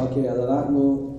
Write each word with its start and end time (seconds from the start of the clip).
אוקיי, 0.00 0.30
אז 0.30 0.38
אנחנו 0.38 1.10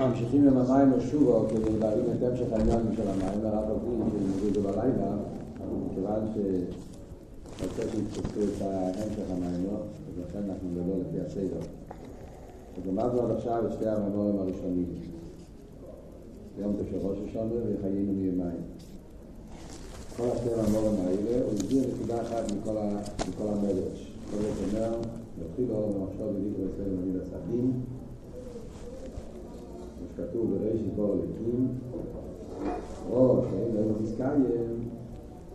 ממשיכים 0.00 0.48
עם 0.48 0.56
המים 0.56 0.92
לשובו 0.92 1.44
כדי 1.48 1.78
להבין 1.78 2.04
את 2.18 2.22
המשך 2.22 2.52
העניין 2.52 2.80
של 2.96 3.02
המים, 3.08 3.46
הרב 3.46 3.78
שנביא 4.12 4.48
את 4.48 4.54
זה 4.54 4.60
בלילה, 4.60 5.10
אבל 5.58 5.76
מכיוון 5.86 6.20
שרוצה 6.34 7.82
שיתפסו 7.90 8.40
את 8.42 8.62
המשך 8.62 9.30
המים, 9.30 9.66
אז 9.66 10.24
לכן 10.28 10.50
אנחנו 10.50 10.68
נדבר 10.70 10.92
לפי 11.08 11.20
הסדר. 11.26 11.60
אז 12.76 12.86
למדנו 12.86 13.22
עד 13.22 13.30
עכשיו 13.30 13.66
את 13.66 13.72
שתי 13.72 13.88
הממורים 13.88 14.38
הראשונים. 14.38 14.86
יום 16.58 16.72
תשע 16.72 16.96
ראש 17.02 17.18
השונה 17.28 17.54
וחיינו 17.54 18.12
מיומיים. 18.12 18.60
כל 20.16 20.24
השתי 20.34 20.48
הממורים 20.54 20.94
האלה, 21.06 21.44
הוא 21.44 21.52
הסביר 21.54 21.82
נקודה 21.94 22.22
אחת 22.22 22.52
מכל 22.52 23.48
המדרש. 23.48 24.12
כל 24.30 24.36
זה 24.36 24.78
אומר, 24.78 24.98
יתחיל 25.40 25.70
אור 25.70 25.92
במחשוב 25.92 26.36
בדיוק 26.36 26.56
אצלנו 26.74 27.00
נגיד 27.02 27.16
הסדים, 27.22 27.72
כמו 30.18 30.26
שכתוב 30.26 30.54
בראשית 30.54 30.94
בור 30.96 31.12
הלקים, 31.12 31.68
או 33.10 33.42
שאין 33.50 33.74
להם 33.74 34.02
מזכיים, 34.02 34.44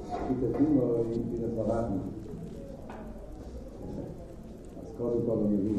כי 0.09 0.33
תתימו 0.33 0.81
עם 0.95 1.43
הדברתנו. 1.43 1.97
אז 4.81 4.91
קודם 4.97 5.19
כל 5.25 5.31
הוא 5.31 5.49
מביא 5.49 5.75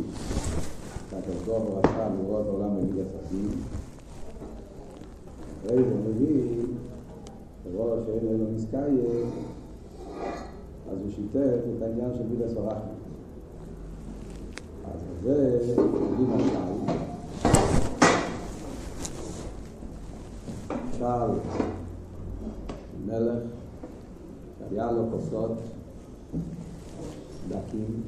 שהקדוש 1.10 1.42
ברוך 1.46 1.62
הוא 1.64 1.80
לראות 2.22 2.46
העולם 2.46 2.76
נגיד 2.76 2.94
הסדים, 2.98 3.50
אחרי 5.66 5.84
זה 5.84 5.90
הוא 5.90 6.00
מביא 6.08 6.62
לראות 7.72 7.98
שאין 8.06 8.24
להם 8.24 8.54
מזכיים, 8.54 9.30
אז 10.90 10.98
הוא 11.00 11.10
שיתף 11.10 11.60
את 11.76 11.82
העניין 11.82 12.10
של 12.14 12.22
מידע 12.30 12.48
סורחנו. 12.48 12.92
אז 14.84 15.00
זה, 15.22 15.58
נגיד 16.12 16.28
משל, 16.36 17.03
משל 20.94 21.38
מלך 23.06 23.38
שהיה 24.58 24.92
לו 24.92 25.06
כוסות 25.10 25.52
דקים, 27.48 28.02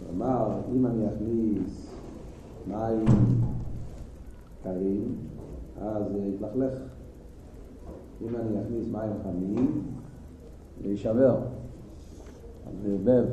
הוא 0.00 0.16
אמר, 0.16 0.50
אם 0.74 0.86
אני 0.86 1.06
אכניס 1.06 1.86
מים 2.66 3.04
קרים, 4.62 5.16
אז 5.80 6.02
יתלכלך. 6.34 6.72
אם 8.22 8.36
אני 8.36 8.62
אכניס 8.62 8.86
מים 8.92 9.12
חמים, 9.22 9.82
זה 10.82 10.88
יישבר. 10.88 11.36
אז 12.66 12.72
זה 12.82 12.92
ערבב 12.92 13.26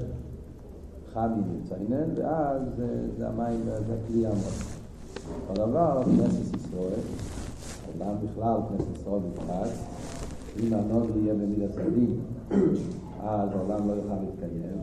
חמי 1.14 1.42
וציינן, 1.64 2.10
ואז 2.16 2.62
זה, 2.78 3.08
זה 3.18 3.28
המים, 3.28 3.62
זה 3.88 3.98
כלי 4.08 4.26
עמוד. 4.26 4.54
אותו 5.50 5.66
דבר, 5.66 6.04
כנסת 6.04 6.56
ישראל, 6.56 7.00
העולם 8.00 8.16
בכלל, 8.24 8.58
כנסת 8.70 8.98
ישראל 8.98 9.20
בפרט, 9.20 9.70
אם 10.60 10.74
הנון 10.74 11.08
יהיה 11.16 11.34
במיד 11.34 11.62
הצדיק, 11.62 12.10
אז 13.24 13.50
העולם 13.52 13.88
לא 13.88 13.94
יוכל 13.94 14.14
להתקיים. 14.24 14.78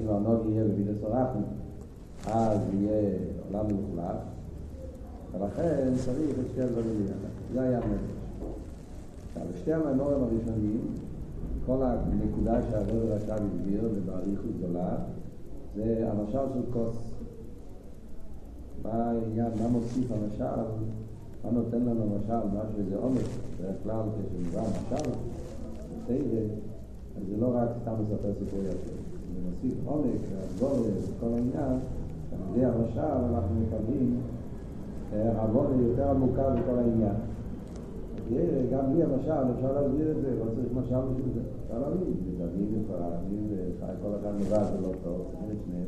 אם 0.00 0.08
הנון 0.08 0.40
יהיה 0.48 0.64
במיד 0.64 0.88
הצורחנו, 0.88 1.42
אז 2.26 2.58
יהיה 2.72 3.18
עולם 3.48 3.66
מוחלט, 3.74 4.16
ולכן 5.32 5.92
צריך 6.04 6.38
את 6.40 6.44
שתי 6.52 6.62
הדברים 6.62 7.02
ביחד. 7.02 7.34
זה 7.52 7.62
היה 7.62 7.78
המדרש. 7.78 8.00
עכשיו, 9.28 9.46
שתי 9.60 9.72
המאמורים 9.72 10.22
הראשונים, 10.22 10.80
כל 11.66 11.82
הנקודה 11.82 12.62
שהרב 12.70 13.10
עכשיו 13.16 13.36
הסביר, 13.36 13.90
ובאריכות 13.94 14.50
גדולה, 14.58 14.96
זה 15.76 16.10
המשל 16.10 16.52
של 16.54 16.72
כוס. 16.72 16.96
מה 18.82 19.10
העניין, 19.10 19.52
מה 19.62 19.68
מוסיף 19.68 20.12
המשל, 20.12 20.62
מה 21.44 21.50
נותן 21.50 21.80
לנו 21.80 22.02
המשל, 22.02 22.46
משהו 22.48 22.78
איזה 22.78 22.96
עומק, 22.96 23.20
בדרך 23.60 23.76
כלל 23.82 24.02
כשנברא 24.14 24.60
המשל, 24.60 25.10
בסדר, 26.04 26.46
אז 27.16 27.22
זה 27.28 27.36
לא 27.40 27.50
רק 27.54 27.68
סתם 27.82 27.92
לספר 28.02 28.32
סיפור 28.38 28.60
יפה, 28.60 28.90
זה 29.34 29.40
מוסיף 29.44 29.78
עומק, 29.86 30.20
והגבורה, 30.30 30.88
וכל 30.90 31.26
העניין, 31.26 31.78
על 32.32 32.38
ידי 32.56 32.64
המשל 32.64 33.00
אנחנו 33.00 33.54
מקבלים 33.60 34.20
עוונה 35.36 35.82
יותר 35.82 36.10
עמוקה 36.10 36.50
בכל 36.50 36.78
העניין. 36.78 37.14
גם 38.72 38.92
בלי 38.92 39.02
המשל 39.02 39.52
אפשר 39.56 39.72
להסביר 39.72 40.10
את 40.10 40.16
זה, 40.22 40.30
לא 40.38 40.44
צריך 40.54 40.72
משל 40.72 41.00
בשביל 41.10 41.34
זה. 41.34 41.40
אפשר 41.64 41.78
להבין, 41.78 42.14
זה 42.38 42.44
ופרדים, 42.44 43.46
וחי 43.50 43.92
כל 44.02 44.08
אחד 44.20 44.34
לבד 44.40 44.64
זה 44.72 44.80
לא 44.80 44.92
טוב, 45.04 45.26
צריכים 45.30 45.50
את 45.50 45.56
שניהם. 45.64 45.86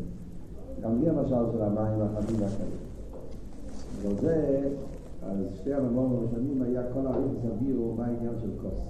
גם 0.83 0.99
בלי 0.99 1.11
המשל 1.11 1.53
של 1.53 1.63
המים 1.63 2.01
החמים 2.03 2.37
והקלים. 2.41 2.81
בגלל 4.01 4.15
זה, 4.21 4.69
אז 5.23 5.37
שתי 5.55 5.75
הממורים 5.75 6.13
הראשונים 6.13 6.63
היה 6.63 6.83
כל 6.93 7.07
הערים 7.07 7.35
סבירו 7.43 7.95
מה 7.95 8.07
העניין 8.07 8.35
של 8.41 8.51
כוס. 8.63 8.81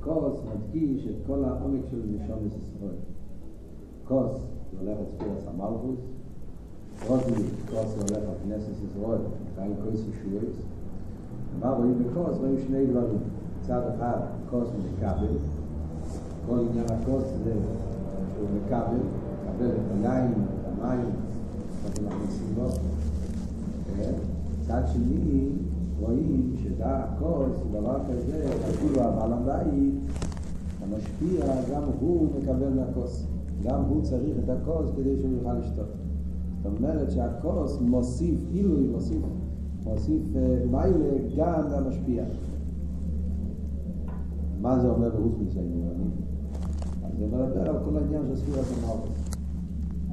כוס 0.00 0.40
מדגיש 0.54 1.06
את 1.06 1.14
כל 1.26 1.44
העומק 1.44 1.80
של 1.90 2.02
נשומת 2.06 2.52
ישראל. 2.58 2.96
כוס 4.08 4.40
זה 4.72 4.78
הולך 4.80 4.98
על 4.98 5.04
ספירס 5.16 5.46
המלכוס, 5.46 5.98
רוטלי, 7.08 7.44
כוס 7.70 7.94
זה 7.96 8.16
הולך 8.16 8.30
כנסת 8.44 8.72
ישראל, 8.84 9.18
חיים 9.56 9.74
כוס 9.84 10.00
ישועס. 10.00 10.56
מה 11.60 11.70
רואים 11.70 12.04
בכוס? 12.04 12.38
רואים 12.38 12.56
שני 12.66 12.86
דברים. 12.86 13.18
צד 13.66 13.82
אחד, 13.96 14.18
כוס 14.50 14.68
מקבל. 14.68 15.36
כל 16.46 16.58
עניין 16.58 16.86
הכוס 16.90 17.24
זה 17.44 17.52
שהוא 18.34 18.48
מקבל, 18.56 18.98
מקבל 19.46 19.70
את 19.70 20.04
היין, 20.04 20.32
את 20.32 20.66
המים, 20.66 21.10
שאנחנו 21.82 22.06
מכניסים 22.06 22.54
בו. 22.54 22.68
צד 24.66 24.82
שני, 24.92 25.48
רואים 26.00 26.54
שזה 26.62 26.84
הכוס, 26.86 27.56
דבר 27.72 27.98
כזה, 28.08 28.44
אפילו 28.70 29.00
הבעל 29.02 29.32
הבית, 29.32 29.94
המשפיע, 30.82 31.44
גם 31.72 31.82
הוא 32.00 32.28
מקבל 32.36 32.68
מהכוס. 32.68 33.26
גם 33.62 33.82
הוא 33.88 34.02
צריך 34.02 34.36
את 34.44 34.48
הכוס 34.48 34.90
כדי 34.96 35.20
שהוא 35.20 35.32
יוכל 35.32 35.54
לשתות. 35.54 35.88
זאת 36.62 36.72
אומרת 36.78 37.10
שהכוס 37.10 37.80
מוסיף, 37.80 38.38
עילוי 38.52 38.88
מוסיף 38.92 39.22
מוסיף 39.84 40.22
מיילה 40.70 41.28
גם 41.36 41.84
למשפיע. 41.84 42.24
מה 44.60 44.78
זה 44.78 44.88
אומר 44.88 45.08
ברוס 45.08 45.32
מציינים? 45.40 45.82
אז 47.04 47.18
זה 47.18 47.26
מדבר 47.26 47.70
על 47.70 47.76
כל 47.84 47.96
העניין 47.96 48.22
של 48.28 48.36
ספירת 48.36 48.64
המלכות. 48.78 49.08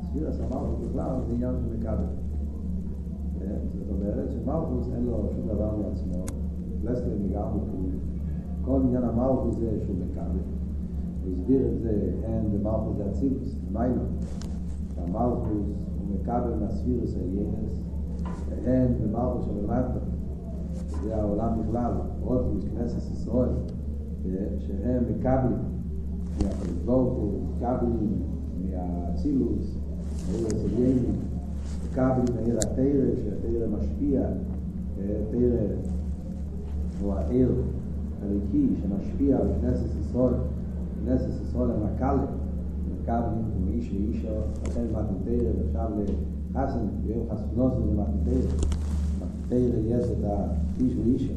ספירת 0.02 0.34
המלכות 0.40 0.80
בכלל 0.80 1.16
זה 1.28 1.34
עניין 1.34 1.56
של 1.60 1.78
מקבל. 1.78 2.29
זאת 3.74 3.90
אומרת 3.90 4.32
שמלכוס 4.32 4.90
אין 4.96 5.04
לו 5.06 5.30
שום 5.36 5.48
דבר 5.48 5.72
מעצמו, 5.78 6.24
לסטר 6.84 7.12
ניגר 7.22 7.48
בפול. 7.48 7.90
כל 8.62 8.82
עניין 8.84 9.04
המלכות 9.04 9.54
זה 9.54 9.80
שהוא 9.86 9.96
מקבל. 9.96 10.40
הוא 11.24 11.34
הסביר 11.34 11.68
את 11.68 11.80
זה, 11.80 12.12
אין 12.24 12.52
במלכות 12.52 12.98
זה 12.98 13.10
אצילוס, 13.10 13.56
מיילה. 13.72 14.02
שהמלכות 14.96 15.44
הוא 15.48 16.16
מקבל 16.16 16.54
מהספירס 16.60 17.16
העיינס, 17.16 17.80
אין 18.66 18.88
במלכוס 19.04 19.46
שבלמטה, 19.46 20.00
זה 21.04 21.16
העולם 21.16 21.62
בכלל, 21.62 21.92
עוד 22.24 22.56
מכנסת 22.56 23.12
ישראל, 23.12 23.50
שהם 24.60 25.04
מקבלים 25.10 25.58
מהקדוש 26.44 26.78
ברוך 26.86 27.14
הוא, 27.14 27.42
מקבלים 27.58 28.22
מהאצילוס, 28.66 29.78
מהעיר 30.32 31.00
מקבלים 31.86 32.26
מהעיר 32.36 32.58
התרא, 32.58 33.16
שהתרא 33.24 33.68
משפיע, 33.78 34.22
תרא 35.32 35.76
הוא 37.02 37.14
העיר 37.14 37.52
הליקי 38.24 38.68
שמשפיע 38.82 39.38
בכנסת 39.38 39.86
ישראל, 40.02 40.34
כנסת 41.06 41.30
ישראל 41.42 41.70
המקלה, 41.72 42.26
מקבלים 43.02 43.44
מאיש 43.66 43.92
ואישו, 43.94 44.28
לכן 44.68 44.84
מתן 44.92 45.14
תרא, 45.26 45.50
ועכשיו 45.58 45.92
חסן, 46.56 46.86
ביום 47.04 47.26
חסנוס 47.32 47.74
זה 47.74 48.02
מתנתר, 48.02 48.56
מתנתר 49.18 49.80
יש 49.86 50.06
את 50.06 50.24
האיש 50.24 50.94
ואישו, 51.04 51.34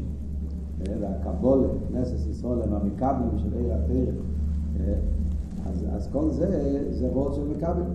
והקבולה, 1.00 1.68
כנסת 1.88 2.30
ישראל, 2.30 2.62
הם 2.62 2.74
המקבלים 2.74 3.38
של 3.38 3.54
עיר 3.54 3.74
התרא, 3.74 4.12
אז, 5.66 5.84
אז 5.92 6.08
כל 6.12 6.30
זה, 6.30 6.82
זה 6.90 7.08
רוץ 7.08 7.36
של 7.36 7.48
מקבלים. 7.56 7.86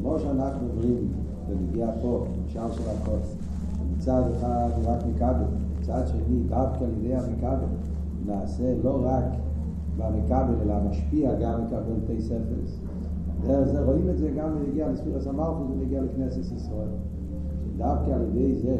כמו 0.00 0.18
שאנחנו 0.18 0.68
אומרים, 0.68 1.08
ונגיע 1.48 1.90
פה, 2.02 2.24
משל 2.46 2.72
של 2.72 2.82
הכוס, 2.90 3.36
מצד 3.96 4.22
אחד 4.36 4.70
רק 4.84 4.98
מקבל, 5.14 5.44
מצד 5.80 6.02
שני, 6.06 6.42
דווקא 6.48 6.84
על 6.84 6.90
ידי 6.98 7.14
המקבל, 7.14 7.66
נעשה 8.26 8.74
לא 8.84 9.00
רק 9.04 9.24
במקבל, 9.96 10.54
אלא 10.62 10.74
משפיע 10.90 11.34
גם 11.34 11.64
מקבל 11.64 11.94
תי 12.06 12.22
ספרס. 12.22 12.78
דרך 13.46 13.68
זה 13.68 13.84
רואים 13.84 14.08
את 14.10 14.18
זה 14.18 14.30
גם 14.36 14.48
בנגיע 14.54 14.88
לספירס 14.88 15.26
המלכוס 15.26 15.66
ונגיע 15.70 16.02
לכנסת 16.02 16.52
ישראל. 16.52 16.88
דווקא 17.76 18.10
על 18.10 18.22
ידי 18.22 18.54
זה 18.54 18.76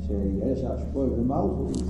שיש 0.00 0.64
השפוע 0.64 1.06
ומלכוס, 1.16 1.82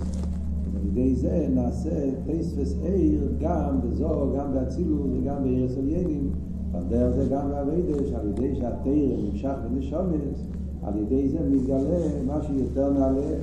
על 0.77 0.87
ידי 0.87 1.15
זה 1.15 1.49
נעשה 1.55 2.11
תספס 2.27 2.75
עיר 2.83 3.29
גם 3.41 3.81
בזו, 3.81 4.33
גם 4.39 4.53
באצילוס 4.53 5.11
וגם 5.15 5.43
בעיר 5.43 5.65
הסוליינים, 5.65 6.31
על 6.75 6.83
דרך 6.89 7.15
זה 7.15 7.27
גם 7.31 7.49
באביידה, 7.51 8.05
שעל 8.11 8.29
ידי 8.29 8.55
שהתרא 8.55 8.93
נמשך 9.31 9.55
בנשומס, 9.71 10.49
על 10.83 10.99
ידי 10.99 11.29
זה 11.29 11.39
מתגלה 11.51 11.99
משהו 12.27 12.55
יותר 12.55 12.93
נעלה, 12.93 13.37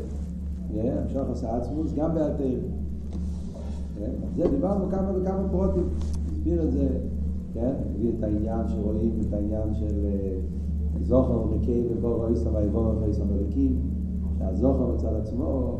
המשוך 0.73 1.29
עשה 1.31 1.57
עצמוס 1.57 1.93
גם 1.93 2.15
בהתרא. 2.15 2.59
זה 4.37 4.47
דיברנו 4.47 4.89
כמה 4.91 5.11
וכמה 5.15 5.49
פרוטים, 5.51 5.83
הסביר 6.31 6.63
את 6.63 6.71
זה, 6.71 6.87
כן? 7.53 7.73
הביא 7.95 8.11
את 8.17 8.23
העניין 8.23 8.67
שרואים 8.67 9.19
את 9.27 9.33
העניין 9.33 9.73
של 9.73 10.05
זוכר 11.01 11.41
ומקי 11.41 11.83
ובור 11.89 12.27
איסם 12.27 12.55
ויבור 12.55 12.93
ואיסם 13.01 13.23
מליקים, 13.33 13.79
שהזוכר 14.39 14.93
מצד 14.95 15.13
עצמו, 15.13 15.77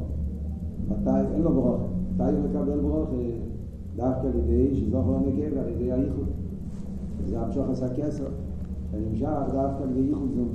מתי, 0.90 1.34
אין 1.34 1.42
לו 1.42 1.54
ברוכה, 1.54 1.84
מתי 2.14 2.32
הוא 2.32 2.50
מקבל 2.50 2.80
ברוכה? 2.80 3.16
דווקא 3.96 4.28
על 4.28 4.34
ידי 4.36 4.76
שזוכר 4.76 5.10
ומקי 5.10 5.56
ועל 5.56 5.70
ידי 5.70 5.92
הייחוד. 5.92 6.39
זה 7.28 7.40
המשוך 7.40 7.70
עשה 7.70 7.90
כסר, 7.90 8.28
ונמשך 8.92 9.30
דווקא 9.54 9.84
על 9.84 9.90
ידי 9.90 10.08
ייחוד 10.08 10.30
זום. 10.36 10.50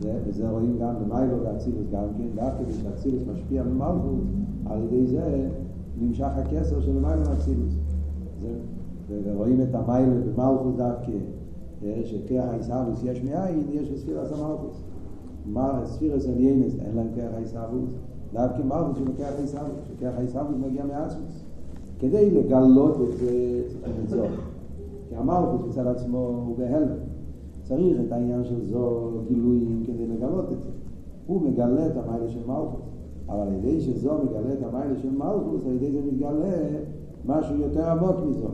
וזה 0.00 0.50
רואים 0.50 0.78
גם 0.80 0.94
במיילו 1.00 1.36
ואצילוס 1.44 1.86
גם 1.92 2.04
כן, 2.18 2.26
דווקא 2.34 2.64
כשאצילוס 2.68 3.22
משפיע 3.32 3.62
במלכות, 3.62 4.18
על 4.66 4.78
ידי 4.84 5.06
זה 5.06 5.48
נמשך 6.00 6.28
הכסר 6.36 6.80
של 6.80 6.92
מיילו 6.92 7.26
ואצילוס. 7.26 7.74
ורואים 9.24 9.60
את 9.60 9.74
המיילה 9.74 10.14
במלכות 10.14 10.76
דווקא, 10.76 11.12
שכח 12.04 12.44
הישאבוס 12.50 13.02
יש 13.04 13.24
מאין, 13.24 13.66
יש 13.70 13.90
בספירס 13.90 14.32
המלכות. 14.32 14.76
ספירס 15.84 16.26
עליינס 16.26 16.74
אין 16.80 16.96
להם 16.96 17.08
כח 17.16 17.28
הישאבוס, 17.36 17.90
דווקא 18.32 18.62
מלכות 18.62 18.96
שמכח 18.96 19.32
הישאבוס, 19.38 19.80
שכח 19.88 20.12
הישאבוס 20.16 20.56
מגיע 20.66 20.84
מעצמוס. 20.84 21.44
כדי 21.98 22.30
לגלות 22.30 22.96
את 23.00 23.18
זה 23.18 23.62
צריך 23.68 23.92
למצוא. 24.00 24.26
כי 25.08 25.16
המלכות 25.16 25.66
מצד 25.68 25.86
עצמו 25.86 26.42
הוא 26.46 26.58
בהלם. 26.58 26.96
צריך 27.62 28.00
את 28.06 28.12
העניין 28.12 28.44
של 28.44 28.64
זו 28.64 29.10
גילויים 29.28 29.82
כדי 29.86 30.06
לגלות 30.06 30.52
את 30.52 30.62
זה. 30.62 30.70
הוא 31.26 31.42
מגלה 31.42 31.86
את 31.86 31.96
המיילה 31.96 32.28
של 32.28 32.40
מלכות. 32.46 32.82
אבל 33.28 33.40
על 33.40 33.52
ידי 33.54 33.80
שזו 33.80 34.18
מגלה 34.24 34.52
את 34.52 34.62
המיילה 34.62 34.96
של 34.96 35.10
מלכות, 35.10 35.66
על 35.66 35.72
ידי 35.72 35.92
זה 35.92 36.00
מתגלה 36.06 36.56
משהו 37.26 37.56
יותר 37.56 37.90
עמוק 37.90 38.16
מזו. 38.28 38.48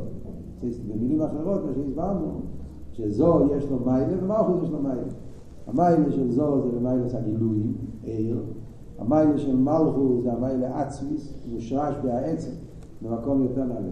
במילים 0.89 1.23
אחרות, 1.23 1.65
מה 1.65 1.75
שהסברנו, 1.75 2.41
שזו 2.93 3.47
יש 3.57 3.71
לו 3.71 3.79
מיילה 3.87 4.25
ומלכות 4.25 4.63
יש 4.63 4.71
לו 4.71 4.83
מיילה. 4.83 5.03
המיילה 5.67 6.13
של 6.13 6.31
זו 6.31 6.63
זה 6.63 6.79
במיילה 6.79 7.05
הגילויים, 7.19 7.73
עיר. 8.03 8.43
המיילה 8.99 9.39
של 9.39 9.57
מלכות 9.57 10.23
זה 10.23 10.33
המיילה 10.33 10.81
עצמיס, 10.81 11.35
מושרש 11.53 11.95
בעצם, 12.05 12.51
במקום 13.03 13.43
יותר 13.43 13.65
נעלה. 13.65 13.89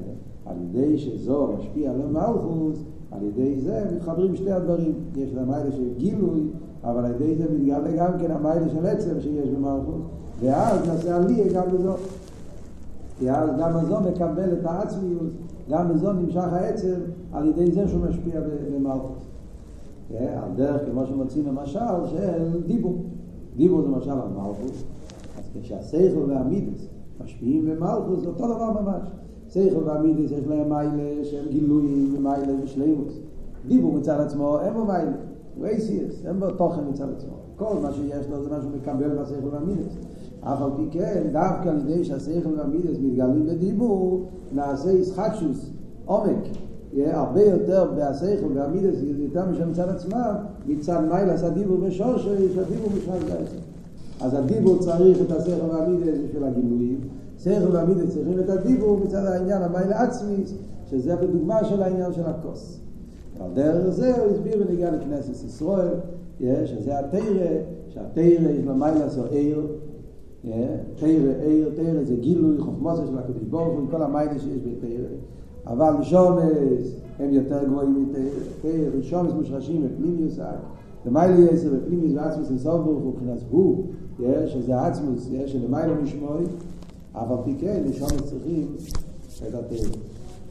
על 0.47 0.57
ידי 0.63 0.99
שזו 0.99 1.49
משפיע 1.59 1.91
על 1.91 2.03
המלכות, 2.03 2.75
על 3.11 3.23
ידי 3.23 3.61
זה 3.61 3.85
מתחברים 3.97 4.37
שתי 4.37 4.51
הדברים. 4.51 4.93
יש 5.17 5.35
לה 5.35 5.45
מיילה 5.45 5.73
של 5.73 5.89
גילוי, 5.97 6.41
אבל 6.85 7.05
על 7.05 7.11
ידי 7.11 7.35
זה 7.35 7.45
מתגלה 7.55 7.97
גם 7.97 8.19
כן 8.19 8.31
המיילה 8.31 8.69
של 8.69 8.87
עצם 8.87 9.21
שיש 9.21 9.49
במלכות, 9.49 10.01
ואז 10.41 10.89
נעשה 10.89 11.17
עלייה 11.17 11.53
גם 11.53 11.73
בזו. 11.73 11.95
כי 13.19 13.31
אז 13.31 13.51
גם 13.59 13.77
הזו 13.77 14.01
מקבל 14.01 14.53
את 14.53 14.65
העצמיות, 14.65 15.31
גם 15.71 15.89
בזו 15.89 16.13
נמשך 16.13 16.53
העצם 16.53 16.95
על 17.33 17.49
ידי 17.49 17.73
זה 17.73 17.89
שהוא 17.89 18.01
משפיע 18.01 18.41
במלכות. 18.75 19.23
על 20.19 20.51
דרך 20.57 20.81
כמו 20.91 21.07
שמוצאים 21.07 21.47
למשל 21.47 22.07
של 22.07 22.63
דיבור. 22.67 22.97
דיבור 23.57 23.83
זה 23.83 23.89
משל 23.89 24.11
על 24.11 24.29
מלכות, 24.29 24.73
אז 25.39 25.45
כשהסייכל 25.63 26.19
והמידס 26.19 26.89
משפיעים 27.25 27.67
במלכות 27.67 28.21
זה 28.21 28.29
אותו 28.29 28.55
דבר 28.55 28.83
ממש. 28.83 29.09
סייכל 29.53 29.83
והמידס 29.85 30.31
יש 30.31 30.47
להם 30.49 30.69
מיילה 30.69 31.25
שהם 31.25 31.45
גילויים 31.51 32.15
ומיילה 32.19 32.53
ושלימוס. 32.65 33.13
דיבור 33.69 33.93
מצד 33.93 34.21
עצמו 34.21 34.61
אין 34.61 34.73
בו 34.75 34.85
מיילה, 34.85 35.13
הוא 35.57 35.67
אייסיאס, 35.67 36.27
אין 36.27 36.41
בו 36.41 36.51
תוכן 36.51 36.81
מצד 36.91 37.07
עצמו. 37.17 37.33
כל 37.57 37.75
מה 37.83 37.93
שיש 37.93 38.27
לו 38.31 38.43
זה 38.45 38.51
מה 38.51 38.61
שהוא 38.61 38.73
מקבל 38.77 39.19
מהסייכל 39.19 39.49
והמידס. 39.49 39.97
אף 40.41 40.63
על 40.63 40.71
פי 40.77 40.83
כן, 40.91 41.23
דווקא 41.33 41.69
על 41.69 41.79
ידי 41.79 42.05
שהסייכל 42.05 42.49
והמידס 42.57 42.97
מתגלים 43.03 43.47
בדיבור, 43.47 44.25
נעשה 44.55 44.93
ישחטשוס, 44.93 45.71
עומק, 46.05 46.49
הרבה 46.97 47.43
יותר 47.43 47.91
בהסייכל 47.97 48.47
והמידס, 48.55 48.97
יותר 49.19 49.51
משל 49.51 49.65
מצד 49.65 49.89
עצמם, 49.89 50.35
מצד 50.67 51.01
מיילה 51.11 51.33
עשה 51.33 51.51
דיבור 51.51 51.77
בשורשו, 51.77 52.29
שהדיבור 52.55 52.89
משל 52.97 53.27
בעצם. 53.27 53.57
אז 54.21 54.35
הדיבור 54.35 54.79
צריך 54.79 55.19
את 55.27 55.31
הסייכל 55.31 55.67
והמידס 55.67 56.19
בשביל 56.25 56.45
הגילויים, 56.45 57.01
סייכל 57.43 57.77
והמידס 57.77 58.15
צריכים 58.15 58.39
את 58.39 58.49
הדיבור 58.49 59.01
מצד 59.05 59.25
העניין 59.25 59.63
המיילה 59.63 60.03
עצמיס, 60.03 60.55
שזה 60.91 61.17
בדוגמה 61.17 61.65
של 61.65 61.83
העניין 61.83 62.13
של 62.13 62.27
הכוס. 62.27 62.81
על 63.41 63.51
דרך 63.55 63.91
זה 63.91 64.17
הוא 64.17 64.31
הסביר 64.31 64.65
בנגיעה 64.65 64.91
לכנסת 64.91 65.45
ישראל, 65.45 65.95
שזה 66.41 66.99
התרא, 66.99 67.47
שהתרא 67.89 68.23
יש 68.23 68.65
לו 68.65 68.75
מיילה 68.75 69.05
עשו 69.05 69.25
עיר, 69.25 69.67
תרא, 70.43 71.09
עיר, 71.47 71.71
תרא 71.77 72.05
זה 72.05 72.15
גילוי 72.15 72.59
חוכמוסה 72.59 73.03
של 73.07 73.19
הקדוש 73.19 73.43
ברוך 73.51 73.79
הוא, 73.79 73.89
כל 73.91 74.03
המיילה 74.03 74.39
שיש 74.39 74.61
בתרא. 74.63 75.09
אבל 75.67 75.93
נשומס 76.01 76.95
הם 77.19 77.35
יותר 77.35 77.65
גבוהים 77.65 78.09
מתרא, 78.09 78.71
נשומס 78.99 79.33
מושרשים 79.33 79.83
בפנימיוס, 79.83 80.39
למיילה 81.07 81.53
יסר 81.53 81.69
בפנימיוס 81.75 82.13
ועצמוס 82.17 82.51
אינסוף 82.51 82.85
ברוך 82.85 83.03
הוא, 83.03 83.13
מבחינת 83.13 83.39
הוא, 83.51 83.85
שזה 84.47 84.81
עצמוס, 84.81 85.31
שלמיילה 85.47 85.95
משמוי, 87.15 87.25
אבל 87.27 87.37
פי 87.45 87.55
כן 87.61 87.83
נשומס 87.87 88.23
צריכים 88.23 88.67
את 89.49 89.55
התרא. 89.55 89.89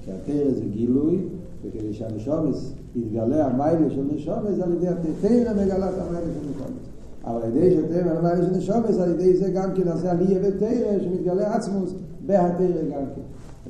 כי 0.06 0.12
התרא 0.12 0.52
זה 0.52 0.66
גילוי, 0.72 1.20
וכדי 1.64 1.94
שהנשומס 1.94 2.74
יתגלה 2.96 3.46
המיילה 3.46 3.90
של 3.90 4.04
נשומס, 4.16 4.60
על 4.64 4.74
ידי 4.74 4.88
התרא 4.88 5.54
מגלה 5.54 5.90
את 5.90 5.96
המיילה 5.98 6.28
של 6.34 6.50
נשומס. 6.50 6.82
אבל 7.24 7.42
על 7.42 7.58
ידי 7.58 7.76
שתרא 7.76 8.12
על 8.12 8.18
המיילה 8.18 8.46
של 8.46 8.58
נשומס, 8.58 8.98
על 8.98 9.12
ידי 9.12 9.38
זה 9.38 9.50
גם 9.50 9.70
כן 9.76 9.84
נעשה 9.84 10.12
עלייה 10.12 10.40
בתרא, 10.40 11.00
שמתגלה 11.04 11.56
עצמוס 11.56 11.94
בהתרא 12.26 12.82
גם 12.92 13.06
כן. 13.16 13.22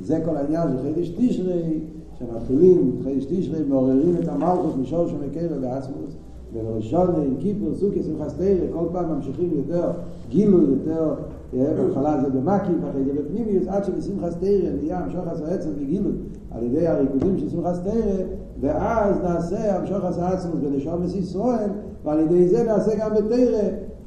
זה 0.03 0.21
כל 0.25 0.37
העניין 0.37 0.67
של 0.69 0.83
חידש 0.83 1.09
תשרי, 1.09 1.79
שמתחילים 2.19 3.01
חידש 3.03 3.25
תשרי, 3.25 3.63
מעוררים 3.67 4.15
את 4.23 4.27
המלכות 4.27 4.77
משור 4.77 5.07
שמקרה 5.07 5.57
בעצמוס, 5.57 6.11
ובראשון 6.53 7.09
עם 7.15 7.35
כיפר, 7.39 7.75
סוכי, 7.75 8.03
שמחס 8.03 8.33
תרא, 8.33 8.73
כל 8.73 8.85
פעם 8.91 9.15
ממשיכים 9.15 9.49
יותר 9.55 9.91
גילוי, 10.29 10.65
יותר, 10.69 11.13
בהתחלה 11.53 12.21
זה 12.21 12.29
במקי, 12.29 12.71
ואחרי 12.81 13.03
זה 13.05 13.13
בפנימיוס, 13.13 13.67
עד 13.67 13.83
שבשמחס 13.83 14.35
תרא 14.35 14.69
נהיה 14.81 14.99
המשוך 14.99 15.27
עשה 15.27 15.69
וגילוי, 15.77 16.13
על 16.51 16.63
ידי 16.63 16.87
הריקודים 16.87 17.37
של 17.37 17.49
שמחס 17.49 17.79
תרא, 17.83 18.23
ואז 18.61 19.15
נעשה 19.23 19.77
המשוך 19.77 20.05
עשה 20.05 20.29
עצמוס 20.29 20.59
בנשומס 20.59 21.15
ישראל, 21.15 21.69
ועל 22.03 22.19
ידי 22.19 22.47
זה 22.47 22.63
נעשה 22.63 22.91
גם 22.99 23.11
בתרא 23.11 23.61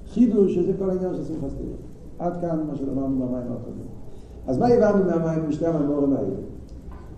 חידוש, 0.09 0.55
שזה 0.55 0.73
כל 0.79 0.91
העניין 0.91 1.15
של 1.15 1.25
שמחס 1.25 1.55
תרא. 1.55 1.75
עד 2.19 2.41
כאן 2.41 2.65
מה 2.67 2.77
שלמדנו 2.77 3.17
במים 3.17 3.53
הקודמים. 3.53 3.87
אז 4.47 4.59
מה 4.59 4.67
הבנו 4.67 5.05
מהמים, 5.05 5.49
משתי 5.49 5.67
המאמורים 5.67 6.13
האלה? 6.13 6.35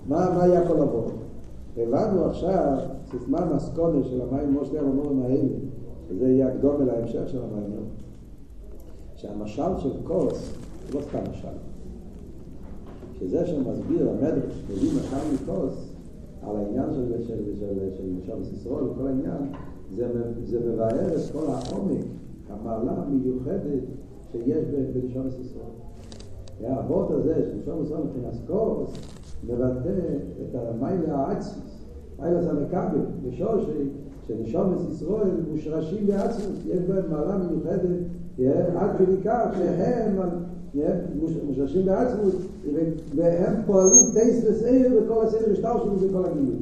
מה, 0.08 0.30
מה 0.34 0.42
היה 0.42 0.68
כל 0.68 0.80
עבור? 0.80 1.10
הבנו 1.76 2.24
עכשיו, 2.24 2.78
סיסמה 3.10 3.54
מסקונה 3.54 4.04
של 4.04 4.20
המים 4.22 4.48
כמו 4.48 4.64
שתי 4.64 4.78
המאמורים 4.78 5.22
האלה, 5.22 5.48
שזה 6.08 6.28
יהיה 6.28 6.48
הקדום 6.48 6.82
אל 6.82 6.90
ההמשך 6.90 7.28
של 7.28 7.38
המים, 7.38 7.70
שהמשל 9.16 9.78
של 9.78 9.90
כוס, 10.04 10.52
זה 10.86 10.98
לא 10.98 11.02
סתם 11.02 11.30
משל. 11.30 11.48
שזה 13.18 13.46
שמסביר 13.46 14.10
המדרש, 14.10 14.62
מביא 14.70 14.90
משל 14.90 15.34
מכוס, 15.34 15.92
על 16.42 16.56
העניין 16.56 16.90
של, 16.94 17.12
של, 17.18 17.24
של, 17.26 17.56
של, 17.58 17.90
של 17.96 18.10
משל 18.12 18.54
ישראל, 18.54 18.84
כל 18.98 19.06
העניין, 19.06 19.52
זה, 19.94 20.06
זה 20.44 20.60
מבאר 20.60 21.16
את 21.16 21.32
כל 21.32 21.46
העומק, 21.48 22.04
המעלה 22.50 22.92
המיוחדת 22.92 23.82
שיש 24.32 24.64
בלשון 24.94 25.26
ישראל. 25.40 25.76
האבות 26.64 27.10
הזה, 27.10 27.34
של 27.34 27.58
לשון 27.60 27.82
ישראל 27.82 28.00
מבחינת 28.02 28.34
כוס, 28.46 28.92
מבטא 29.44 30.00
את 30.42 30.54
המיילה 30.54 31.16
העצמוס, 31.16 31.84
מיילה 32.18 32.42
זה 32.42 32.52
מקבל, 32.52 33.00
בשושי, 33.22 33.88
שנשומס 34.26 34.80
ישראל 34.92 35.30
מושרשים 35.50 36.06
בעצמוס, 36.06 36.58
יש 36.66 36.80
בהם 36.80 37.10
מעלה 37.10 37.38
מיוחדת, 37.38 37.98
עד 38.76 38.90
כדי 38.98 39.16
כך 39.24 39.46
שהם 39.56 40.18
מושרשים 41.46 41.86
בעצמוס, 41.86 42.34
והם 43.16 43.54
פועלים 43.66 44.04
טייס 44.14 44.44
וסעיר 44.44 44.92
וכל 44.96 45.26
הסדר 45.26 45.52
זה 45.98 46.08
כל 46.12 46.24
הגילוי. 46.24 46.56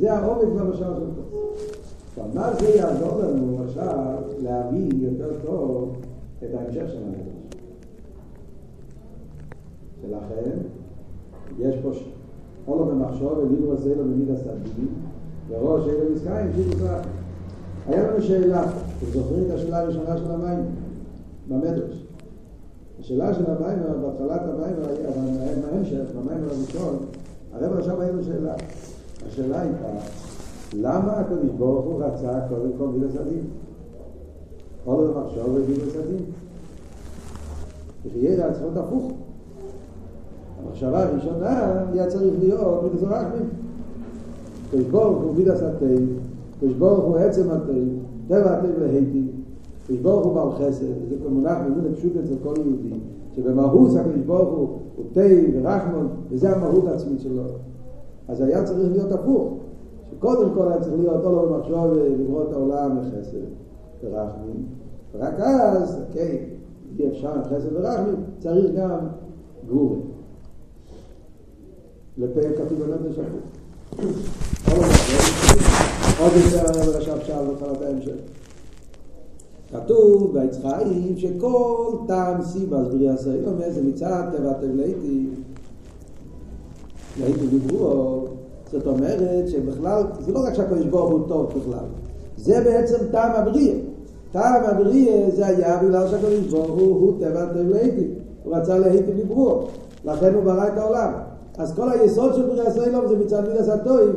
זה 0.00 0.12
העומק 0.12 0.60
במשל 0.60 0.84
של. 0.94 1.22
עכשיו, 2.08 2.24
מה 2.34 2.50
זה 2.60 2.68
יעזור 2.68 3.18
לנו 3.18 3.58
עכשיו 3.64 4.16
להבין 4.42 4.88
יותר 5.00 5.30
טוב 5.44 5.96
את 6.38 6.48
ההמשך 6.54 6.84
של 6.88 6.98
המדרש? 7.06 7.34
ולכן, 10.02 10.58
יש 11.58 11.74
פה 11.82 11.90
אולו 12.68 12.84
במחשוב 12.86 13.38
וליבו 13.38 13.72
עשה 13.72 13.94
לו 13.94 14.04
במיד 14.04 14.30
הסדים 14.30 14.88
וראש 15.48 15.84
מסקיים 16.14 16.50
שיבו 16.56 16.72
סרח 16.72 17.06
היה 17.86 18.10
לנו 18.10 18.22
שאלה, 18.22 18.62
אתם 18.62 19.06
זוכרים 19.12 19.44
את 19.46 19.50
השאלה 19.50 19.80
הראשונה 19.80 20.18
של 20.18 20.30
המים 20.30 20.64
במדרש 21.48 22.06
השאלה 23.00 23.34
של 23.34 23.44
המים 23.46 23.78
בהתחלת 24.02 24.40
המים 24.40 24.74
בהמשך, 25.62 26.04
במים 26.16 26.44
הראשון 26.44 26.96
הרב 27.52 27.78
עכשיו 27.78 28.00
היה 28.00 28.12
לו 28.12 28.24
שאלה 28.24 28.54
השאלה 29.28 29.60
הייתה 29.60 29.88
למה 30.80 31.12
הקדוש 31.12 31.50
ברוך 31.58 31.84
הוא 31.84 32.02
רצה 32.02 32.40
קודם 32.48 32.70
כל 32.78 32.86
מידס 32.86 33.16
הדין? 33.16 33.44
כל 34.84 35.06
המחשוב 35.14 35.48
ומידס 35.48 35.96
הדין. 35.96 36.24
יחיה 38.04 38.36
לעצמות 38.36 38.76
הפוך. 38.76 39.12
המחשבה 40.62 41.02
הראשונה 41.02 41.82
היה 41.92 42.06
צריך 42.06 42.34
להיות 42.40 42.82
מידס 42.82 43.02
הרחמים. 43.02 43.48
קדוש 44.70 44.84
ברוך 44.84 45.22
הוא 45.22 45.34
מידת 45.34 45.62
הטוב, 45.62 46.18
קדוש 46.60 46.72
ברוך 46.72 47.04
הוא 47.04 47.16
עצם 47.16 47.50
הטוב, 47.50 47.88
טבע 48.28 48.58
הטוב 48.58 48.78
להיטיב, 48.78 49.26
קדוש 49.86 49.98
ברוך 49.98 50.26
הוא 50.26 50.34
בעל 50.34 50.50
חסד, 50.52 50.84
וזה 50.84 51.16
כבר 51.20 51.28
מונח 51.28 51.58
מבין 51.70 51.92
הפשוט 51.92 52.12
אצל 52.16 52.34
כל 52.42 52.54
יהודי, 52.56 52.94
שבמהות 53.36 53.90
הקדוש 53.96 54.24
ברוך 54.26 54.58
הוא 54.58 54.78
הוא 54.96 55.04
טוב 55.12 55.50
ורחמן, 55.54 56.08
וזה 56.30 56.56
המהות 56.56 56.84
העצמית 56.88 57.20
שלו. 57.20 57.42
אז 58.28 58.40
היה 58.40 58.64
צריך 58.64 58.92
להיות 58.92 59.12
הפוך. 59.12 59.54
שקודם 60.10 60.50
כל 60.54 60.68
היה 60.68 60.80
צריך 60.80 60.94
להיות 60.98 61.24
עולה 61.24 61.48
במחשבה 61.48 61.92
לברוא 61.94 62.42
את 62.42 62.52
העולם 62.52 62.98
לחסד 62.98 63.38
ורחמים, 64.04 64.66
ורק 65.14 65.40
אז, 65.40 66.00
אוקיי, 66.08 66.46
אי 66.98 67.08
אפשר 67.08 67.32
חסד 67.44 67.76
ורחמים, 67.76 68.14
צריך 68.38 68.74
גם 68.76 68.98
גבורה. 69.66 69.96
לפה 72.18 72.40
כתוב 72.40 72.78
בנפש 72.82 73.18
הפוך. 73.18 73.40
עוד 76.20 76.32
יותר 76.36 76.96
עכשיו 76.98 77.18
שאל 77.26 77.44
בתחילת 77.44 77.82
ההמשך. 77.82 78.43
כתוב 79.72 80.38
ביצחיים 80.38 81.14
שכל 81.16 81.96
טעם 82.06 82.42
סיבה, 82.42 82.78
אז 82.78 82.88
בריא 82.88 83.10
עשה 83.10 83.30
יום 83.30 83.60
איזה 83.62 83.82
מצד 83.82 84.22
טבע 84.32 84.52
תבלייתי, 84.52 85.26
להיטי 87.20 87.46
דיברו, 87.46 88.24
זאת 88.72 88.86
אומרת 88.86 89.48
שבכלל, 89.48 90.02
זה 90.20 90.32
לא 90.32 90.38
רק 90.46 90.54
שהקדוש 90.54 90.86
ברוך 90.86 91.10
הוא 91.10 91.28
טוב 91.28 91.46
בכלל, 91.46 91.84
זה 92.36 92.60
בעצם 92.64 92.96
טעם 93.10 93.32
הבריאה. 93.32 93.74
טעם 94.32 94.64
הבריאה 94.64 95.30
זה 95.30 95.46
היה 95.46 95.82
בגלל 95.82 96.08
שהקדוש 96.08 96.46
ברוך 96.50 96.80
הוא 96.80 97.00
הוא 97.00 97.20
טבע 97.20 97.46
תבלייתי, 97.46 98.08
הוא 98.44 98.56
רצה 98.56 98.78
להיטי 98.78 99.12
דיברו, 99.12 99.64
לכן 100.04 100.34
הוא 100.34 100.44
ברא 100.44 100.68
את 100.68 100.78
העולם. 100.78 101.12
אז 101.58 101.74
כל 101.74 101.90
היסוד 101.90 102.34
של 102.34 102.46
בריאה 102.46 102.70
סוילום 102.70 103.06
זה 103.06 103.16
מצד 103.18 103.48
מידס 103.48 103.68
הטועים, 103.68 104.12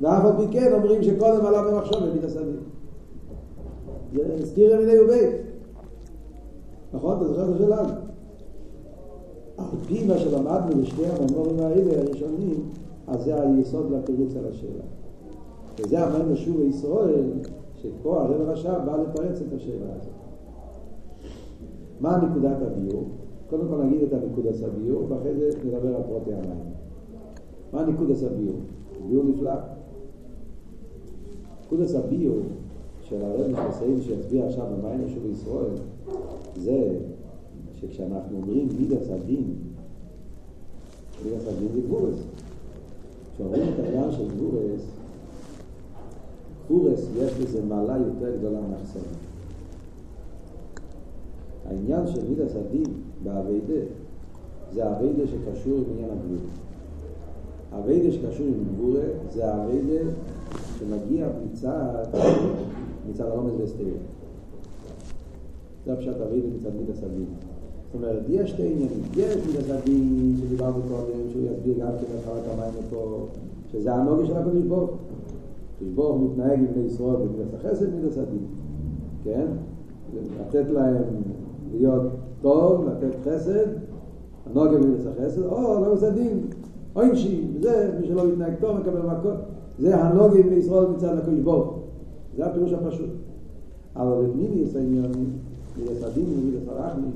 ואף 0.00 0.24
על 0.24 0.32
פי 0.36 0.58
כן 0.58 0.72
אומרים 0.72 1.02
שקודם 1.02 1.46
עלה 1.46 1.62
במחשוב 1.62 1.98
במידס 2.04 2.36
הדין. 2.36 2.56
זה 4.14 4.46
סתירה 4.46 4.78
מיני 4.78 5.00
ובית. 5.00 5.34
נכון? 6.92 7.16
אתה 7.16 7.28
זוכר 7.28 7.50
את 7.50 7.54
השאלה? 7.54 7.82
על 9.58 9.64
פי 9.86 10.06
מה 10.06 10.18
שלמדנו 10.18 10.82
בשתי 10.82 11.02
הממורים 11.06 11.60
האלה 11.60 12.00
הראשונים, 12.00 12.54
אז 13.06 13.24
זה 13.24 13.42
היסוד 13.42 13.92
לתירוץ 13.92 14.36
על 14.36 14.44
השאלה. 14.46 14.84
וזה 15.78 16.06
אמרנו 16.06 16.36
שוב 16.36 16.56
בישראל, 16.56 17.24
שפה 17.82 18.22
הרב 18.22 18.40
הרש"ב 18.40 18.78
בא 18.86 18.96
לפרץ 18.96 19.40
את 19.40 19.52
השאלה 19.56 19.94
הזאת. 19.96 20.12
מה 22.00 22.16
נקודת 22.16 22.56
הביור? 22.62 23.04
קודם 23.50 23.68
כל 23.68 23.82
נגיד 23.82 24.02
את 24.02 24.12
הנקודת 24.12 24.54
הביור, 24.62 25.06
ואחרי 25.08 25.34
זה 25.34 25.48
נדבר 25.64 25.96
על 25.96 26.02
פרוטי 26.02 26.34
המים. 26.34 26.64
מה 27.72 27.86
נקודת 27.86 28.16
הביור? 28.22 28.56
ביור 29.08 29.24
נפלא. 29.24 29.52
נקודת 31.66 31.94
הביור 31.94 32.36
של 33.08 33.24
הרב 33.24 33.50
מחסאים 33.50 34.00
שיצביע 34.00 34.46
עכשיו 34.46 34.66
במים 34.66 35.08
שוב 35.08 35.22
בישראל, 35.26 35.74
זה 36.56 36.98
שכשאנחנו 37.80 38.36
אומרים 38.36 38.68
מידס 38.78 39.10
הדין, 39.10 39.54
מידס 41.24 41.48
הדין 41.48 41.68
זה 41.74 41.80
גבורס. 41.80 42.16
כשאומרים 43.34 43.62
את 43.62 43.84
העניין 43.84 44.10
של 44.10 44.28
גבורס, 44.28 44.82
גבורס 46.66 47.08
יש 47.16 47.32
לזה 47.40 47.64
מעלה 47.64 47.96
יותר 47.98 48.36
גדולה 48.38 48.60
מהחסר. 48.60 49.00
העניין 51.68 52.06
של 52.06 52.28
מידס 52.28 52.52
הדין 52.56 52.92
באביידה 53.22 53.80
זה 54.72 54.86
האביידה 54.86 55.22
שקשור 55.26 55.78
עם 55.78 55.84
עניין 55.92 56.10
הגבורה. 56.10 56.50
האביידה 57.72 58.12
שקשור 58.12 58.46
עם 58.46 58.64
גבורה 58.74 59.04
זה 59.32 59.54
האביידה 59.54 60.10
שמגיע 60.78 61.28
מצד, 61.44 62.04
מצד 63.10 63.24
הרומז 63.24 63.52
והסתיר. 63.60 63.94
זה 65.86 65.92
הפשט 65.92 66.20
אביידה 66.20 66.48
מצד 66.58 66.70
מידס 66.76 67.02
הדין. 67.02 67.26
זאת 67.86 67.94
אומרת, 67.94 68.22
יש 68.28 68.50
שתי 68.50 68.62
עניינים. 68.62 69.02
יש 69.16 69.36
מידס 69.46 69.70
הדין 69.70 70.34
שדיברנו 70.40 70.82
קודם, 70.88 71.30
שהוא 71.30 71.42
יסביר 71.42 71.74
גם 71.74 71.88
כן 71.88 72.16
התחלת 72.18 72.42
המים 72.52 72.72
פה, 72.90 73.26
שזה 73.72 73.94
הנוגה 73.94 74.26
של 74.26 74.32
ברוך. 74.68 74.90
הקדוש 75.76 75.92
ברוך 75.94 76.16
הוא 76.16 76.30
מתנהג 76.30 76.58
עם 76.58 76.66
בני 76.74 76.84
ישראל 76.84 77.16
במידס 77.16 77.54
החסד, 77.54 77.94
מידס 77.94 78.18
הדין. 78.18 78.44
כן? 79.24 79.46
לתת 80.40 80.70
להם 80.70 81.02
להיות 81.74 82.02
טוב, 82.42 82.88
לתת 82.88 83.16
חסד, 83.24 83.66
הנוגה 84.46 84.78
במידס 84.78 85.06
החסד, 85.06 85.42
או 85.42 85.84
לא 85.84 85.92
עושה 85.92 86.10
דין, 86.10 86.40
עונשי, 86.92 87.44
וזה, 87.54 87.90
מי 88.00 88.06
שלא 88.06 88.26
מתנהג 88.26 88.54
טוב 88.60 88.78
מקבל 88.78 89.02
מכות. 89.02 89.36
זה 89.78 89.96
הנוגה 89.96 90.42
בני 90.42 90.56
ישראל 90.56 90.86
מצד 90.86 91.18
הקדוש 91.18 91.40
ברוך. 91.40 91.77
זה 92.38 92.46
הפירוש 92.46 92.72
הפשוט. 92.72 93.10
אבל 93.96 94.26
במידס 94.26 94.76
העניינים, 94.76 95.32
מידס 95.78 96.02
הדין 96.02 96.24
ומידס 96.24 96.68
הרחמים, 96.68 97.10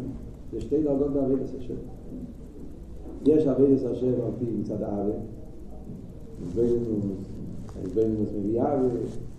זה 0.53 0.61
שתי 0.61 0.83
דרגות 0.83 1.13
בעבודת 1.13 1.55
השם. 1.59 1.75
יש 3.27 3.47
עבודת 3.47 3.85
השם 3.91 4.07
על 4.07 4.31
פי 4.39 4.45
מצד 4.61 4.83
האבא, 4.83 5.13
בינוס 7.95 8.31
מביא 8.39 8.63
אבא, 8.63 8.89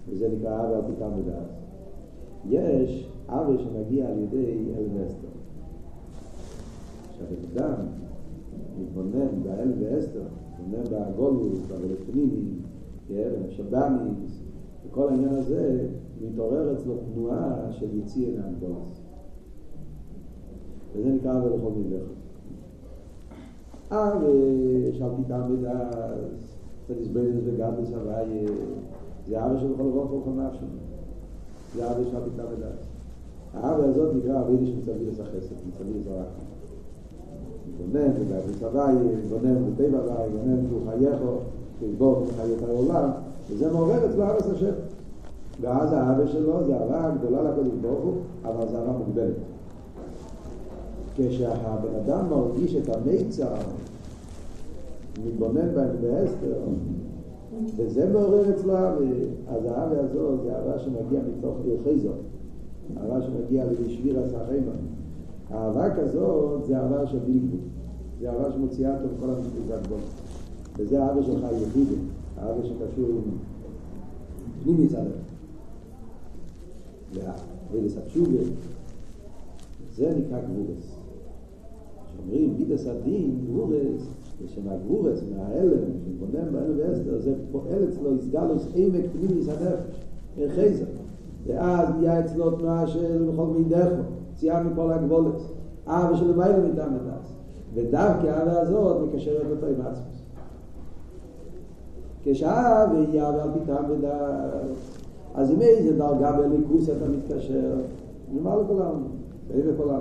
וזה 0.10 0.30
נקרא 0.38 0.68
אבא 0.68 0.76
על 0.76 0.82
פי 0.82 0.92
טעם 1.00 1.12
ודעת. 1.20 1.48
יש 2.50 3.10
אבא 3.30 3.58
שמגיע 3.58 4.08
על 4.08 4.20
ידי 4.20 4.46
אל 4.78 4.84
ואסתר. 4.94 5.28
כשהבן 7.12 7.36
אדם 7.54 7.86
מתבונן 8.82 9.44
באל 9.44 9.72
ואסתר, 9.80 10.24
מתבונן 10.60 10.84
בהגולוס, 10.90 11.60
בעבודת 11.70 11.98
פנימי, 12.12 12.46
בשב"מיס, 13.10 14.44
וכל 14.94 15.10
העניין 15.10 15.36
הזה, 15.36 15.88
מתעורר 16.22 16.74
אצלו 16.74 16.98
תנועה 17.14 17.72
של 17.72 17.98
יציאה 17.98 18.42
מהגולוס. 18.42 19.02
וזה 20.96 21.10
נקרא 21.10 21.32
אבא 21.32 21.46
לכל 21.46 21.72
מלך. 21.76 22.04
אבא 23.92 24.28
שאלתי 24.94 25.22
טעם 25.28 25.52
ודעת, 25.52 25.96
זה 26.88 26.96
נסבלת 27.02 27.36
וגדלס 27.46 27.90
הוואי, 27.90 28.46
זה 29.28 29.46
אבא 29.46 29.60
של 29.60 29.74
כל 29.78 29.84
רוב 29.84 30.22
כל 30.26 30.30
נפשו. 30.30 30.66
זה 31.76 31.92
אבא 31.92 32.04
שאלתי 32.12 32.30
טעם 32.38 32.46
ודעת. 32.58 32.80
האבא 33.54 33.84
הזאת 33.84 34.16
נקרא 34.16 34.42
אבידי 34.42 34.66
שמצביל 34.66 35.10
את 35.16 35.20
החסד, 35.20 35.56
מצביל 35.68 36.02
את 36.02 36.08
הרחם. 36.08 36.44
מתבונן 37.68 38.14
בגדלס 38.14 38.64
הוואי, 38.64 38.94
מתבונן 38.94 39.56
בטבע 39.72 39.98
הוואי, 39.98 40.30
מתבונן 40.30 40.68
שהוא 40.68 40.82
חייכו, 40.90 41.38
שיבור 41.80 42.26
חיות 42.36 42.62
העולם, 42.70 43.10
וזה 43.50 43.72
מעורר 43.72 44.06
אצלו 44.06 44.24
אבא 44.24 44.38
השם. 44.56 44.74
ואז 45.62 45.94
האבא 45.94 46.28
שלו 46.28 46.64
זה 46.66 46.76
אהבה 46.78 47.12
גדולה 47.20 47.44
לקדוש 47.44 47.74
ברוך 47.82 48.04
הוא, 48.04 48.14
אבל 48.44 48.68
זה 48.70 48.78
אהבה 48.78 48.92
מוגבלת. 48.92 49.36
כשהבן 51.16 51.96
אדם 52.06 52.30
מרגיש 52.30 52.76
את 52.76 52.90
המיצר, 52.90 53.54
מתבונן 55.26 55.76
בהם 55.76 55.96
בהסתר, 56.02 56.58
וזה 57.76 58.10
מעורר 58.10 58.50
אצלו 58.50 58.74
אהבה, 58.74 59.06
אז 59.48 59.66
האהבה 59.66 60.00
הזאת 60.00 60.40
זה 60.44 60.56
אהבה 60.56 60.80
שמגיע 60.80 61.20
מתוך 61.38 61.58
יחזו, 61.66 62.12
אהבה 62.98 63.22
שמגיע 63.22 63.66
לשביר 63.66 64.20
הסחיימה. 64.20 64.72
האהבה 65.54 65.96
כזאת 65.96 66.66
זה 66.66 66.78
אהבה 66.78 67.08
של 67.08 67.20
בלגבול, 67.20 67.60
זה 68.20 68.30
אהבה 68.30 68.52
שמוציאה 68.52 68.96
אותו 68.96 69.16
מכל 69.18 69.30
המספיק 69.30 69.72
הגבול. 69.72 70.00
וזה 70.78 71.04
האהבה 71.04 71.24
שלך 71.24 71.46
יחידי, 71.62 71.96
האהבה 72.38 72.64
שקשור 72.64 73.10
עם 73.10 73.38
פנימי 74.64 74.88
צלם. 74.88 75.06
ואידס 77.72 77.98
התשובה, 77.98 78.44
זה 79.96 80.14
נקרא 80.18 80.40
גבורס. 80.42 80.96
כשאומרים 82.08 82.54
מידס 82.58 82.88
הדין, 82.88 83.40
גבורס, 83.48 84.08
ושמהגבורס, 84.44 85.20
מההלם, 85.36 85.92
שמבונן 86.06 86.54
בהלם 86.54 86.74
ואסתר, 86.78 87.20
זה 87.20 87.34
פועל 87.52 87.84
אצלו 87.90 88.16
הסגלוס 88.16 88.68
עמק 88.76 89.06
פנימיס 89.12 89.48
הנפש, 89.50 90.04
חייזר. 90.56 90.86
ואז 91.48 91.90
נהיה 92.00 92.20
אצלו 92.20 92.52
תנועה 92.52 92.88
של 92.88 93.30
בכל 93.32 93.46
מידךו, 93.46 94.02
צייה 94.36 94.64
מכל 94.64 94.92
הגבולת, 94.92 95.36
אהבה 95.88 96.16
של 96.18 96.32
למעלה 96.32 96.58
מטעם 96.58 96.94
הדס. 96.94 97.34
ודווקא 97.74 98.28
האהבה 98.28 98.60
הזאת 98.62 99.08
מקשרת 99.08 99.46
אותו 99.52 99.66
עם 99.66 99.82
עצמוס. 99.82 100.24
כשאהבה 102.24 102.98
היא 102.98 103.22
אהבה 103.22 103.44
על 103.44 103.50
פי 103.54 103.60
טעם 103.66 103.86
ודס, 103.90 104.98
אז 105.36 105.52
עם 105.52 105.62
איזה 105.62 105.98
דרגה 105.98 106.32
בליכוס 106.32 106.90
אתה 106.90 107.06
מתקשר? 107.10 107.76
נאמר 108.34 108.62
לכולם, 108.62 109.04
איזה 109.54 109.72
כולם. 109.78 110.00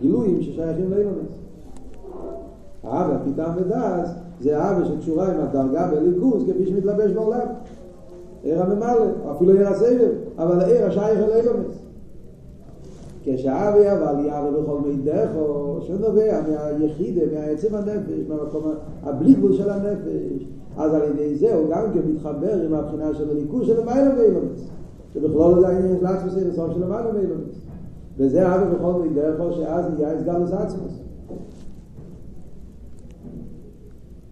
גילויים 0.00 0.42
ששייכים 0.42 0.90
לאילונס. 0.90 1.38
אהבה, 2.84 3.18
פתאום 3.18 3.56
ודס, 3.56 4.10
זה 4.40 4.58
אהבה 4.58 4.84
שקשורה 4.84 5.32
עם 5.32 5.40
הדרגה 5.40 5.90
בליכוס 5.90 6.42
כפי 6.42 6.66
שמתלבש 6.66 7.10
בעולם. 7.10 7.46
עיר 8.42 8.62
הממלא, 8.62 9.04
אפילו 9.36 9.52
עיר 9.52 9.68
הסבב, 9.68 10.10
אבל 10.38 10.60
העיר 10.60 10.86
השייך 10.86 11.18
אל 11.18 11.32
אילומס. 11.32 11.87
כשאבי 13.36 13.92
אבל 13.92 14.24
יאבא 14.24 14.50
בכל 14.50 14.78
מידךו, 14.86 15.78
שנובע 15.80 16.40
מהיחידה, 16.78 17.20
מהעצם 17.32 17.74
הנפש, 17.74 18.28
מהמקום 18.28 18.72
הבלי 19.02 19.34
גבול 19.34 19.52
של 19.52 19.70
הנפש, 19.70 20.46
אז 20.76 20.94
על 20.94 21.02
ידי 21.10 21.36
זה 21.36 21.54
הוא 21.54 21.68
גם 21.70 21.82
כן 21.94 22.00
מתחבר 22.12 22.62
עם 22.62 22.74
הבחינה 22.74 23.14
של 23.14 23.30
הליכוז 23.30 23.66
של 23.66 23.80
המיילה 23.80 24.10
ואילומס. 24.18 24.68
שבכלול 25.14 25.60
זה 25.60 25.68
העניין 25.68 25.98
של 26.00 26.06
עצמוס 26.06 26.34
לסוף 26.34 26.72
של 26.74 26.82
המיילה 26.82 27.14
ואילומס. 27.14 27.66
וזה 28.16 28.54
אבי 28.54 28.76
בכל 28.76 28.92
מידךו, 29.02 29.52
שאז 29.52 29.84
נהיה 29.94 30.12
הסגלוס 30.12 30.52
עצמוס. 30.52 30.92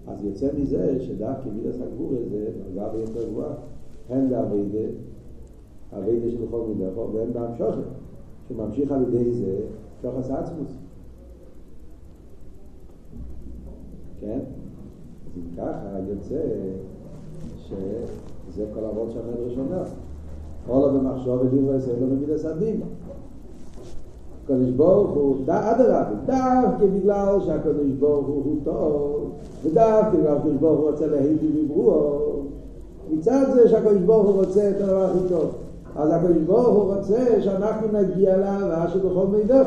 אז 0.06 0.24
יוצא 0.24 0.46
מזה 0.58 0.96
שדווקא 1.00 1.48
מידס 1.48 1.76
הגבורה 1.80 2.16
זה 2.30 2.46
דרגה 2.74 2.88
ביותר 2.88 3.28
גבוהה. 3.30 3.52
הן 4.10 4.28
באביידה, 4.30 4.88
אביידה 5.98 6.30
של 6.30 6.36
בכל 6.46 6.60
מידךו, 6.68 7.10
והן 7.14 7.32
בהמשוכת. 7.32 8.05
שממשיך 8.48 8.92
על 8.92 9.02
ידי 9.02 9.32
זה 9.32 9.56
שוחס 10.02 10.30
עצמוס. 10.30 10.70
כן? 14.20 14.38
אז 15.26 15.32
אם 15.36 15.56
ככה 15.56 15.98
יוצא 16.08 16.40
שזה 17.58 18.64
כל 18.74 18.84
אבות 18.84 19.10
שהמדרש 19.12 19.58
אומר. 19.58 19.84
או 20.68 20.80
לא 20.80 20.88
במחשוב 20.88 21.40
ודברי 21.40 21.76
ישראל 21.76 21.96
לא 22.00 22.06
במידס 22.06 22.44
הדין. 22.44 22.80
הקדוש 24.44 24.70
ברוך 24.70 25.10
הוא, 25.10 25.36
אדרבה, 25.46 26.04
דווקא 26.26 26.86
בגלל 26.86 27.40
שהקדוש 27.46 27.90
ברוך 27.98 28.26
הוא 28.26 28.56
טוב, 28.64 29.30
ודווקא 29.62 30.10
בגלל 30.10 30.34
שהקדוש 30.34 30.56
ברוך 30.60 30.80
הוא 30.80 30.90
רוצה 30.90 31.06
להיטיב 31.06 31.64
בברואו, 31.64 32.42
מצד 33.10 33.46
זה 33.54 33.68
שהקדוש 33.68 34.02
ברוך 34.02 34.26
הוא 34.26 34.44
רוצה 34.44 34.70
את 34.70 34.80
הדבר 34.80 35.04
הכי 35.04 35.28
טוב. 35.28 35.50
אז 35.98 36.10
הקדוש 36.12 36.36
ברוך 36.46 36.68
הוא 36.68 36.94
רוצה 36.94 37.42
שאנחנו 37.42 37.88
נגיע 37.92 38.36
לאהבה 38.36 38.88
שבכל 38.88 39.26
מידך. 39.26 39.66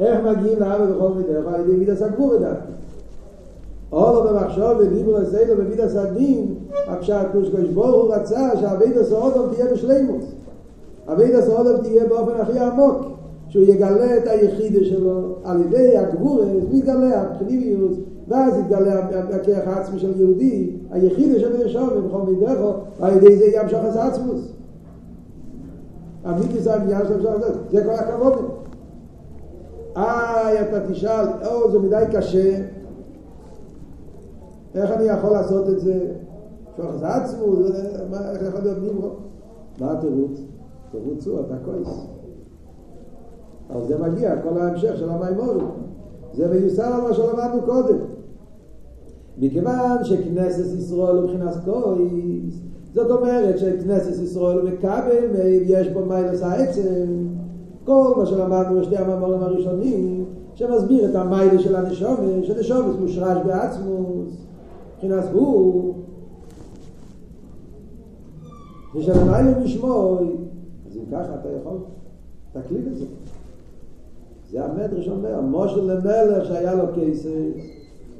איך 0.00 0.20
מגיעים 0.24 0.60
לאהבה 0.60 0.86
בכל 0.86 1.08
מידך? 1.08 1.46
על 1.54 1.60
ידי 1.60 1.76
מידס 1.76 2.02
הגבור 2.02 2.36
דווקא. 2.36 2.70
או 3.92 4.00
לא 4.00 4.32
במחשוב 4.32 4.78
ודיבור 4.78 5.16
הסדר 5.16 5.54
במידס 5.58 5.96
הדין, 5.96 6.54
הפשט 6.86 7.26
קדוש 7.32 7.68
ברוך 7.74 7.94
הוא 8.04 8.14
רצה 8.14 8.50
שהאבידס 8.60 9.12
האודום 9.12 9.54
תהיה 9.54 9.72
בשלימוס. 9.72 10.24
אבידס 11.12 11.48
האודום 11.48 11.80
תהיה 11.82 12.04
באופן 12.04 12.40
הכי 12.40 12.58
עמוק. 12.58 12.96
שהוא 13.50 13.64
יגלה 13.64 14.16
את 14.16 14.26
היחידה 14.26 14.84
שלו 14.84 15.34
על 15.44 15.60
ידי 15.60 15.96
הגבורס, 15.96 16.46
מתגלה 16.72 17.22
הפנימיות, 17.22 17.92
ואז 18.28 18.54
יתגלה 18.58 18.98
הכיח 19.34 19.58
העצמי 19.66 19.98
של 19.98 20.20
יהודי, 20.20 20.70
היחידה 20.90 21.40
של 21.40 21.64
נשום 21.64 21.88
בכל 21.88 22.22
מידךו, 22.30 22.72
על 23.00 23.16
ידי 23.16 23.36
זה 23.36 23.44
ימשך 23.44 23.78
את 23.90 23.96
העצמוס. 23.96 24.40
זה 26.58 26.74
העניין 26.74 27.02
של 27.08 27.16
אפשר 27.16 27.36
לעשות, 27.36 27.70
זה 27.70 27.84
כל 27.84 27.90
הכבוד. 27.90 28.34
איי, 29.96 30.60
אתה 30.60 30.90
תשאל, 30.90 31.26
או, 31.46 31.70
זה 31.70 31.78
מדי 31.78 32.04
קשה, 32.12 32.58
איך 34.74 34.90
אני 34.90 35.04
יכול 35.04 35.30
לעשות 35.30 35.68
את 35.68 35.80
זה? 35.80 36.12
שוח 36.76 36.96
זה 36.96 37.08
עצמו, 37.08 37.44
איך 38.32 38.42
יכול 38.48 38.60
להיות 38.60 38.78
נמרו? 38.78 39.10
מה 39.80 39.92
התירוץ? 39.92 40.40
תירוץ 40.90 41.26
הוא, 41.26 41.40
אתה 41.40 41.54
כועס. 41.64 42.06
אז 43.70 43.86
זה 43.86 43.98
מגיע, 43.98 44.42
כל 44.42 44.58
ההמשך 44.58 44.96
של 44.96 45.10
המימורים. 45.10 45.68
זה 46.34 46.48
מיוסר 46.48 46.82
על 46.82 47.00
מה 47.02 47.14
שלמדנו 47.14 47.62
קודם. 47.62 47.98
מכיוון 49.38 50.04
שכנסת 50.04 50.78
ישראל 50.78 51.16
הוא 51.16 51.24
מבחינת 51.24 51.54
כועס, 51.64 52.60
זאת 52.92 53.10
אומרת 53.10 53.58
שכנסת 53.58 54.22
ישראל 54.22 54.58
הוא 54.58 54.68
מקבל 54.68 55.26
ויש 55.32 55.88
בו 55.88 56.04
מיילס 56.04 56.42
העצם 56.42 57.28
כל 57.84 58.12
מה 58.16 58.26
שלמדנו 58.26 58.80
בשתי 58.80 58.96
המאמרים 58.96 59.42
הראשונים 59.42 60.24
שמסביר 60.54 61.10
את 61.10 61.14
המיילה 61.14 61.58
של 61.58 61.76
הנשומס 61.76 62.46
שנשומס 62.46 62.96
מושרש 63.00 63.38
בעצמוס 63.46 64.46
מבחינת 64.94 65.24
הוא 65.32 65.94
ושלמיילה 68.94 69.58
משמוי 69.58 70.28
אז 70.86 70.96
אם 70.96 71.02
ככה 71.12 71.34
אתה 71.40 71.48
יכול 71.60 71.78
תקליט 72.52 72.86
את 72.86 72.96
זה. 72.96 73.04
זה 74.50 74.64
המדרש 74.64 75.08
אומר 75.08 75.40
מושל 75.40 75.92
למלך 75.92 76.44
שהיה 76.44 76.74
לו 76.74 76.84
כסף 76.96 77.30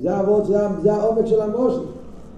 זה 0.00 0.16
העבוד, 0.16 0.44
זה 0.82 0.92
העומק 0.92 1.26
של 1.26 1.40
המושל 1.40 1.80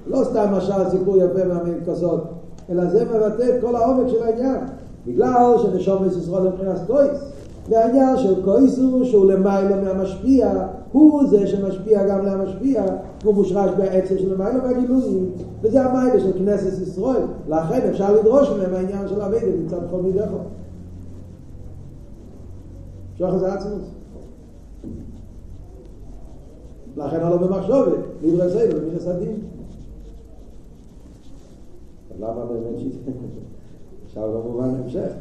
לא 0.07 0.25
סתם 0.25 0.47
משל 0.53 0.91
סיפור 0.91 1.17
יפה 1.17 1.45
מהמקסות, 1.45 2.25
אלא 2.71 2.87
זה 2.87 3.05
מבטא 3.05 3.43
את 3.43 3.61
כל 3.61 3.77
העומק 3.77 4.09
של 4.09 4.23
העניין. 4.23 4.61
בגלל 5.07 5.55
שנשום 5.62 6.05
ישראל 6.07 6.49
מבחינת 6.49 6.79
קויס. 6.87 7.21
והעניין 7.69 8.17
של 8.17 8.45
קויס 8.45 8.79
הוא 8.79 9.05
שהוא 9.05 9.33
למעלה 9.33 9.83
מהמשפיע, 9.83 10.67
הוא 10.93 11.27
זה 11.29 11.47
שמשפיע 11.47 12.07
גם 12.07 12.27
למשפיע, 12.27 12.85
הוא 13.25 13.35
מושרש 13.35 13.71
בעצם 13.77 14.19
של 14.19 14.35
למעלה 14.35 14.62
מהגילויים, 14.62 15.31
וזה 15.62 15.85
המיילה 15.85 16.21
של 16.21 16.33
כנסת 16.38 16.83
ישראל. 16.83 17.23
לכן 17.49 17.88
אפשר 17.91 18.12
לדרוש 18.12 18.49
מהם 18.49 18.75
העניין 18.75 19.09
של 19.09 19.21
המידע 19.21 19.47
נמצא 19.47 19.79
בכל 19.79 20.03
מידךו. 20.03 20.37
שוח 23.19 23.37
זה 23.37 23.53
עצמוס. 23.53 23.83
לכן 26.97 27.21
דברי 28.23 28.49
זה, 28.49 28.71
במינס 28.75 29.07
הדין. 29.07 29.37
למה 32.20 32.44
באמת 32.44 32.79
שיטה? 32.79 33.11
עכשיו 34.05 34.33
במובן 34.33 34.68
המשך. 34.68 35.12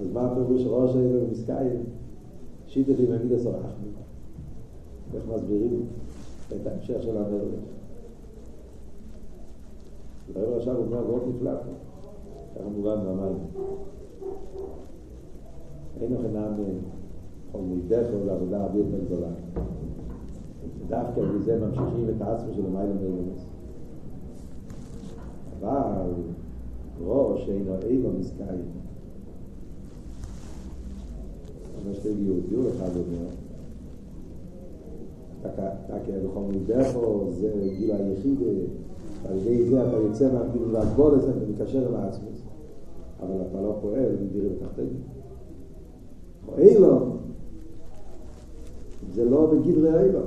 אז 0.00 0.06
מה 0.12 0.26
הפירוש 0.26 0.62
ראש 0.66 0.96
העיר 0.96 1.20
ומסקיים? 1.22 1.82
שיטה 2.66 2.92
לי 2.92 3.06
במיד 3.06 3.32
הסורחנו. 3.32 3.86
איך 5.14 5.22
מסבירים 5.34 5.86
את 6.48 6.66
ההמשך 6.66 7.02
של 7.02 7.16
המדרש? 7.16 7.54
הרב 10.36 10.56
עכשיו 10.56 10.76
הוא 10.76 10.84
אומר 10.86 11.06
מאוד 11.06 11.22
נפלא 11.28 11.54
פה. 11.54 11.70
ככה 12.54 12.68
מובן 12.68 13.06
ואמרנו. 13.06 13.38
אין 16.00 16.12
לכם 16.12 16.32
נעם 16.32 16.54
כל 17.52 17.58
מידך 17.58 18.06
או 18.14 18.26
לעבודה 18.26 18.62
הרבה 18.62 18.78
יותר 18.78 19.04
גדולה. 19.04 19.28
דווקא 20.88 21.20
מזה 21.20 21.58
ממשיכים 21.58 22.06
את 22.16 22.22
העצמו 22.22 22.54
של 22.54 22.66
המיילה 22.66 22.94
מילומס. 22.94 23.46
אבל 25.60 26.12
ראש 27.04 27.48
אינו 27.48 27.74
אינו 27.82 28.08
מסקיים. 28.18 28.62
אבל 31.82 31.94
שתי 31.94 32.08
יהודיו 32.08 32.68
אחד 32.68 32.90
אומר, 32.96 33.26
אתה 35.46 35.70
כבכל 36.06 36.40
מידךו, 36.40 37.26
זה 37.40 37.52
גיל 37.78 37.92
היחיד, 37.92 38.38
על 39.28 39.38
ידי 39.38 39.70
זה 39.70 39.88
אתה 39.88 39.96
יוצא 39.96 40.32
מהגיל 40.32 40.62
והגבול 40.72 41.14
הזה 41.14 41.32
ומקשר 41.40 41.88
עם 41.88 41.94
העצמוס. 41.94 42.42
אבל 43.20 43.42
אתה 43.50 43.60
לא 43.60 43.78
פועל, 43.80 44.16
בתחתנו. 44.34 44.86
או 46.48 46.58
אילו, 46.58 47.16
זה 49.14 49.24
לא 49.24 49.52
בגדרי 49.52 50.02
אילו, 50.04 50.20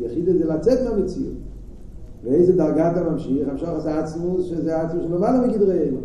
יחיד 0.00 0.24
זה 0.24 0.46
לצאת 0.46 0.78
מהמציאות. 0.88 1.49
ואיזה 2.24 2.56
דרגה 2.56 2.92
אתה 2.92 3.10
ממשיך? 3.10 3.48
המשוך 3.48 3.68
עשה 3.68 4.00
עצמוס, 4.00 4.44
שזה 4.44 4.80
עצמוס 4.80 5.04
בא 5.20 5.44
מגדרי 5.48 5.80
אילו. 5.80 5.98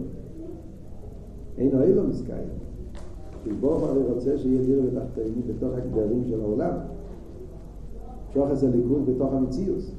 אין 1.58 1.70
לו 1.74 1.82
אילו 1.82 2.04
מסקיים. 2.04 2.48
כי 3.44 3.50
ברוך 3.54 3.84
הרי 3.84 4.04
רוצה 4.04 4.38
שיהיה 4.38 4.62
דיר 4.62 4.82
ותחתינו 4.84 5.42
בתוך 5.48 5.74
הגדרים 5.78 6.24
של 6.30 6.42
העולם. 6.42 6.74
המשוך 8.28 8.50
עשה 8.52 8.68
ליכוד 8.70 9.06
בתוך 9.06 9.34
המציאוס. 9.34 9.92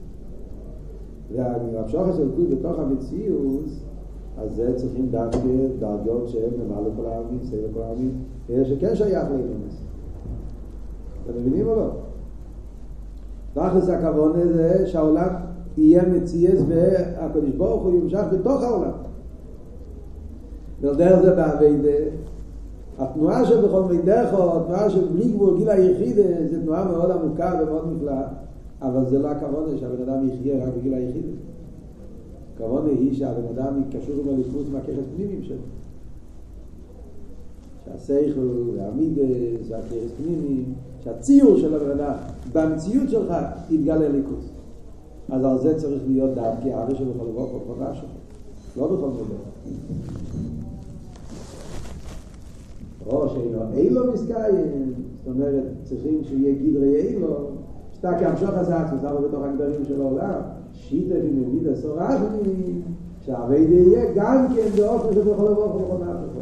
עשה 2.08 2.24
ליכוד 2.24 2.50
בתוך 2.50 2.78
המציאוס, 2.78 3.80
אז 4.38 4.56
זה 4.56 4.72
צריכים 4.76 5.08
דווקא 5.10 5.38
דרגות 5.78 6.28
שהן 6.28 6.50
למעלה 6.64 6.88
כל 6.96 7.06
העמים, 7.06 7.38
סיילה 7.44 7.68
כל 7.74 7.82
העמים, 7.82 8.12
שכן 8.64 8.94
שייך 8.94 9.24
לאילומס. 9.30 9.82
אתם 11.24 11.40
מבינים 11.40 11.66
או 11.66 11.76
לא? 11.76 11.90
תכלס 13.54 13.88
הכוון 13.88 14.32
זה 14.52 14.86
שהעולם 14.86 15.45
יהיה 15.76 16.02
מציאס 16.08 16.60
והקדוש 16.68 17.50
ברוך 17.56 17.82
הוא 17.82 18.00
ימשך 18.00 18.22
בתוך 18.32 18.62
העולם. 18.62 18.90
ועל 20.80 20.96
דרך 20.96 21.22
זה 21.22 21.34
בעבידה, 21.34 21.98
התנועה 22.98 23.46
של 23.46 23.66
בכל 23.66 23.82
מידך, 23.82 24.28
או 24.32 24.60
התנועה 24.60 24.90
של 24.90 25.08
בלי 25.08 25.28
גבול 25.28 25.58
גיל 25.58 25.70
היחיד, 25.70 26.16
זו 26.50 26.56
תנועה 26.62 26.84
מאוד 26.84 27.10
עמוקה 27.10 27.60
ומאוד 27.62 27.92
נפלאה, 27.96 28.22
אבל 28.82 29.10
זה 29.10 29.18
לא 29.18 29.28
הכוונה 29.28 29.78
שהבן 29.78 30.10
אדם 30.10 30.28
יחיה 30.28 30.66
רק 30.66 30.74
בגיל 30.78 30.94
היחיד. 30.94 31.24
הכוונה 32.54 32.90
היא 32.90 33.14
שהבן 33.14 33.46
אדם 33.54 33.82
יקשור 33.82 34.14
עם 34.22 34.34
הליכוז 34.34 34.70
מהככס 34.72 35.04
פנימיים 35.16 35.42
שלו. 35.42 35.56
שהסייכל 37.84 38.48
והמידס 38.76 39.70
והככס 39.70 40.10
פנימיים, 40.16 40.64
שהציור 41.04 41.56
של 41.58 41.74
הבן 41.74 41.90
אדם 41.90 42.14
במציאות 42.52 43.10
שלך 43.10 43.34
יתגלה 43.70 44.08
ליכוז. 44.08 44.55
אז 45.28 45.44
על 45.44 45.58
זה 45.58 45.78
צריך 45.78 46.02
להיות 46.06 46.34
דווקא 46.34 46.82
אבא 46.82 46.94
שלו 46.94 47.12
כל 47.18 47.26
דבר 47.32 47.46
כל 47.46 47.58
חודש 47.66 47.98
שלו. 47.98 48.08
לא 48.76 48.96
בכל 48.96 49.08
מידה. 49.08 49.34
או 53.06 53.28
שאילו 53.28 53.60
אילו 53.74 54.12
מסקיים, 54.12 54.94
זאת 55.24 55.34
אומרת, 55.34 55.64
צריכים 55.84 56.20
שיהיה 56.24 56.54
גדרי 56.54 56.96
אילו, 56.96 57.36
שאתה 57.92 58.18
כהמשוך 58.18 58.50
הזה 58.52 58.76
עצמוס, 58.76 59.04
אבל 59.04 59.28
בתוך 59.28 59.42
הגדרים 59.44 59.84
של 59.84 60.00
העולם, 60.02 60.40
שיטה 60.72 61.14
ומביד 61.14 61.68
הסורחני, 61.68 62.82
שהעבד 63.20 63.66
יהיה 63.68 64.12
גם 64.14 64.46
כן 64.56 64.68
באופן 64.76 65.14
שבכל 65.14 65.46
אבוך 65.46 65.74
ובכל 65.74 66.04
נפשו. 66.04 66.40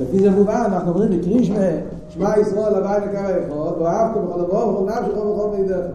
לפי 0.00 0.18
זה 0.18 0.30
מובן, 0.30 0.62
אנחנו 0.66 0.92
אומרים 0.92 1.20
בקרישמה, 1.20 1.66
שמע 2.08 2.38
ישראל 2.38 2.74
הווי 2.74 3.06
לקרא 3.06 3.30
אחד, 3.30 3.80
ואהבת 3.82 4.20
בכל 4.20 4.40
אבוך 4.40 4.80
ובכל 4.80 4.92
נפשו 4.92 5.20
ובכל 5.20 5.56
מידך. 5.56 5.86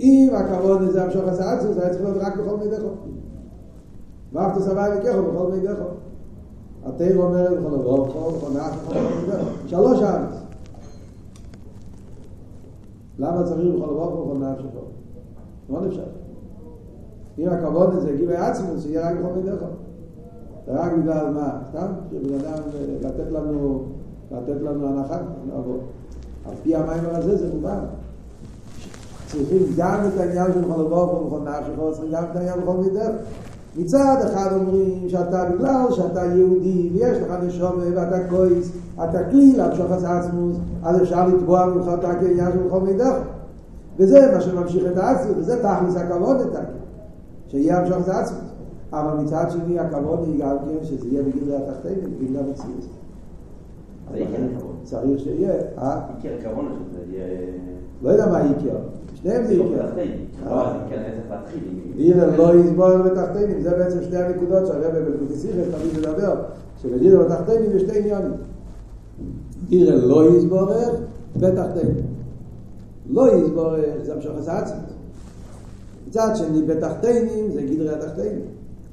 אם 0.00 0.30
הכבוד 0.34 0.82
הזה 0.82 1.04
המשוך 1.04 1.22
הזה 1.26 1.50
עצמוס, 1.50 1.74
זה 1.74 1.82
היה 1.82 1.90
צריך 1.90 2.04
להיות 2.04 2.16
רק 2.20 2.36
בכל 2.36 2.56
מידך. 2.56 2.82
ואהבת 4.32 4.62
סבי 4.62 4.80
לקרא 4.98 5.20
בכל 5.20 5.52
מידך. 5.52 5.78
התיר 6.84 7.16
אומר 7.16 7.54
בכל 7.54 7.74
אבוך 7.74 8.16
ובכל 8.16 8.50
נפשו 8.50 8.80
ובכל 8.86 9.00
מידך. 9.20 9.44
שלוש 9.66 10.02
ארץ. 10.02 10.34
למה 13.18 13.42
צריך 13.42 13.74
בכל 13.74 13.90
אבוך 13.90 14.26
ובכל 14.26 14.44
נפשו? 14.44 14.68
לא 15.70 15.80
נפשט. 15.80 16.02
אם 17.38 17.48
הכבוד 17.48 17.94
הזה 17.94 18.16
גיל 18.16 18.32
עצמוס, 18.32 18.86
יהיה 18.86 19.10
רק 19.10 19.16
בכל 19.18 19.32
מידך. 19.32 19.64
זה 20.66 20.72
רק 20.72 20.92
בגלל 20.92 21.30
מה? 21.34 21.60
סתם? 21.68 21.86
שבן 22.10 22.34
אדם 22.34 22.62
לתת 23.00 23.30
לנו, 23.30 23.84
לתת 24.30 24.60
לנו 24.62 24.86
הנחה, 24.86 25.18
נעבור. 25.46 25.78
על 26.44 26.54
פי 26.62 26.76
המיימר 26.76 27.16
הזה 27.16 27.36
זה 27.36 27.54
מובן. 27.54 27.78
צריכים 29.32 29.62
גם 29.76 30.00
את 30.14 30.20
העניין 30.20 30.52
של 30.52 30.60
בכל 30.60 30.80
אבוך 30.80 31.22
ובכל 31.22 31.40
נפשך, 31.40 31.92
צריכים 31.92 32.12
גם 32.12 32.24
את 32.30 32.36
העניין 32.36 32.60
בכל 32.60 32.76
מידך. 32.76 33.10
מצד 33.76 34.16
אחד 34.24 34.52
אומרים 34.52 35.08
שאתה 35.08 35.44
בגלל 35.44 35.86
שאתה 35.90 36.24
יהודי 36.24 36.90
ויש 36.94 37.18
לך 37.18 37.32
נשום 37.42 37.72
ואתה 37.94 38.28
כויס, 38.28 38.72
אתה 38.94 39.24
כלי 39.30 39.56
להמשוך 39.56 39.86
את 39.86 40.04
עצמוס, 40.04 40.56
אז 40.82 41.02
אפשר 41.02 41.28
לתבוע 41.28 41.66
ממך 41.66 41.86
את 41.98 42.04
העניין 42.04 42.52
של 42.52 42.58
בכל 42.58 42.80
מידך. 42.80 43.14
וזה 43.98 44.32
מה 44.34 44.40
שממשיך 44.40 44.82
את 44.92 44.96
העצמוס, 44.96 45.36
וזה 45.36 45.62
תכלס 45.62 45.96
הכבוד 45.96 46.40
את 46.40 46.46
הכבוד. 46.46 46.78
שיהיה 47.48 47.78
המשוך 47.80 47.98
את 48.04 48.08
העצמוס. 48.08 48.48
אבל 48.92 49.22
מצד 49.22 49.46
שני 49.50 49.78
הכבוד 49.78 50.20
היא 50.26 50.40
גם 50.40 50.56
כן 50.58 50.84
שזה 50.84 51.08
יהיה 51.08 51.22
בגלל 51.22 51.56
התחתינים, 51.56 52.14
בגלל 52.20 52.42
המציאות. 52.44 52.86
צריך 54.84 55.20
שיהיה, 55.20 55.52
אה? 55.78 56.00
עיקר 56.16 56.34
הכבוד 56.40 56.64
שזה 56.90 57.16
יהיה... 57.16 57.26
לא 58.02 58.10
יודע 58.10 58.26
מה 58.26 58.38
עיקר, 58.38 58.76
שניהם 59.22 59.44
זה 59.44 59.52
עיקר. 59.52 59.86
להתחיל. 61.30 61.60
דירה 61.96 62.36
לא 62.36 62.54
יסבור 62.54 62.98
בתחתינים, 62.98 63.60
זה 63.60 63.70
בעצם 63.70 64.02
שתי 64.02 64.16
הנקודות 64.16 64.66
שהרבא 64.66 65.00
בלקוטיסיכס 65.04 65.54
תמיד 65.54 65.98
מדבר, 65.98 66.34
שבדירה 66.82 67.24
בתחתינים 67.24 67.76
יש 67.76 67.82
שתי 67.82 67.98
עניונים. 67.98 68.32
דירה 69.68 69.96
לא 69.96 70.36
יסבור 70.36 70.66
בתחתינים. 71.36 72.06
לא 73.10 73.36
יסבור 73.36 73.70
זה 74.02 74.14
המשוך 74.14 74.48
העצמוס. 74.48 74.92
מצד 76.08 76.28
שני 76.34 76.62
בתחתינים 76.62 77.50
זה 77.52 77.62
גדרי 77.62 77.90
התחתינים. 77.90 78.42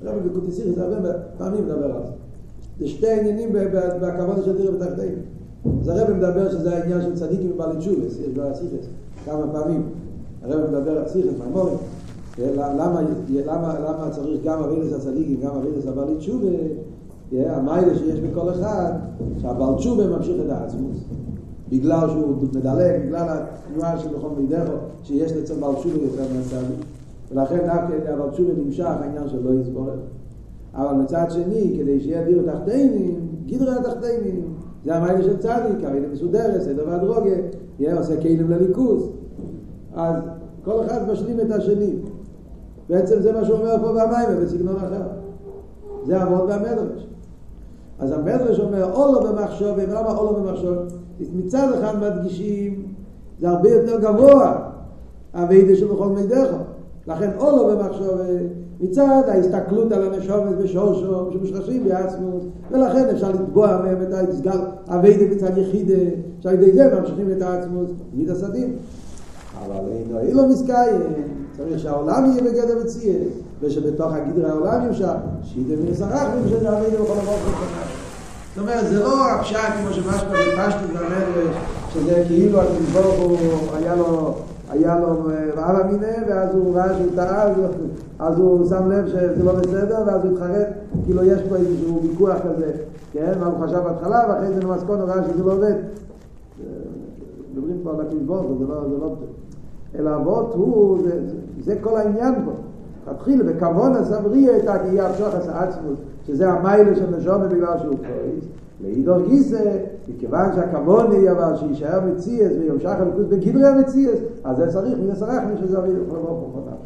הרב 0.05 0.27
בקוטיסיר 0.27 0.73
זה 0.75 0.83
הרבה 0.83 1.09
פעמים 1.37 1.65
מדבר 1.65 1.95
על 1.95 2.01
זה. 2.03 2.11
זה 2.79 2.87
שתי 2.87 3.11
עניינים 3.11 3.49
בכבוד 4.01 4.43
של 4.45 4.57
דירה 4.57 4.71
בתחתינים. 4.71 5.19
אז 5.81 5.87
הרב 5.87 6.13
מדבר 6.13 6.51
שזה 6.51 6.77
העניין 6.77 7.01
של 7.01 7.15
צדיקים 7.15 7.51
ובעלי 7.51 7.77
תשובס, 7.77 8.19
יש 8.19 8.27
בסיכס 8.27 8.85
כמה 9.25 9.47
פעמים. 9.51 9.89
הרב 10.45 10.69
מדבר 10.69 10.97
על 10.97 11.07
סיכס, 11.07 11.33
מהמורים. 11.39 11.77
למה, 12.57 13.01
למה, 13.45 13.79
למה 13.79 14.09
צריך 14.11 14.43
גם 14.43 14.63
אבילס 14.63 14.93
הצדיקים, 14.93 15.39
גם 15.41 15.51
אבילס 15.55 15.87
הבעלי 15.87 16.15
תשובה? 16.15 16.47
המיילה 17.31 17.97
שיש 17.97 18.19
בכל 18.19 18.49
אחד, 18.49 18.91
שהבעל 19.41 19.75
תשובה 19.75 20.07
ממשיך 20.07 20.35
את 20.45 20.49
העצמוס. 20.49 20.97
בגלל 21.69 22.09
שהוא 22.09 22.35
מדלג, 22.53 23.05
בגלל 23.05 23.27
התנועה 23.29 23.99
של 23.99 24.09
בכל 24.09 24.29
מידךו, 24.37 24.73
שיש 25.03 25.31
לצל 25.31 25.53
בעל 25.59 25.75
תשובה 25.75 25.95
יותר 25.95 26.23
מהצדיק. 26.35 26.85
ולכן 27.31 27.57
דווקא 27.57 28.13
אבל 28.13 28.29
תשובה 28.29 28.53
נמשך 28.65 28.85
העניין 28.85 29.27
של 29.29 29.43
לא 29.43 29.61
יסבור 29.61 29.89
אבל 30.75 30.95
מצד 31.01 31.25
שני, 31.29 31.75
כדי 31.79 31.99
שיהיה 31.99 32.23
דיר 32.23 32.51
תחתינים, 32.51 33.27
גידרי 33.45 33.71
התחתינים, 33.71 34.41
זה 34.85 34.95
המיילה 34.95 35.23
של 35.23 35.37
צדיק, 35.37 35.83
הרי 35.83 36.01
זה 36.01 36.07
מסודרת, 36.13 36.61
סדר 36.61 36.83
והדרוגה, 36.87 37.35
יהיה 37.79 37.97
עושה 37.97 38.21
כלים 38.21 38.49
לליכוז. 38.49 39.09
אז 39.93 40.15
כל 40.65 40.85
אחד 40.85 41.11
משלים 41.11 41.39
את 41.39 41.51
השני. 41.51 41.93
בעצם 42.89 43.21
זה 43.21 43.31
מה 43.31 43.45
שהוא 43.45 43.57
אומר 43.57 43.75
פה 43.81 43.91
במים, 43.91 44.43
בסגנון 44.43 44.75
אחר. 44.75 45.01
זה 46.05 46.21
עבוד 46.21 46.49
במדרש. 46.49 47.07
אז 47.99 48.11
המדרש 48.11 48.59
אומר, 48.59 48.93
אולו 48.93 49.21
במחשוב, 49.21 49.77
ולמה 49.77 50.17
אולו 50.17 50.33
במחשוב? 50.33 50.75
מצד 51.35 51.67
אחד 51.79 51.93
מדגישים, 51.99 52.83
זה 53.39 53.49
הרבה 53.49 53.69
יותר 53.69 53.99
גבוה, 53.99 54.69
הווידה 55.33 55.75
של 55.75 55.87
בכל 55.87 56.07
מידךו. 56.07 56.57
לכן 57.07 57.31
אולו 57.37 57.77
במחשוב, 57.77 58.19
מצד 58.79 59.21
ההסתכלות 59.27 59.91
על 59.91 60.13
הנשומת 60.13 60.57
בשורשו, 60.57 61.31
שמשרשים 61.31 61.83
בעצמות, 61.83 62.41
ולכן 62.71 63.05
אפשר 63.11 63.31
לתבוע 63.31 63.81
מהם 63.83 64.01
את 64.01 64.13
ההסגל, 64.13 64.59
הווידה 64.87 65.35
מצד 65.35 65.57
יחידה, 65.57 66.11
שעל 66.39 66.53
ידי 66.53 66.71
זה 66.71 66.99
ממשיכים 66.99 67.31
את 67.31 67.41
העצמות, 67.41 67.87
מיד 68.13 68.29
הסדים. 68.29 68.75
אבל 69.65 69.91
אינו 69.91 70.19
אילו 70.19 70.47
מסקיים, 70.47 71.01
צריך 71.57 71.79
שהעולם 71.79 72.25
יהיה 72.25 72.43
בגדר 72.43 72.83
מציאה, 72.83 73.15
ושבתוך 73.61 74.13
הגדרי 74.13 74.49
העולם 74.49 74.85
ימשך, 74.87 75.13
שידה 75.43 75.73
ונסרח 75.81 76.27
ומשך 76.35 76.69
הווידה 76.69 77.03
בכל 77.03 77.13
המוח 77.19 77.39
זאת 78.55 78.61
אומרת, 78.63 78.87
זה 78.87 78.99
לא 78.99 79.31
הפשט 79.31 79.57
כמו 79.81 79.93
שמשמע 79.93 80.33
בפשטות 80.47 80.89
במדרש, 80.89 81.55
שזה 81.93 82.23
כאילו 82.27 82.61
הקדוש 82.61 82.89
ברוך 82.93 83.19
הוא 83.19 83.37
היה 83.77 83.95
לו 83.95 84.33
היה 84.69 84.99
לו 84.99 85.23
רעב 85.57 85.75
המינה, 85.75 86.07
ואז 86.27 86.55
הוא 86.55 86.75
ראה 86.75 86.97
שהוא 86.97 87.11
טעה, 87.15 87.47
אז 88.19 88.37
הוא 88.37 88.69
שם 88.69 88.91
לב 88.91 89.07
שזה 89.07 89.43
לא 89.43 89.53
בסדר, 89.53 90.03
ואז 90.05 90.25
הוא 90.25 90.33
התחרט, 90.33 90.67
כאילו 91.05 91.23
יש 91.23 91.41
פה 91.49 91.55
איזשהו 91.55 92.01
ויכוח 92.03 92.37
כזה, 92.37 92.71
כן? 93.13 93.33
מה 93.39 93.45
הוא 93.45 93.65
חשב 93.65 93.77
בהתחלה, 93.77 94.25
ואחרי 94.29 94.53
זה 94.53 94.61
למסקון 94.61 94.99
הוא 94.99 95.09
ראה 95.09 95.23
שזה 95.23 95.43
לא 95.43 95.53
עובד. 95.53 95.73
מדברים 97.53 97.79
פה 97.83 97.89
על 97.89 98.01
הקדוש 98.01 98.45
זה 98.59 98.65
לא, 98.67 98.81
זה 98.89 98.97
לא 98.97 99.07
טוב. 99.07 99.44
אלא 99.99 100.15
אבות 100.15 100.53
הוא, 100.53 100.99
זה, 101.03 101.19
זה, 101.63 101.75
כל 101.81 101.97
העניין 101.97 102.35
פה. 102.45 102.51
תתחיל 103.11 103.43
בכוון 103.43 103.95
הסבריה 103.95 104.57
את 104.57 104.67
התהיה 104.67 105.07
המשוך 105.07 105.33
עצמות, 105.47 105.95
שזה 106.27 106.49
המיילה 106.49 106.95
של 106.95 107.17
נשום 107.17 107.47
בגלל 107.49 107.77
שהוא 107.81 107.95
קרויס. 107.95 108.45
לאידור 108.81 109.21
גיסא, 109.27 109.77
מכיוון 110.07 110.55
שהכבוד 110.55 111.13
יהיה 111.13 111.31
אבל 111.31 111.55
שישאר 111.57 111.99
מציאס 112.05 112.51
וימשך 112.59 112.89
הליכוז 112.89 113.25
בגדרי 113.25 113.67
המציאס, 113.67 114.19
אז 114.43 114.57
זה 114.57 114.67
צריך 114.67 114.99
מן 114.99 115.11
הסרח 115.11 115.43
מי 115.43 115.57
שזה 115.57 115.77
אביד 115.77 115.93
לכל 116.07 116.15
ברוך 116.17 116.39
הוא 116.39 116.51
חונם. 116.53 116.77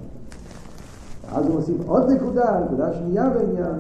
אז 1.31 1.45
הוא 1.47 1.55
מוסיף 1.55 1.75
עוד 1.87 2.11
נקודה, 2.11 2.59
נקודה 2.65 2.93
שנייה 2.93 3.29
בעניין. 3.29 3.79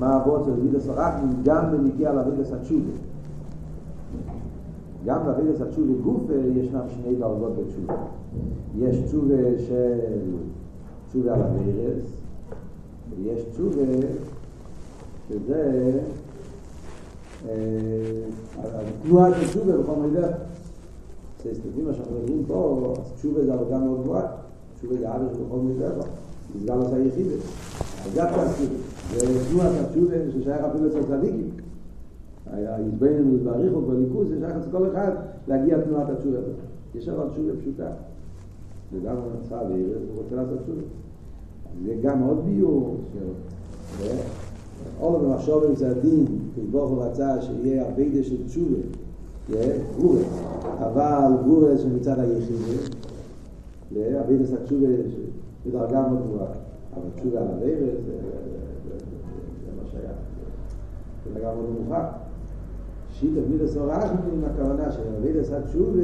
מה 0.00 0.16
אבות 0.16 0.44
של 0.44 0.50
אביד 0.50 0.74
הסרח 0.74 1.14
גם 1.44 1.64
בנגיע 1.72 2.12
לאביד 2.12 2.40
הסתשובה. 2.40 2.90
גם 5.04 5.26
באביד 5.26 5.50
הסתשובה 5.50 5.92
גוף 6.02 6.22
ישנם 6.56 6.80
שני 6.88 7.14
דרגות 7.14 7.52
בתשובה. 7.56 7.94
יש 8.78 8.96
תשובה 8.96 9.58
של 9.66 9.98
תשובה 11.08 11.34
על 11.34 11.42
הווירס, 11.42 12.02
ויש 13.10 13.42
תשובה 13.52 13.82
שזה 15.28 15.92
התנועה 18.58 19.34
של 19.34 19.48
תשובה 19.48 19.76
בכל 19.76 19.96
מידע. 19.96 20.28
לפי 21.46 21.82
מה 21.82 21.94
שאנחנו 21.94 22.16
מדברים 22.18 22.44
פה, 22.46 22.94
תשובה 23.14 23.44
זה 23.44 23.54
עבודה 23.54 23.78
מאוד 23.78 24.02
גבוהה. 24.02 24.26
תשובה 24.76 24.94
זה 24.98 25.14
אבא 25.14 25.24
שבכל 25.34 25.58
מידע, 25.58 25.90
זה 25.92 26.66
גם 26.66 26.78
עושה 26.78 26.98
יחידה. 26.98 27.34
אז 28.04 28.14
דווקא 28.14 28.40
התשובה. 28.40 28.74
זה 29.18 29.50
תנועה 29.50 29.68
של 29.72 29.84
תשובה 29.90 30.14
ששייך 30.32 30.60
אפילו 30.60 30.88
אצל 30.88 31.02
צדיקים. 31.02 31.50
ובריחו 33.34 33.76
ובליכוז, 33.76 34.28
זה 34.28 34.40
שייך 34.40 34.56
אצל 34.56 34.70
כל 34.70 34.90
אחד 34.92 35.10
להגיע 35.48 35.80
תנועת 35.80 36.10
התשובה 36.10 36.38
הזאת. 36.38 36.54
יש 36.94 37.08
אבל 37.08 37.28
תשובה 37.30 37.52
פשוטה. 37.60 37.90
זה 38.92 38.98
גם 39.04 39.16
נמצא 39.36 39.62
בעיר, 39.68 39.98
הוא 40.08 40.22
רוצה 40.22 40.36
לעשות 40.36 40.58
תשובה. 40.62 40.82
זה 41.86 41.94
גם 42.02 42.22
עוד 42.22 42.44
ביור, 42.44 42.96
אולו 45.00 45.18
במחשוב 45.18 45.64
זה 45.74 45.90
הדין, 45.90 46.26
כבוך 46.54 46.90
הוא 46.90 47.02
רצה 47.04 47.42
שיהיה 47.42 47.88
הבידה 47.88 48.22
של 48.22 48.46
תשובה, 48.46 48.78
גבורה, 49.96 50.20
אבל 50.78 51.32
גבורה 51.42 51.78
שמצד 51.78 52.18
היחידה, 52.18 52.82
הבידה 54.20 54.46
של 54.46 54.64
תשובה 54.64 54.88
בדרגה 55.66 56.08
מאוד 56.08 56.22
גבוהה, 56.26 56.52
אבל 56.94 57.08
תשובה 57.14 57.40
על 57.40 57.48
הבידה 57.48 57.86
זה 58.06 58.12
לא 59.76 59.90
שייך, 59.90 60.16
זה 61.24 61.34
דרגה 61.34 61.54
מאוד 61.54 61.66
נמוכה. 61.80 62.23
שיט 63.24 63.38
הבידה 63.46 63.68
סורח 63.68 64.10
עם 64.32 64.44
הכוונה 64.44 64.92
של 64.92 65.00
הבידה 65.18 65.44
של 65.44 65.62
תשובה 65.62 66.02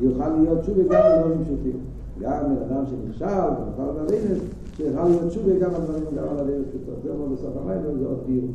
יוכל 0.00 0.28
להיות 0.28 0.60
תשובה 0.60 0.82
גם 0.82 0.90
לדברים 0.90 1.44
פשוטים. 1.44 1.76
גם 2.20 2.32
בן 2.44 2.74
אדם 2.74 2.84
שנכשל, 2.86 3.24
ונכשל 3.24 3.92
בבידה, 4.04 4.34
שיכול 4.76 5.02
להיות 5.04 5.28
תשובה 5.28 5.58
גם 5.58 5.74
על 5.74 5.82
דברים 5.82 6.04
גם 6.16 6.24
על 6.28 6.38
הדרך 6.38 6.62
פשוטות. 6.68 6.94
זה 7.04 7.10
אומר 7.10 7.26
בסוף 7.26 7.56
המים, 7.62 7.80
זה 7.98 8.06
עוד 8.06 8.18
ביור. 8.26 8.48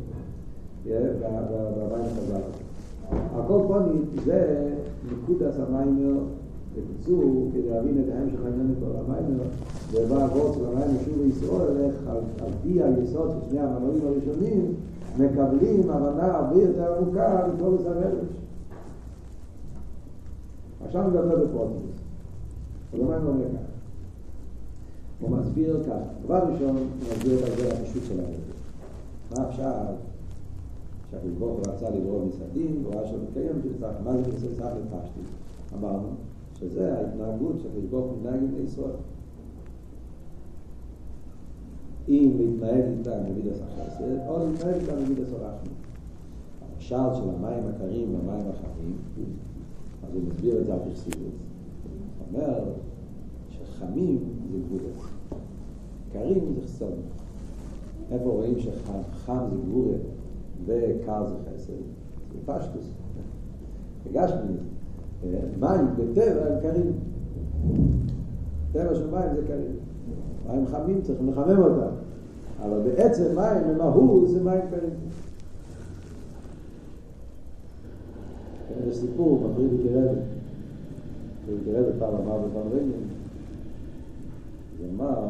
במים 0.84 2.10
חז"ל. 2.16 2.40
על 3.10 3.42
כל 3.48 3.60
פנים, 3.68 4.04
זה 4.24 4.68
נקודת 5.12 5.54
המיימר, 5.68 6.20
בקיצור, 6.74 7.48
כדי 7.52 7.70
להבין 7.70 8.04
את 8.04 8.12
ההמשך 8.14 8.44
העניין 8.44 8.74
את 8.78 8.82
המיימר, 8.82 9.44
ובא 9.92 10.24
הוורד 10.24 10.54
של 10.54 10.64
המיימר 10.64 10.98
שוב 11.04 11.22
בישראל, 11.24 11.76
איך 11.84 11.94
על 12.08 12.50
פי 12.62 12.82
היסוד 12.82 13.30
של 13.30 13.50
שני 13.50 13.60
המנועים 13.60 14.02
הראשונים, 14.06 14.74
מקבלים 15.16 15.90
הבנה 15.90 16.36
הרבה 16.36 16.62
יותר 16.62 16.94
עמוקה 16.94 17.46
מכל 17.54 17.76
זה 17.82 17.90
הרבש. 17.90 18.28
עכשיו 20.86 21.08
נדבר 21.08 21.44
בפרוטוס. 21.44 21.82
הוא 22.90 22.98
לא 22.98 23.16
אומר 23.16 23.34
ככה. 23.34 23.62
הוא 25.20 25.30
מסביר 25.30 25.82
כך. 25.86 26.24
דבר 26.24 26.36
ראשון, 26.52 26.76
הוא 26.76 26.86
מסביר 27.00 27.46
את 27.46 27.58
זה 27.58 27.72
הפשוט 27.72 28.02
של 28.08 28.20
הרבש. 28.20 28.58
מה 29.36 29.48
עכשיו? 29.48 29.86
שהקדוש 31.10 31.32
ברוך 31.38 31.58
הוא 31.58 31.74
רצה 31.74 31.90
לברוא 31.90 32.24
מסעדים, 32.26 32.80
והוא 32.82 32.94
ראה 32.94 33.08
שם 33.08 33.16
מתקיים, 33.22 33.62
שצריך, 33.62 33.96
מה 34.04 34.12
זה 34.16 34.22
צריך 34.22 34.60
לפשטי? 34.60 35.20
אמרנו 35.78 36.08
שזה 36.58 36.96
ההתנהגות 36.98 37.56
שהקדוש 37.62 37.84
ברוך 37.90 38.06
הוא 38.06 38.18
מתנהג 38.18 38.40
עם 38.42 38.64
ישראל. 38.64 38.90
אם 42.08 42.32
להתנהג 42.38 42.84
איתם 42.98 43.10
במידס 43.28 43.60
החסד, 43.60 44.28
או 44.28 44.38
להתנהג 44.38 44.74
איתם 44.74 44.96
במידס 44.96 45.32
הרחמים. 45.32 45.72
המשל 46.74 47.14
של 47.14 47.28
המים 47.28 47.64
הקרים 47.68 48.14
והמים 48.14 48.46
החמים, 48.48 48.96
אז 50.02 50.14
הוא 50.14 50.22
מסביר 50.28 50.60
את 50.60 50.66
זה 50.66 50.72
על 50.72 50.78
פרסידות. 50.84 51.20
הוא 51.22 52.38
אומר 52.38 52.64
שחמים 53.50 54.18
זה 54.52 54.58
גבורת, 54.58 55.10
קרים 56.12 56.54
זה 56.54 56.62
חסד. 56.62 56.86
איפה 58.10 58.30
רואים 58.30 58.58
שחם 58.58 59.44
זה 59.50 59.56
גבורת 59.56 60.00
וקר 60.66 61.26
זה 61.26 61.34
חסד? 61.54 61.72
זה 62.32 62.38
פשטוס. 62.44 62.92
הגשנו 64.06 64.38
מזה. 64.44 65.38
מים 65.60 65.86
בטבע 65.96 66.46
הם 66.46 66.60
קרים. 66.62 66.92
טבע 68.72 68.94
של 68.94 69.10
מים 69.10 69.34
זה 69.34 69.46
קרים. 69.46 69.87
מים 70.48 70.66
חמים 70.66 71.02
צריכים 71.02 71.30
לחמם 71.30 71.58
אותם. 71.58 71.94
אבל 72.62 72.80
בעצם 72.82 73.24
מים 73.36 73.68
במהות 73.68 74.28
זה 74.28 74.44
מים 74.44 74.60
קרים. 74.70 74.90
יש 78.88 78.96
סיפור, 78.96 79.48
בפרידיקי 79.48 79.88
רבי. 79.88 80.20
פרידיקי 81.46 81.72
רבי 81.72 81.98
פעם 81.98 82.14
אמר 82.14 82.38
בפעם 82.38 82.68
רגעים. 82.72 83.08
הוא 84.78 84.86
אמר, 84.94 85.28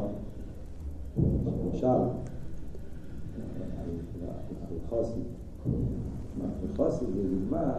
למשל, 1.64 1.86
חוסי. 4.88 5.20
חוסי 6.76 7.04
זה 7.06 7.22
דוגמה 7.28 7.72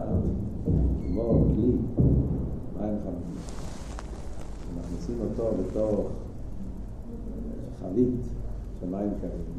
כמו 1.06 1.44
כלי, 1.54 1.76
מים 2.80 2.96
חמים. 3.02 3.36
מכניסים 4.78 5.16
אותו 5.20 5.50
בתוך 5.58 6.10
חבית 7.80 8.14
של 8.80 8.86
מים 8.86 9.10
קרים, 9.20 9.58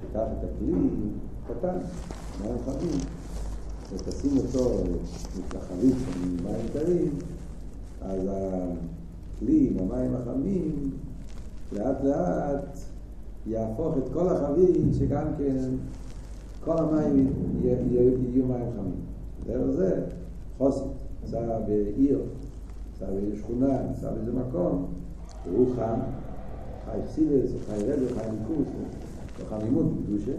תיקח 0.00 0.26
את 0.38 0.44
הכלי 0.44 0.88
קטן, 1.46 1.78
מים 2.42 2.56
חמים, 2.64 3.00
ותשים 3.92 4.36
אותו 4.36 4.82
לחבית 5.54 5.94
של 6.04 6.44
מים 6.44 6.66
קרים, 6.72 7.10
אז 8.02 8.20
הכלי 9.36 9.70
עם 9.70 9.78
המים 9.78 10.14
החמים 10.14 10.90
לאט 11.72 12.04
לאט 12.04 12.78
יהפוך 13.46 13.96
את 13.98 14.12
כל 14.12 14.28
החבית 14.28 14.94
שגם 14.98 15.26
כן 15.38 15.68
כל 16.64 16.78
המים 16.78 17.32
יהיו 17.62 18.46
מים 18.46 18.70
חמים. 18.76 19.00
דרך 19.46 19.70
זה 19.70 20.04
חוסי, 20.58 20.84
נמצא 21.22 21.58
בעיר, 21.66 22.20
נמצא 22.92 23.06
בשכונה, 23.32 23.82
נמצא 23.82 24.10
באיזה 24.10 24.32
מקום, 24.32 24.86
והוא 25.46 25.76
חם, 25.76 26.00
חי 26.86 26.98
פסידס, 27.08 27.50
או 27.54 27.58
חי 27.66 27.92
רבי, 27.92 28.06
חי 28.14 28.30
ניקוס, 28.30 28.68
או 29.40 29.46
חמימות 29.46 29.86
בקדושה. 29.92 30.32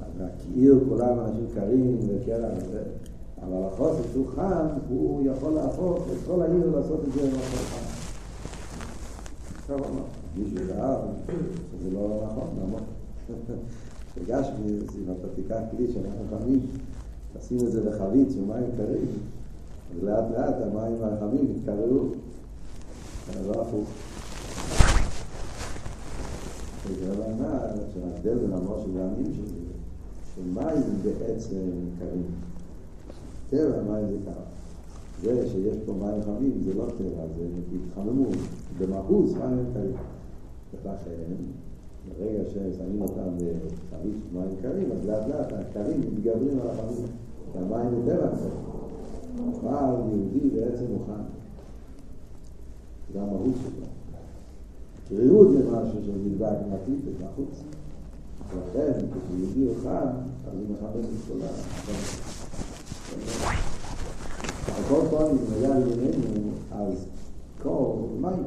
אז 0.00 0.22
העיר 0.54 0.78
כולם 0.88 1.18
אנשים 1.20 1.46
קרים 1.54 1.98
וקרע 2.08 2.48
וזה. 2.56 2.82
אבל 3.42 3.66
החוסר 3.72 4.02
שהוא 4.12 4.26
חם, 4.34 4.66
הוא 4.88 5.26
יכול 5.26 5.52
להפוך 5.52 5.98
את 6.12 6.26
כל 6.26 6.42
העיר 6.42 6.76
לעשות 6.76 7.00
את 7.08 7.12
זה 7.12 7.20
במקום 7.20 7.40
חם. 7.40 7.84
עכשיו 9.58 9.78
אמר, 9.78 10.02
מישהו 10.36 10.66
שאהב, 10.68 10.98
שזה 11.72 11.90
לא 11.90 12.22
נכון, 12.26 12.48
למה? 12.62 12.78
שגשמי, 14.14 14.78
אם 14.98 15.12
אתה 15.18 15.28
תיקח 15.34 15.58
כלי 15.70 15.92
שאנחנו 15.92 16.24
חמים, 16.30 16.60
תשים 17.38 17.58
את 17.58 17.72
זה 17.72 17.90
בחבית 17.90 18.30
של 18.30 18.44
מים 18.44 18.70
קרים, 18.76 19.06
אז 19.90 20.02
לאט 20.02 20.24
לאט 20.30 20.54
המים 20.62 20.96
החמים 21.02 21.54
יתקררו. 21.56 22.08
זה 23.32 23.48
לא 23.48 23.62
הפוך. 23.62 23.88
זה 26.94 27.12
הבנה 27.12 27.60
שההבדל 27.94 28.38
בין 28.38 28.52
המושל 28.52 28.90
והמים 28.94 29.32
של 29.34 29.46
זה, 29.46 29.54
שמים 30.34 30.82
בעצם 31.02 31.70
קרים. 31.98 32.22
טבע 33.50 33.82
מים 33.82 34.06
זה 34.06 34.16
קר. 34.24 34.40
זה 35.22 35.48
שיש 35.48 35.76
פה 35.86 35.92
מים 35.92 36.22
חמים 36.22 36.60
זה 36.64 36.74
לא 36.74 36.84
טבע, 36.84 37.26
זה 37.36 37.48
התחממות. 37.74 38.36
במהות 38.78 39.30
מים 39.30 39.66
קרים. 39.74 39.92
ולכן, 40.74 41.34
ברגע 42.08 42.50
ששמים 42.50 43.02
אותם 43.02 43.36
בחבית 43.36 44.14
של 44.22 44.38
מים 44.38 44.56
קרים, 44.62 44.92
אז 44.92 45.06
לאט 45.06 45.28
לאט 45.28 45.52
הקרים 45.52 46.00
מתגברים 46.00 46.58
על 46.60 46.68
החמים. 46.68 47.06
המים 47.54 47.94
הוא 47.94 48.02
טבע 48.06 48.30
אבל 49.62 50.10
יהודי 50.10 50.50
בעצם 50.50 50.86
חם. 51.06 51.22
זה 53.12 53.22
המהות 53.22 53.54
שלו. 53.62 53.97
קרירות 55.08 55.48
זה 55.52 55.70
משהו 55.70 55.98
שנדבק 56.04 56.56
מהקליפת 56.70 57.20
בחוץ. 57.20 57.62
ולכן, 58.52 58.92
כשיהודי 58.92 59.64
הוא 59.64 59.74
חם, 59.82 60.06
אז 60.46 60.52
הוא 60.52 60.66
מכבד 60.70 61.04
את 61.04 61.10
כל 61.28 61.44
על 64.76 64.82
כל 64.88 65.00
פעם, 65.10 65.36
נגע 65.56 65.68
לענייננו, 65.68 66.50
אז 66.72 67.06
קור 67.62 68.08
זה 68.12 68.20
מים. 68.20 68.42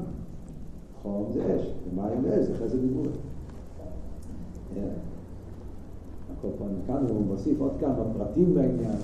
חום 1.02 1.32
זה 1.34 1.56
אש, 1.56 1.68
ומים 1.94 2.24
ואש 2.24 2.46
זה 2.46 2.54
חסד 2.58 2.80
דיבור. 2.82 3.06
על 6.30 6.36
כל 6.42 6.48
פעם, 6.58 6.70
כאן 6.88 7.06
הוא 7.10 7.26
מוסיף 7.26 7.60
עוד 7.60 7.72
כמה 7.80 8.04
פרטים 8.18 8.56
בעניין, 8.56 8.98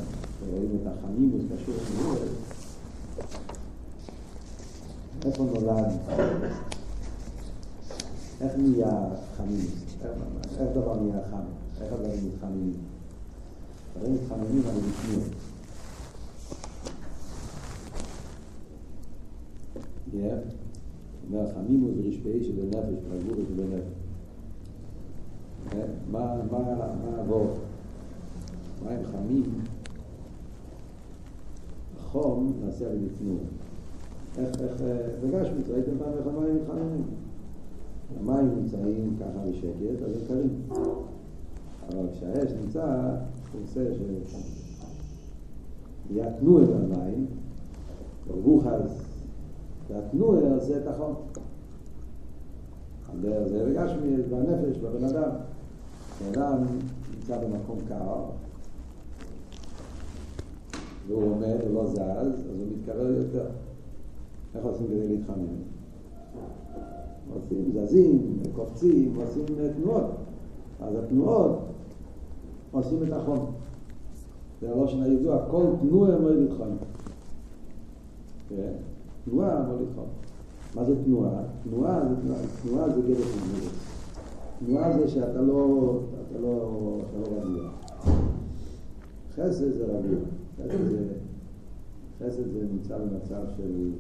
רואים 0.52 0.78
את 0.82 0.88
החמימוס 0.88 1.42
קשור 1.54 1.76
לדיבור. 1.76 2.16
איפה 5.26 5.44
נולד? 5.44 5.92
איך 8.42 8.52
נהיה 8.58 9.10
חמימוס? 9.38 9.96
איך 10.60 10.70
דבר 10.76 11.02
נהיה 11.02 11.22
חם? 11.32 11.38
איך 11.82 11.94
הדברים 11.94 12.28
מתחממים? 12.28 12.74
דברים 13.96 14.14
מתחממים 14.14 14.62
על 14.66 14.76
המשניות. 14.76 15.34
אומר 21.30 21.54
חמימוס 21.54 21.92
ורשפי 21.98 22.44
שבנפש, 22.44 22.96
פרגורי 23.10 23.46
שבנפש. 23.48 23.88
מה 26.12 27.20
עבור? 27.20 27.54
מים 28.86 29.00
חמים, 29.12 29.44
החום 32.00 32.54
נעשה 32.66 32.90
על 32.90 32.98
מתנוע. 32.98 33.40
איך, 34.38 34.62
איך, 34.62 34.82
בגשמית, 35.24 35.70
ראיתם 35.70 35.92
פעם 35.98 36.14
איך 36.18 36.28
המים 36.28 36.56
מתחממים? 36.56 37.04
המים 38.16 38.56
נמצאים 38.56 39.18
ככה 39.20 39.40
בשקט, 39.50 40.02
אז 40.06 40.16
הם 40.16 40.28
קרים. 40.28 40.50
אבל 41.90 42.08
כשהאש 42.14 42.52
נמצא, 42.52 43.16
הוא 43.54 43.62
עושה 43.64 43.94
ש... 43.94 43.98
יתנו 46.12 46.64
את 46.64 46.70
המים, 46.70 47.26
ברבוחס, 48.28 49.02
והתנועה 49.90 50.54
עושה 50.54 50.78
את 50.78 50.88
החום. 50.88 51.16
על 53.12 53.20
דרך 53.22 53.48
זה 53.48 53.66
בגשמי, 53.66 54.16
בנפש, 54.30 54.78
בבן 54.78 55.04
אדם. 55.04 55.30
בן 56.22 56.42
אדם 56.42 56.64
נמצא 57.14 57.38
במקום 57.38 57.78
קר, 57.88 58.24
והוא 61.08 61.24
עומד 61.24 61.56
ולא 61.68 61.86
זז, 61.88 62.00
אז 62.00 62.60
הוא 62.60 62.68
מתקרר 62.78 63.12
יותר. 63.12 63.46
איך 64.56 64.66
עושים 64.66 64.88
כדי 64.88 65.08
להתחמם? 65.08 65.46
עושים 67.34 67.72
זזים, 67.74 68.40
קופצים, 68.56 69.16
עושים 69.16 69.46
תנועות. 69.82 70.06
אז 70.80 70.96
התנועות 70.96 71.60
עושים 72.72 73.04
את 73.04 73.12
החום. 73.12 73.52
זה 74.62 74.70
לא 74.76 74.88
שנה 74.88 75.08
ידוע, 75.08 75.46
כל 75.52 75.66
תנועה 75.82 76.20
מועד 76.20 76.38
את 76.38 76.58
חום. 76.58 76.78
תנועה 79.26 79.64
מועד 79.64 79.82
את 79.82 79.88
חום. 79.96 80.08
מה 80.76 80.84
זה 80.84 81.04
תנועה? 81.04 81.42
תנועה 81.64 82.08
זה, 82.10 82.16
תנועה, 82.22 82.40
תנועה 82.64 82.90
זה 82.90 83.02
של 83.02 83.14
גבורת. 83.14 83.74
תנועה 84.66 84.98
זה 84.98 85.08
שאתה 85.08 85.42
לא, 85.42 86.00
אתה 86.28 86.40
לא, 86.40 87.00
אתה 87.10 87.20
לא 87.20 87.42
רגוע. 87.42 87.70
חסד 89.32 89.72
זה 89.72 89.86
רגוע. 89.86 90.20
חסד 90.58 90.86
זה, 90.86 91.08
חסד 92.20 92.48
זה 92.52 92.66
נמצא 92.72 92.98
במצב 92.98 93.44
של, 93.58 93.92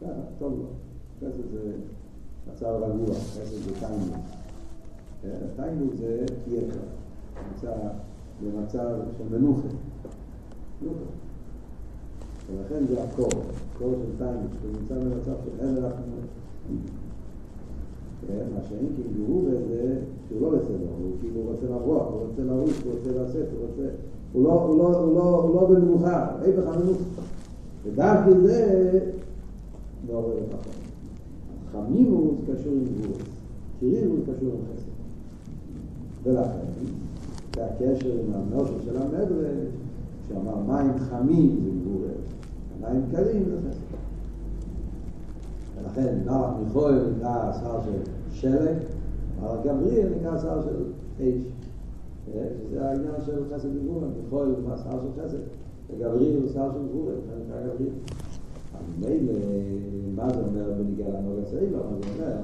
ככה, 0.00 0.20
טוב 0.38 0.52
לו. 0.52 0.66
חסד 1.20 1.50
זה 1.52 1.72
מצב 2.54 2.66
רגוע, 2.66 3.14
חסד 3.14 3.44
זה 3.44 3.72
תיינוג. 3.80 4.16
תיינוג 5.56 5.94
זה 5.98 6.26
יקר. 6.46 6.78
נמצא 7.52 7.72
במצב 8.42 8.88
של 9.18 9.38
מנוחה. 9.38 9.68
ולכן 12.50 12.86
זה 12.86 13.04
הקור, 13.04 13.28
קור 13.78 13.94
של 13.94 14.18
תיינוג, 14.18 14.50
שהוא 14.60 14.72
נמצא 14.80 14.94
במצב 14.94 15.32
של 15.44 15.66
הבל 15.66 15.86
החמור. 15.86 16.20
מה 18.54 18.60
שאין 18.68 18.86
כי 18.96 19.02
גרו 19.18 19.42
בזה, 19.42 19.98
שהוא 20.28 20.40
לא 20.42 20.58
בסדר, 20.58 20.88
הוא 21.00 21.12
כאילו 21.20 21.40
רוצה 21.40 21.66
לברוח, 21.66 22.06
הוא 22.08 22.20
רוצה 22.26 22.42
לרוץ, 22.42 22.74
הוא 22.84 22.92
רוצה 22.92 23.10
לצאת, 23.10 23.46
הוא 23.52 23.66
רוצה... 23.66 23.88
הוא 24.32 24.44
לא, 24.44 24.52
הוא 24.52 24.78
לא, 24.78 24.98
הוא 24.98 25.14
לא, 25.14 25.40
הוא 25.42 25.54
לא 25.54 25.66
במנוחה, 25.66 26.16
ההפך 26.16 26.66
המנוחה. 26.66 27.22
ודווקא 27.84 28.30
זה 28.42 29.00
לא 30.08 30.14
עובר 30.14 30.34
לפחות. 30.34 30.72
חמימוס 31.76 32.34
קשור 32.44 32.72
עם 32.72 32.84
גבורת, 32.84 33.22
קירירוס 33.80 34.20
קשור 34.22 34.48
עם 34.48 34.60
חסד. 34.72 34.90
ולכן, 36.22 36.66
זה 37.54 37.66
הקשר 37.66 38.12
עם 38.12 38.32
הנושר 38.34 38.80
של 38.84 38.96
המדרש, 38.96 39.68
שאמר 40.28 40.56
מים 40.56 40.98
חמים 40.98 41.60
זה 41.64 41.70
גבורת, 41.70 42.16
מים 42.80 43.02
קלים 43.12 43.44
זה 43.44 43.56
חסד. 43.68 43.96
ולכן 45.80 46.18
נוח 46.24 46.50
מיכואל 46.62 47.10
נקרא 47.16 47.52
שר 47.52 47.80
של 47.84 48.10
שלג, 48.32 48.76
אבל 49.40 49.56
גבריאל 49.64 50.08
נקרא 50.18 50.38
שר 50.38 50.62
של 50.62 50.84
אש. 51.20 51.34
שזה 52.26 52.88
העניין 52.88 53.14
של 53.26 53.44
חסד 53.54 53.68
וגבורה, 53.76 54.06
מיכואל 54.22 54.48
הוא 54.48 54.76
שר 54.76 54.90
של 54.90 55.22
חסד, 55.22 55.38
וגבריאל 55.90 56.36
הוא 56.42 56.48
שר 56.52 56.72
של 56.72 56.88
גבורה, 56.88 57.12
זה 57.12 57.44
נקרא 57.44 57.60
גבריאל. 57.60 57.92
מילא, 59.00 59.32
מה 60.14 60.30
זה 60.30 60.40
אומר 60.40 60.72
בניגיע 60.78 61.06
לנוגע 61.08 61.46
סעילו? 61.50 61.78
מה 61.78 61.96
זה 62.02 62.24
אומר? 62.24 62.36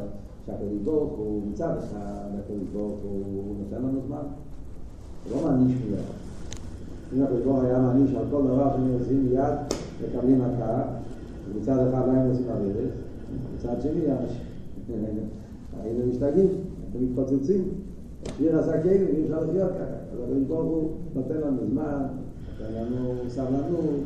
שהקדוש 0.47 0.79
ברוך 0.85 1.12
הוא 1.12 1.42
מצד 1.51 1.75
אחד, 1.79 2.29
הקדוש 2.38 2.68
ברוך 2.73 2.99
הוא 3.03 3.55
נותן 3.59 3.83
לנו 3.83 4.01
זמן. 4.07 4.23
הוא 5.25 5.37
לא 5.37 5.49
מעניש 5.49 5.77
מיד. 5.77 5.99
אם 7.16 7.23
הקדוש 7.23 7.42
ברוך 7.42 7.62
היה 7.62 7.79
מעניש 7.79 8.14
על 8.14 8.25
כל 8.31 8.42
דבר 8.42 8.71
שאני 8.77 8.95
עושים 8.95 9.25
מיד, 9.25 9.55
מקבלים 10.05 10.38
מכה, 10.38 10.83
ומצד 11.49 11.87
אחד 11.88 12.09
היינו 12.09 12.31
עושים 12.31 12.47
עברת, 12.49 12.90
מצד 13.55 13.81
שני, 13.83 14.01
היינו 15.83 16.07
משתגעים, 16.07 16.49
היינו 16.95 17.09
מתפוצצים. 17.11 17.64
שיר 18.37 18.59
עשה 18.59 18.83
כאילו, 18.83 19.07
אי 19.07 19.25
אפשר 19.25 19.40
לחיות 19.40 19.71
ככה. 19.71 19.85
אז 20.12 20.18
הקדוש 20.25 20.42
ברוך 20.49 20.64
הוא 20.64 20.90
נותן 21.14 21.35
לנו 21.35 21.66
זמן, 21.71 22.03
נותן 22.61 22.73
לנו 22.75 23.14
סבלנות, 23.29 24.01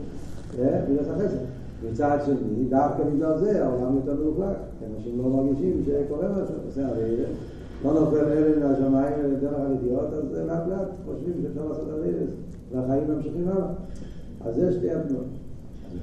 ויש 0.57 1.09
חסד. 1.15 1.56
מצד 1.85 2.19
שני, 2.27 2.65
דווקא 2.69 3.05
בגלל 3.05 3.39
זה 3.39 3.65
העולם 3.65 3.97
יותר 3.97 4.15
מלוכלך, 4.15 4.57
כי 4.79 4.85
אנשים 4.97 5.19
לא 5.19 5.29
מרגישים 5.29 5.83
שקורה 5.87 6.29
משהו, 6.29 6.55
עושה 6.67 6.89
הרי 6.89 7.17
לא 7.85 8.01
נופל 8.01 8.21
אבן 8.21 8.61
מהשמיים 8.61 9.15
ונותן 9.25 9.47
לך 9.47 9.61
לחיות, 9.75 10.13
אז 10.13 10.25
לאט 10.33 10.69
לאט 10.69 10.89
חושבים 11.05 11.33
שאפשר 11.43 11.69
לעשות 11.69 11.89
הרי 11.89 12.13
והחיים 12.73 13.05
ממשיכים 13.09 13.49
הלאה. 13.49 13.67
אז 14.45 14.55
זה 14.55 14.73
שתי 14.73 14.91
התנועות. 14.91 15.27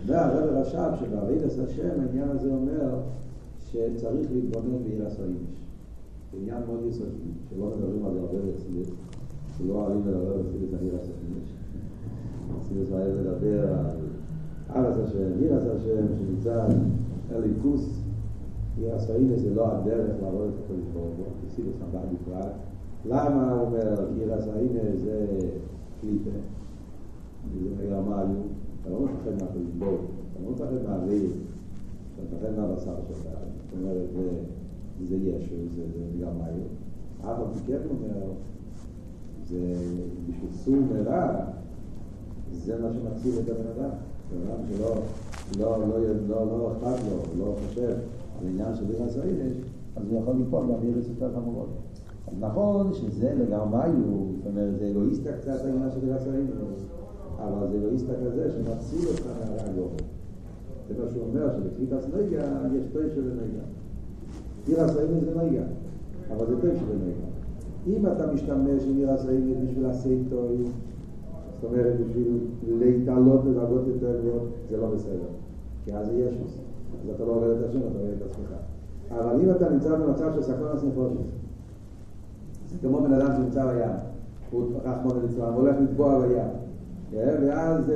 אומר 0.05 0.15
הרב 0.15 0.49
רש"ב 0.49 0.91
שבעבידת 0.99 1.51
השם 1.63 2.01
העניין 2.01 2.29
הזה 2.29 2.49
אומר 2.49 2.89
שצריך 3.59 4.31
להתבונן 4.31 4.83
בעיר 4.83 5.07
הסוימש. 5.07 5.63
זה 6.31 6.37
עניין 6.41 6.61
מאוד 6.67 6.79
יסודי, 6.89 7.31
שלא 7.49 7.65
מדברים 7.65 8.05
על 8.05 8.17
הרבה 8.17 8.37
רצינית, 8.37 8.87
שלא 9.57 9.73
אוהבים 9.73 10.01
לדבר 10.07 10.39
רצינית 10.39 10.73
על 10.73 10.79
עיר 10.81 10.93
הסוימש. 10.95 11.47
רצינית 12.59 12.87
אוהב 12.91 13.07
לדבר 13.19 13.67
על 13.67 13.85
ארץ 14.75 14.95
השם, 15.03 15.39
עיר 15.39 15.55
השם, 15.55 15.79
שנמצא 15.79 16.65
אליקוס, 17.35 17.99
עיר 18.77 18.95
הסוימש 18.95 19.39
זה 19.39 19.55
לא 19.55 19.67
הדרך 19.71 20.11
לעבוד 20.21 20.49
את 20.49 20.63
הקודש 20.63 20.85
ברוך 20.93 21.15
הוא, 21.17 21.25
כסידוס 21.47 21.75
הבא 21.81 21.99
בפרט. 21.99 22.51
למה 23.05 23.51
הוא 23.51 23.61
אומר 23.61 24.05
עיר 24.17 24.33
הסוימש 24.33 24.95
זה 25.03 25.25
קליפה? 26.01 26.29
זה 27.53 27.85
גרמלו, 27.89 28.39
אתה 28.81 28.89
לא 28.89 28.99
מפחד 28.99 29.45
הוא, 29.79 29.97
אתה 30.31 30.43
לא 30.45 30.51
מפחד 30.51 30.89
מהאוויר, 30.89 31.29
אתה 32.13 32.35
מפחד 32.35 32.59
מהבשר 32.59 32.95
שלך, 33.07 33.17
זאת 33.21 33.79
אומרת, 33.79 34.07
זה... 34.15 34.29
ישו, 35.11 35.55
זה 35.75 35.81
גם 36.21 36.37
מהיר. 36.37 36.67
אבל 37.21 37.45
כן 37.67 37.77
אומר, 37.89 38.31
זה 39.45 39.75
בשביל 40.29 40.51
סור 40.51 40.75
מרע, 40.75 41.45
זה 42.51 42.81
מה 42.81 42.87
שמציל 42.93 43.33
את 43.43 43.49
הבן 43.49 43.67
אדם. 43.67 43.89
אדם 44.33 44.75
שלא 44.77 44.95
לא, 45.59 45.77
לא, 45.87 45.99
לא, 46.29 46.45
לא 46.45 46.71
אכפת 46.71 47.03
לו, 47.09 47.45
לא 47.45 47.55
חושב 47.67 47.95
על 48.41 48.47
עניין 48.47 48.75
של 48.75 48.83
עיר 48.89 49.03
הסעידש, 49.03 49.53
אז 49.95 50.03
הוא 50.09 50.19
יכול 50.21 50.35
ליפול 50.35 50.63
גם 50.63 50.81
עיר 50.81 50.97
יותר 51.09 51.35
חמורות. 51.35 51.69
אז 52.27 52.33
נכון 52.39 52.93
שזה 52.93 53.33
לגמרי 53.39 53.89
הוא, 54.05 54.31
זאת 54.37 54.47
אומרת, 54.47 54.79
זה 54.79 54.89
אגואיסטה 54.91 55.29
קצת 55.41 55.65
העניין 55.65 55.89
של 55.91 56.05
עיר 56.05 56.15
הסעידש, 56.15 56.81
אבל 57.37 57.67
זה 57.71 57.77
אגואיסטה 57.77 58.13
כזה 58.25 58.51
שמציל 58.51 59.09
אותך 59.09 59.25
מהרע 59.39 59.73
גורם. 59.75 59.95
זה 60.87 61.03
מה 61.03 61.11
שהוא 61.11 61.23
אומר, 61.29 61.49
שבקליפת 61.55 62.15
נגע 62.15 62.45
יש 62.75 62.85
טוב 62.93 63.01
שבנגע. 63.15 63.63
עיר 64.67 64.81
הסעידש 64.81 65.23
זה 65.23 65.41
נגע, 65.43 65.63
אבל 66.31 66.45
זה 66.47 66.61
טוב 66.61 66.71
שבנגע. 66.79 67.27
אם 67.87 68.07
אתה 68.07 68.33
משתמש 68.33 68.83
עם 68.83 68.97
עיר 68.97 69.11
הסעידש 69.11 69.57
בשביל 69.63 69.85
הסייטוי, 69.85 70.57
זאת 71.63 71.71
אומרת, 71.71 71.99
בשביל 71.99 72.39
להתעלות 72.79 73.41
לדרגות 73.45 73.87
יותר 73.87 74.19
גבוהות, 74.19 74.49
זה 74.69 74.77
לא 74.77 74.87
בסדר. 74.87 75.29
כי 75.85 75.93
אז 75.93 76.05
זה 76.07 76.13
ישוס. 76.13 76.57
אז 77.03 77.15
אתה 77.15 77.23
לא 77.25 77.31
עובד 77.31 77.49
את 77.49 77.69
השם, 77.69 77.79
אתה 77.79 77.99
עובד 77.99 78.13
את 78.17 78.31
עצמך. 78.31 78.49
אבל 79.11 79.41
אם 79.41 79.51
אתה 79.51 79.69
נמצא 79.69 79.95
במצב 79.95 80.33
של 80.35 80.41
סקרונס 80.41 80.83
נפושס, 80.83 81.17
זה 82.71 82.77
כמו 82.81 83.01
בן 83.01 83.13
אדם 83.13 83.27
שנמצא 83.35 83.65
בים, 83.65 83.89
הוא 84.51 84.65
רחמון 84.83 85.19
ליצלן, 85.21 85.53
הוא 85.53 85.61
הולך 85.61 85.75
לטבוע 85.81 86.27
בים. 86.27 86.47
ואז 87.11 87.91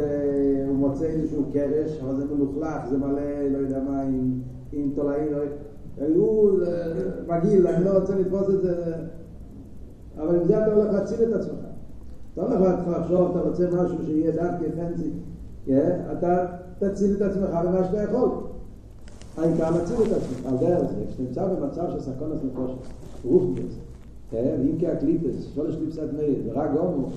הוא 0.68 0.76
מוצא 0.76 1.06
איזשהו 1.06 1.44
קרש, 1.54 2.00
אבל 2.04 2.16
זה 2.16 2.36
מלוכלך, 2.36 2.90
זה 2.90 2.98
מלא, 2.98 3.48
לא 3.52 3.58
יודע 3.58 3.80
מה, 3.80 4.02
עם 4.72 4.92
תולעים, 4.96 5.28
הוא 6.16 6.60
מגעיל, 7.28 7.68
אני 7.68 7.86
לא 7.86 7.98
רוצה 8.00 8.16
לתפוס 8.16 8.50
את 8.50 8.62
זה, 8.62 8.94
אבל 10.18 10.36
עם 10.36 10.48
זה 10.48 10.64
אתה 10.64 10.74
הולך 10.74 10.94
להציל 10.94 11.24
את 11.24 11.34
עצמך. 11.34 11.67
אתה 12.38 12.46
לא 12.46 12.68
הולך 12.68 12.80
לחשוב, 12.88 13.38
אתה 13.38 13.48
רוצה 13.48 13.68
משהו 13.68 14.06
שיהיה 14.06 14.32
דווקא 14.32 14.66
פנסי, 14.76 15.10
אתה 16.12 16.46
תציל 16.80 17.16
את 17.16 17.22
עצמך 17.22 17.50
במה 17.50 17.84
שאתה 17.84 18.04
יכול. 18.04 18.30
העיקר 19.38 19.72
להציל 19.72 19.96
את 19.96 20.12
עצמך, 20.12 20.46
על 20.46 20.58
דרך 20.58 20.92
זה, 20.92 21.04
כשנמצא 21.10 21.48
במצב 21.48 21.86
של 21.92 22.02
סקונס 22.02 22.40
נפושת, 22.44 22.76
רוחניאס, 23.26 23.74
ואם 24.34 24.76
כי 24.80 24.88
הקליפס, 24.88 25.54
שולש 25.56 25.76
קליפסת 25.76 26.14
מאיר, 26.18 26.36
ורק 26.46 26.70
גומו, 26.72 27.10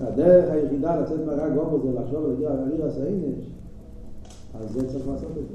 הדרך 0.00 0.50
היחידה 0.50 1.00
לצאת 1.00 1.20
מהרק 1.26 1.52
גומו 1.54 1.78
זה 1.82 2.00
לחשוב 2.00 2.24
ולהגיע 2.24 2.50
לעיר 2.54 2.86
הסעינש, 2.86 3.50
אז 4.60 4.70
זה 4.72 4.88
צריך 4.88 5.08
לעשות 5.08 5.30
את 5.30 5.48
זה. 5.48 5.54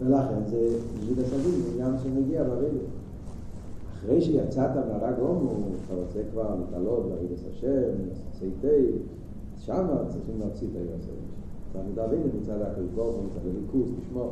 ולכן 0.00 0.50
זה 0.50 0.68
זה 1.14 1.36
עניין 1.74 1.94
שמגיע 2.02 2.44
ברגל. 2.44 2.86
אחרי 4.04 4.20
שיצאת 4.20 4.70
מהרק 4.76 5.18
גומו, 5.18 5.50
אתה 5.86 5.94
רוצה 5.94 6.18
כבר 6.32 6.54
להתעלות 6.60 7.06
את 7.32 7.50
השם, 7.50 7.92
סייטי, 8.38 8.92
שם 9.58 9.86
צריכים 10.08 10.34
להוציא 10.40 10.66
את 10.70 10.76
העיר 10.76 10.88
הסעינש. 10.98 11.32
אתה 11.70 11.78
מדבר 11.92 12.16
מצד 12.40 12.62
הקלקור, 12.62 13.20
מצד 13.26 13.46
הליכוס, 13.46 13.88
לשמור. 14.00 14.30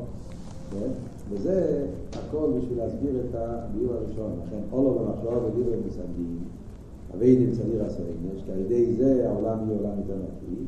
וזה 1.30 1.86
הכל 2.12 2.50
בשביל 2.58 2.78
להסביר 2.78 3.10
את 3.20 3.34
הביור 3.34 3.94
הראשון. 3.94 4.32
לכן, 4.46 4.56
אולו 4.72 4.94
במחשבה 4.94 5.30
בסנדים, 5.86 6.38
אביידים 7.14 7.54
סדיר 7.54 7.84
הסעינש, 7.84 8.42
כי 8.46 8.52
על 8.52 8.58
ידי 8.58 8.92
זה 8.92 9.28
העולם 9.28 9.58
יהיה 9.66 9.78
עולם 9.78 9.98
יותר 9.98 10.14
נקי, 10.14 10.62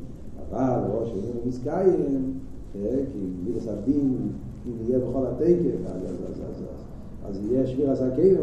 אבל 0.51 0.91
ראש 0.91 1.09
היינו 1.09 1.41
מסקיים, 1.47 2.39
כי 2.72 3.18
מידס 3.45 3.68
הדין, 3.68 4.16
אם 4.66 4.72
יהיה 4.87 4.99
בכל 4.99 5.26
התקף, 5.26 5.93
אז 7.29 7.41
יהיה 7.45 7.66
שביר 7.66 7.91
הסקיים, 7.91 8.37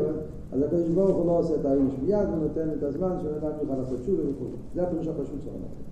אז 0.53 0.61
הקדוש 0.61 0.89
ברוך 0.89 1.17
הוא 1.17 1.25
לא 1.25 1.39
עושה 1.39 1.55
את 1.55 1.65
העינש 1.65 1.93
מיד, 2.03 2.27
הוא 2.27 2.37
נותן 2.37 2.69
את 2.77 2.83
הזמן 2.83 3.15
שאדם 3.21 3.51
יוכל 3.61 3.81
לעשות 3.81 3.99
שוב 4.05 4.19
וכו'. 4.19 4.45
זה 4.75 4.83
הפירוש 4.83 5.07
הפשוט 5.07 5.41
של 5.43 5.49
המקום. 5.49 5.89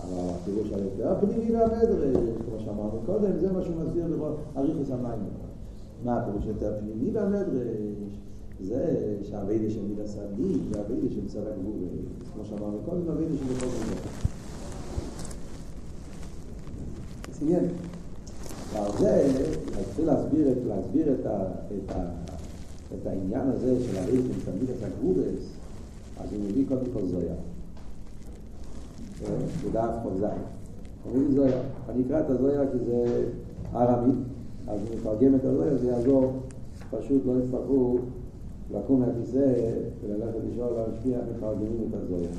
אבל 0.00 0.30
הפירוש 0.34 0.72
היותר 0.72 1.12
הפנימי 1.12 1.56
והמדרש, 1.56 2.16
כמו 2.48 2.60
שאמרנו 2.64 3.00
קודם, 3.06 3.38
זה 3.40 3.52
מה 3.52 3.62
שהוא 3.62 3.76
מסביר 3.76 4.04
בכל 4.06 4.30
אריכוס 4.56 4.90
המים. 4.90 5.18
מה 6.04 6.20
הפירוש 6.20 6.46
יותר 6.46 6.72
פנימי 6.80 7.10
והמדרש? 7.10 8.20
זה 8.60 8.96
שהאביידה 9.22 9.70
של 9.70 9.80
מיד 9.88 10.00
הסעדי, 10.00 10.52
זה 10.72 10.78
האביידה 10.78 11.14
של 11.14 11.28
צד 11.28 11.46
הגבור, 11.46 11.74
כמו 12.34 12.44
שאמרנו 12.44 12.78
קודם, 12.84 13.08
האביידה 13.08 13.34
של 13.34 13.54
בכל. 13.54 13.66
אז 17.30 17.42
עניין. 17.42 17.64
ועל 18.72 18.90
זה, 18.98 19.32
להתחיל 19.76 20.04
להסביר 20.66 21.12
את, 21.12 21.26
ה, 21.26 22.23
את, 23.02 23.06
העניין 23.06 23.48
הזה 23.48 23.76
של 23.84 23.96
הריתם, 23.96 24.34
תמיד 24.44 24.70
את 24.70 24.84
הגבורס, 24.84 25.44
אז 26.20 26.32
הוא 26.32 26.40
מביא 26.44 26.64
קודם 26.68 26.86
כל 26.94 27.06
זויה. 27.06 27.34
בדף 29.64 29.90
ח"ז. 30.02 30.24
אומרים 31.06 31.32
זויה. 31.34 31.60
אני 31.88 32.02
אקרא 32.06 32.20
את 32.20 32.30
הזויה 32.30 32.60
כי 32.72 32.78
זה 32.86 33.24
ארמית, 33.74 34.16
אז 34.68 34.80
אני 34.80 34.96
מתרגם 34.96 35.34
את 35.34 35.44
הזויה, 35.44 35.76
זה 35.76 35.88
יעזור, 35.88 36.32
פשוט 36.90 37.22
לא 37.26 37.32
יצטרכו 37.44 37.98
לקום 38.74 39.00
מהכיסא 39.00 39.52
וללכת 40.02 40.38
לשאול 40.52 40.72
להשפיע 40.72 41.18
איך 41.18 41.36
מתרגמים 41.36 41.88
את 41.88 41.94
הזויה. 41.94 42.30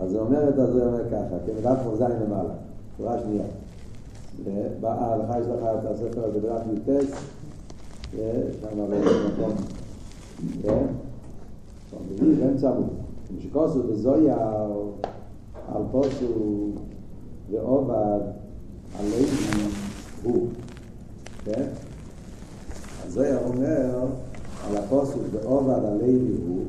אז 0.00 0.10
זה 0.10 0.20
אומר 0.20 0.48
את 0.48 0.58
הזויה, 0.58 0.86
אומר 0.86 1.10
ככה, 1.10 1.36
כמדף 1.46 1.78
ח"ז 1.78 2.00
למעלה, 2.00 2.54
שורה 2.98 3.18
שנייה. 3.18 3.44
בהלכה 4.80 5.40
יש 5.40 5.46
לך 5.46 5.62
את 5.62 5.86
הספר 5.90 6.24
הזה 6.24 6.40
בדף 6.40 6.62
י"ט, 6.72 6.88
שם 8.12 8.76
במקום, 8.76 9.56
כן? 10.62 10.86
באמצע 12.18 12.70
עמוד. 12.70 12.88
משקוסו 13.38 13.82
בזויה 13.82 14.66
על 15.68 15.82
פוסו 15.90 16.70
ועובד 17.50 18.20
עלינו 18.98 19.68
הוא. 20.22 20.48
כן? 21.44 21.68
אז 23.06 23.12
זה 23.12 23.38
אומר 23.44 24.06
על 24.66 24.76
הפוסוק 24.76 25.22
ועובד 25.32 25.84
עלינו 25.84 26.36
הוא. 26.46 26.64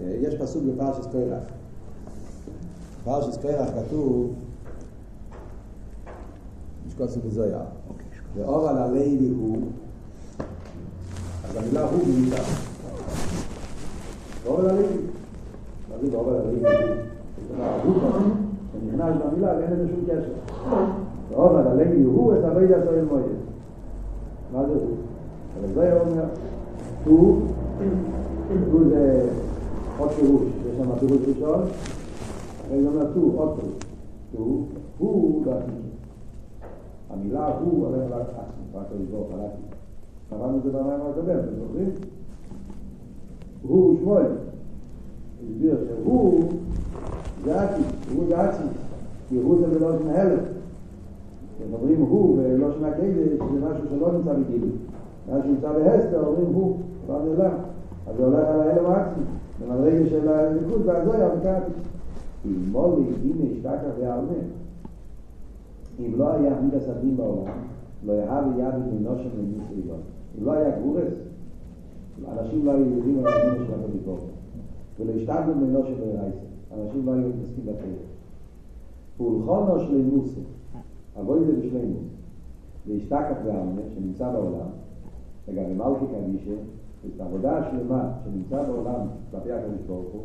יש 0.00 0.34
פסוק 0.34 0.62
בפרשת 0.64 1.12
קרח. 1.12 1.42
בפרשת 3.02 3.42
קרח 3.42 3.68
כתוב 3.68 4.34
משקוסו 6.86 7.20
בזויה. 7.20 7.60
ועובד 8.36 8.76
עלינו 8.76 9.36
הוא. 9.40 9.58
אז 9.58 9.62
המילה 9.62 9.62
הוא 9.62 9.62
מיותר. 9.62 9.72
ועובד 9.72 9.80
עלינו. 9.80 9.80
מה 10.38 11.22
זה 11.22 11.33
ועובד 14.44 14.64
עלינו? 14.70 14.88
הוא 17.84 17.94
שנכנס 18.72 19.14
במילה 19.22 19.52
ואין 19.56 19.70
לזה 19.72 19.88
שום 19.88 20.04
קשר. 20.06 20.32
ועובד 21.30 21.66
עלינו 21.66 22.10
הוא 22.10 22.34
את 22.34 22.44
הווי 22.44 22.66
דעתו 22.66 22.90
אל 22.90 23.04
מויד. 23.04 23.24
מה 24.52 24.66
זה 24.66 24.72
הוא? 24.72 24.96
אבל 25.60 25.74
זה 25.74 26.00
אומר, 26.00 26.24
הוא, 27.04 27.40
הוא 28.72 28.80
זה 28.88 29.30
עוד 29.98 30.10
פירוש, 30.10 30.42
יש 30.42 30.76
שם 30.76 30.98
פירוש 30.98 31.18
ראשון, 31.28 31.60
אחרי 32.66 32.82
זה 32.82 32.88
אומר 32.88 33.06
הוא, 33.14 33.40
עוד 33.40 33.58
פירוש. 33.58 33.74
הוא, 34.38 34.66
הוא 34.98 35.44
בעצמי. 35.44 35.74
המילה 37.10 37.48
הוא 37.58 37.86
הולך 37.86 38.10
לעצמי, 38.10 38.64
רק 38.74 38.86
לסבור 39.00 39.28
חלקי. 39.32 39.73
קראנו 40.38 40.58
את 40.58 40.62
זה 40.62 40.70
במים 40.70 41.00
הקודם, 41.10 41.38
אתם 41.38 41.54
זוכרים? 41.58 41.90
הוא 43.62 43.98
שמואל. 44.00 44.26
הסביר 45.42 45.76
שהוא 45.86 46.44
זה 47.44 47.60
עצמי, 47.60 47.84
הוא 48.14 48.24
זה 48.28 48.40
עצמי. 48.40 48.68
כי 49.28 49.36
הוא 49.36 49.58
זה 49.60 49.66
בלושן 49.66 50.08
הלם. 50.08 50.38
כשאומרים 51.56 52.00
הוא 52.00 52.38
בלושן 52.38 52.84
הקדש 52.84 53.14
זה 53.14 53.60
משהו 53.60 53.84
שלא 53.90 54.12
נמצא 54.12 54.32
בגילוי. 54.32 54.70
מה 55.30 55.42
שנמצא 55.42 55.72
בהסתר 55.72 56.26
אומרים 56.26 56.54
הוא, 56.54 56.76
דבר 57.04 57.22
נעלם. 57.22 57.54
אז 58.06 58.16
זה 58.16 58.24
הולך 58.24 58.48
על 58.48 58.60
ההלם 58.60 58.86
העצמי. 58.86 59.24
במדרגה 59.60 60.10
של 60.10 60.28
הליכוד 60.28 60.82
והזויה 60.86 61.28
וקראתי. 61.38 61.72
אם 62.46 62.72
מולי, 62.72 63.02
הנה, 63.22 63.44
השתקע 63.52 63.88
והעלמה. 64.00 64.32
אם 65.98 66.12
לא 66.16 66.32
היה 66.32 66.60
מיד 66.60 66.74
הסדים 66.74 67.16
בעולם, 67.16 67.58
לא 68.06 68.12
יהב 68.12 68.44
יד 68.58 68.74
מנושם 68.92 69.28
למיסריבון. 69.38 70.00
אם 70.38 70.44
לא 70.44 70.52
היה 70.52 70.78
גבורס, 70.78 71.12
אנשים 72.28 72.66
לא 72.66 72.70
היו 72.72 72.90
יודעים 72.90 73.18
על 73.18 73.26
הדין 73.26 73.66
של 73.66 73.84
הביקורת. 73.84 74.20
ולא 75.00 75.12
השתגנו 75.12 75.54
מנושם 75.54 75.92
לרייסה. 76.00 76.38
אנשים 76.72 77.06
לא 77.06 77.12
היו 77.12 77.28
מתעסקים 77.28 77.66
בתרא. 77.66 77.88
פולחונו 79.16 79.80
שלמוסה, 79.80 80.40
אבוי 81.20 81.44
זה 81.44 81.52
בשלמוס, 81.52 82.08
להשתקף 82.86 83.36
בעלמה 83.44 83.80
שנמצא 83.94 84.32
בעולם, 84.32 84.68
וגם 85.48 85.64
למלכי 85.70 86.04
קדישה, 86.06 86.54
את 87.06 87.20
העבודה 87.20 87.58
השלמה 87.58 88.12
שנמצא 88.24 88.62
בעולם 88.62 89.06
כלפי 89.30 89.52
הקדוש 89.52 89.80
ברוך 89.86 90.12
הוא, 90.12 90.22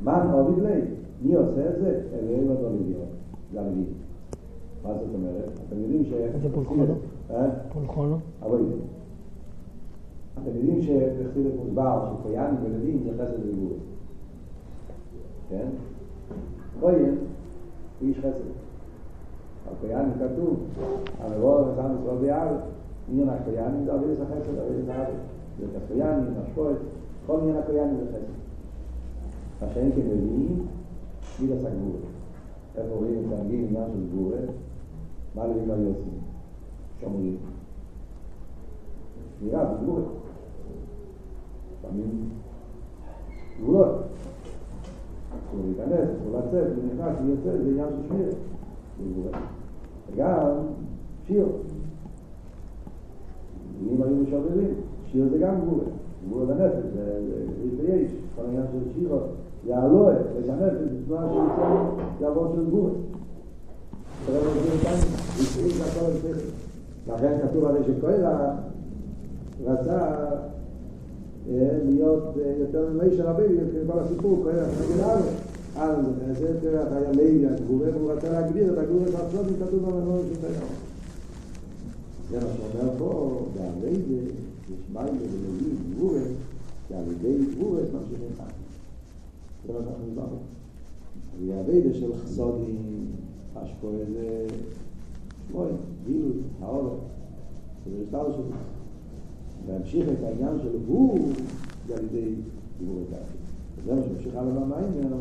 מן 0.00 0.30
עוביד 0.32 0.64
לב, 0.64 0.84
מי 1.22 1.34
עושה 1.34 1.70
את 1.70 1.80
זה? 1.80 2.02
אלוהים 2.12 2.50
לביאות, 2.50 3.08
זה 3.52 3.60
הלוי. 3.60 3.84
מה 4.82 4.94
זאת 4.94 5.14
אומרת? 5.14 5.60
אתם 5.68 5.80
יודעים 5.82 6.04
ש... 6.04 6.12
זה 6.42 6.54
פולחונו? 6.54 6.84
פולחונו? 7.72 8.16
אבוי 8.42 8.62
זה. 8.64 8.99
אתם 10.42 10.56
יודעים 10.56 10.82
שבחסידת 10.82 11.52
מוסבר 11.56 12.12
שכויאנים 12.20 12.56
ולווים 12.62 13.02
זה 13.04 13.10
חסד 13.14 13.34
וגבורת. 13.34 13.80
כן? 15.48 15.68
כהן 16.80 17.14
הוא 18.00 18.08
איש 18.08 18.18
חסד. 18.18 18.50
על 19.68 19.74
כהנים 19.80 20.12
כתוב, 20.14 20.56
על 21.20 21.32
רוב 21.40 21.68
וחסם 21.68 21.94
ישראל 22.02 22.16
בארץ, 22.16 22.60
עניין 23.10 23.28
הכהנים 23.28 23.84
זה 23.84 23.94
אבידס 23.94 24.20
החסד, 24.20 24.58
אבידס 24.58 24.88
הארץ. 24.88 25.14
זה 25.60 25.78
כהנים, 25.88 26.34
משפורת, 26.42 26.76
כל 27.26 27.40
עניין 27.40 27.56
הכהנים 27.56 27.96
זה 27.96 28.06
חסד. 28.08 28.40
מה 29.62 29.68
שאין 29.74 29.92
כמביאים, 29.92 30.66
מידס 31.40 31.64
הגבורת. 31.64 32.00
איפה 32.76 32.94
רואים 32.94 33.22
את 33.26 33.38
האנגים 33.38 33.66
עניין 33.68 33.90
של 33.92 34.06
גבורת? 34.12 34.48
מה 35.34 35.46
לבים 35.46 35.68
לא 35.68 35.74
עושים? 35.74 36.18
שומרים. 37.00 37.36
שמירה 39.40 39.64
בגבורת. 39.64 40.04
לפעמים 41.80 42.28
גבולות. 43.60 43.88
אסור 45.30 45.60
להיכנס, 45.66 46.08
אסור 46.20 46.38
לצאת, 46.38 46.76
זה 46.76 46.82
נכנס, 46.86 47.16
זה 47.24 47.30
יוצא, 47.30 47.62
זה 47.62 47.70
עניין 47.70 47.86
של 47.88 48.08
שמיר. 48.08 48.32
וגם 50.12 50.56
שיר. 51.26 51.46
אם 53.82 54.02
היו 54.02 54.16
משוררים, 54.16 54.74
שיר 55.06 55.28
זה 55.30 55.38
גם 55.38 55.60
גבורה. 55.60 55.84
גבורה 56.26 56.44
לנפש, 56.44 56.84
זה 56.94 57.22
איש 57.62 57.72
ויש. 57.80 58.10
כל 58.36 58.42
העניין 58.42 58.64
של 58.72 59.00
שירות, 59.00 59.22
זה 59.66 59.78
הלואה, 59.78 60.14
זה 60.46 60.52
הנפש, 60.52 60.76
זה 60.78 61.04
תנועה 61.06 61.28
של 61.28 61.36
את 61.36 62.64
זה 64.62 64.76
זה 65.78 65.84
הכל 65.84 66.04
על 66.06 66.12
לכן 67.06 67.38
כתוב 67.42 67.64
הרי 67.64 67.80
שקוירח 67.84 68.50
רצה 69.64 70.16
להיות 71.48 72.36
יותר 72.60 72.88
ממי 72.92 73.16
של 73.16 73.22
רבי, 73.22 73.42
כל 73.92 73.98
הסיפור, 73.98 74.40
כל 74.42 74.50
נגד 74.50 75.00
הארץ. 75.00 75.24
אז 75.76 76.04
זה 76.38 76.60
תראה, 76.60 76.96
היה 76.96 77.12
לוי, 77.12 77.46
הגבורה, 77.46 77.88
והוא 77.94 78.12
רצה 78.12 78.30
להגדיר 78.30 78.72
את 78.72 78.78
הגבורה 78.78 79.04
והפסוד, 79.04 79.46
כתוב 79.66 79.80
במנור 79.80 80.22
של 80.28 80.40
דיין. 80.40 80.54
זה 82.30 82.36
מה 82.36 82.46
שאומר 82.56 82.92
פה, 82.98 83.40
זה, 83.54 83.88
יש 83.90 84.80
מים 84.92 85.06
ולוי 85.06 85.74
גבורה, 85.94 86.20
שעל 86.88 87.04
ידי 87.12 87.44
גבורה 87.54 87.80
ממשיכים 87.80 88.28
חיים. 88.36 88.50
זה 89.66 89.72
מה 89.72 89.78
שאנחנו 89.84 90.04
דיברנו. 90.08 90.36
והאביידה 91.46 91.94
של 91.94 92.14
חסודים, 92.14 93.06
יש 93.64 93.70
פה 93.80 93.90
איזה 94.00 94.46
שמוי, 95.48 95.68
גילוי, 96.06 96.32
האור, 96.60 96.98
זה 97.86 98.04
שטר 98.08 98.32
שלו. 98.32 98.44
להמשיך 99.68 100.08
את 100.08 100.24
העניין 100.24 100.58
של 100.62 100.76
הוא 100.86 101.18
זה 101.88 101.94
על 101.94 102.04
ידי 102.04 102.34
דיבור 102.78 103.02
את 103.08 103.12
האחים. 103.12 103.40
וזה 103.76 103.94
מה 103.94 104.02
שממשיך 104.02 104.36
הלאה 104.36 104.52
במים 104.52 104.84
ממנו, 104.98 105.16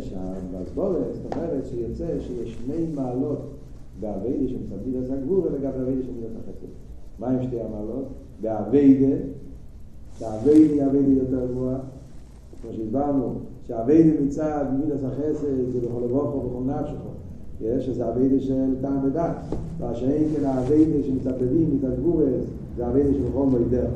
שהבסבולת, 0.00 1.14
זאת 1.14 1.34
אומרת 1.34 1.66
שיוצא 1.66 2.06
שיש 2.20 2.58
שני 2.64 2.86
מעלות 2.94 3.38
באביידה 4.00 4.48
שמסביב 4.48 5.02
את 5.04 5.10
הגבור 5.10 5.46
וגם 5.52 5.70
באביידה 5.72 6.02
שמסביב 6.02 6.24
את 6.24 6.48
החסד. 6.48 6.66
מה 7.18 7.26
הם 7.26 7.42
שתי 7.42 7.60
המעלות? 7.60 8.04
באביידה, 8.40 9.16
שהאביידה 10.18 10.74
היא 10.74 10.84
אביידה 10.84 11.12
יותר 11.12 11.46
גבוהה, 11.46 11.78
כמו 12.62 12.72
שהסברנו, 12.72 13.34
שהאביידה 13.66 14.20
מצד 14.20 14.64
מידס 14.78 15.04
החסד 15.04 15.72
זה 15.72 15.80
בכל 15.80 16.00
לבוכו 16.04 16.36
ובכל 16.36 16.72
נפשך. 16.72 16.94
יש 17.60 17.88
איזה 17.88 18.08
אביידה 18.08 18.40
של 18.40 18.74
טעם 18.80 19.04
ודת, 19.04 19.36
והשאין 19.78 20.24
כן 20.36 20.44
האביידה 20.44 21.02
שמצטבים 21.06 21.76
מצד 21.76 21.96
גבורס, 22.00 22.44
זה 22.76 22.88
אביידה 22.88 23.14
של 23.14 23.32
חום 23.32 23.54
וידך. 23.54 23.90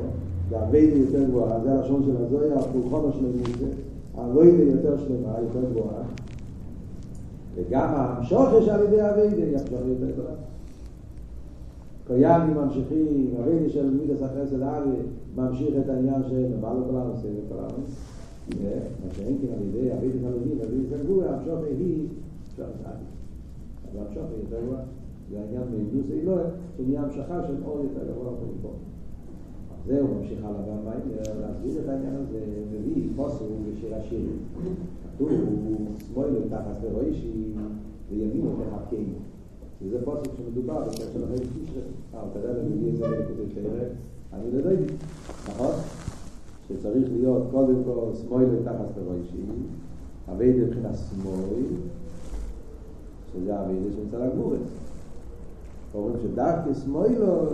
זה 0.50 0.62
אביידה 0.62 0.96
יותר 0.96 1.24
גבוהה, 1.24 1.60
זה 1.60 1.72
הלשון 1.72 2.02
של 2.04 2.24
הזויה, 2.24 2.58
הפולחון 2.58 3.10
השלמות, 3.10 3.74
האביידה 4.14 4.62
יותר 4.62 4.98
שלמה, 4.98 5.34
יותר 5.42 5.70
גבוהה. 5.70 6.02
וגם 7.54 7.88
המשוך 7.94 8.48
יש 8.62 8.68
על 8.68 8.84
ידי 8.84 9.02
אביידה, 9.02 9.60
המשוך 9.60 9.80
יותר 9.88 10.10
גבוהה. 10.12 10.34
קיימים 12.06 12.56
ממשיכים, 12.56 13.34
אביידה 13.40 13.68
של 13.68 13.90
מידס 13.90 14.22
החסד 14.22 14.62
אבי, 14.62 14.96
ממשיך 15.36 15.74
את 15.84 15.88
העניין 15.88 16.22
של 16.28 16.46
נבל 16.56 16.76
לכולנו, 16.80 17.10
עושה 17.10 17.28
לכולנו. 17.28 17.82
מה 18.48 19.14
שאין 19.16 19.38
כן 19.42 19.52
על 19.52 19.62
ידי 19.62 19.92
אביידה 19.92 20.18
חלודים, 20.28 20.58
אביידה 20.64 20.96
של 20.96 21.04
גבוהה, 21.04 21.34
המשוך 21.34 21.58
היא, 21.78 22.06
המשוך 23.94 24.24
היא 24.30 24.38
יותר 24.44 24.60
גבוהה. 24.66 24.82
זה 25.30 25.40
העניין 25.40 25.62
מאינדוס 25.70 26.10
אילוה, 26.10 26.42
שנהיה 26.76 27.02
המשכה 27.02 27.42
של 27.46 27.54
אור 27.64 27.80
יותר 27.82 28.12
גבוה 28.12 28.32
פה. 28.62 28.70
זהו, 29.86 30.08
ממשיך 30.08 30.44
הלאה 30.44 30.60
במים, 30.62 31.16
להסביר 31.40 31.82
את 31.84 31.88
העניין 31.88 32.14
הזה, 32.14 32.40
מביא 32.72 33.08
פוסו 33.16 33.44
בשיר 33.44 33.94
השיר. 33.94 34.26
כתוב, 35.14 35.30
שמאלו 36.12 36.40
תחת 36.50 36.76
ורוישי, 36.82 37.52
וימינו 38.10 38.50
תחתקנו. 38.50 39.14
וזה 39.82 40.04
פוסק 40.04 40.30
שמדובר 40.36 40.84
בקשר 40.84 41.04
לחיים 41.24 41.48
תשרה. 41.64 41.82
אה, 42.14 42.26
אתה 42.30 42.38
יודע, 42.38 42.62
מביא 42.62 42.90
את 42.90 42.96
זה 42.96 43.06
לנקודת 43.06 43.54
תראה, 43.54 43.88
אני 44.32 44.52
לא 44.52 44.58
יודע, 44.58 44.92
נכון? 45.48 45.72
שצריך 46.68 47.08
להיות 47.12 47.42
קודם 47.50 47.84
כל 47.84 48.14
שמאלו 48.14 48.62
תחת 48.64 48.98
ורוישי, 48.98 49.42
אבי 50.32 50.52
מבחינת 50.52 50.94
שמאל, 50.94 51.64
שזה 53.32 53.60
אבי 53.60 53.74
שנמצא 53.92 54.26
לגבורת. 54.26 54.58
אומרים 55.94 56.16
שדווקא 56.22 56.74
שמאלו 56.84 57.46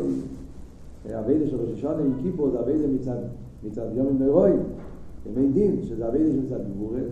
אביידה 1.18 1.46
של 1.46 1.56
ראש 1.56 1.78
השונה 1.78 2.02
עם 2.02 2.12
כיפור 2.22 2.50
זה 2.50 2.60
אביידה 2.60 2.86
מצד, 2.86 3.16
מצד 3.66 3.86
יום 3.94 4.06
עם 4.06 4.22
נרואים, 4.22 4.58
ימי 5.26 5.48
דין, 5.48 5.80
שזה 5.82 6.08
אביידה 6.08 6.30
של 6.30 6.40
מצד 6.46 6.60
גבורת, 6.74 7.08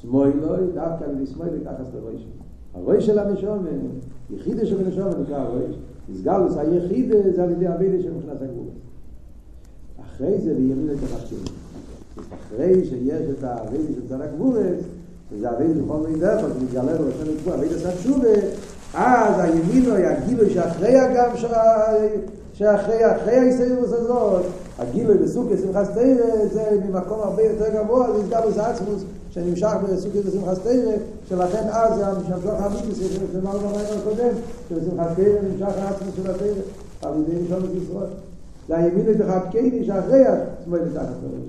סמוילוי, 0.00 0.66
דווקא 0.74 1.04
על 1.04 1.10
ידי 1.10 1.26
סמוילוי 1.26 1.58
תחס 1.60 1.86
שלו. 1.92 2.08
הרוי 2.74 3.00
של 3.00 3.18
הנשום, 3.18 3.66
יחידה 4.30 4.66
של 4.66 4.84
הנשום 4.84 5.08
נקרא 5.22 5.36
הרוי, 5.36 5.62
הסגלוס 6.12 6.56
היחידה 6.56 7.16
זה 7.34 7.44
על 7.44 7.50
ידי 7.50 7.68
אביידה 7.68 8.02
של 8.02 8.14
מבחינת 8.14 8.42
הגבורת. 8.42 8.72
אחרי 10.00 10.38
זה 10.38 10.54
בימין 10.54 10.90
את 10.90 10.98
המחשבים. 11.12 11.44
אחרי 12.34 12.84
שיש 12.84 13.22
את 13.38 13.44
האביידה 13.44 13.92
של 13.94 14.04
מצד 14.04 14.20
הגבורת, 14.20 14.78
שזה 15.30 15.50
אביידה 15.50 15.82
בכל 15.82 15.96
מיני 15.96 16.18
דרך, 16.20 16.44
אז 16.44 16.62
מתגלה 16.62 17.00
לו 17.00 17.08
השם 17.08 17.30
לקבוע, 17.34 17.54
אביידה 17.54 17.78
סת 17.78 17.98
שובה, 18.02 18.28
אז 18.96 19.34
הימין 19.38 19.90
הוא 19.90 19.98
יגילו 19.98 20.50
שאחרי 20.50 20.98
הגם 20.98 21.36
שאחרי 22.52 23.16
אחרי 23.16 23.34
הישראלוס 23.34 23.92
הזאת, 23.92 24.42
הגילוי 24.78 25.18
בסוכי 25.18 25.56
שמחס 25.56 25.88
תרא 25.90 26.46
זה 26.52 26.78
ממקום 26.88 27.20
הרבה 27.20 27.42
יותר 27.42 27.64
גבוה, 27.74 28.12
זה 28.12 28.18
יסגר 28.18 28.40
בזה 28.48 28.66
עצמוס 28.66 29.04
שנמשך 29.30 29.72
בסוכי 29.92 30.18
ושמחס 30.18 30.58
תרא, 30.58 30.92
שלכן 31.28 31.68
אז 31.70 31.94
זה 31.96 32.06
המשך 32.06 32.46
המיתוס, 32.46 32.98
למעלה 33.34 33.58
במים 33.58 33.98
הקודם, 34.00 34.34
שבשמחס 34.68 35.08
תרא 35.16 35.40
נמשך 35.42 35.78
העצמוס 35.78 36.14
של 36.16 36.30
התרא, 36.30 36.46
ידי 37.20 37.42
נשום 37.44 37.58
את 37.58 37.82
ישראל. 37.82 38.10
זה 38.68 38.76
אחד 39.20 39.40
קייני 39.50 39.84
שאחרי 39.84 40.28
את 40.28 40.92
תחת 40.94 41.04
הראש. 41.04 41.48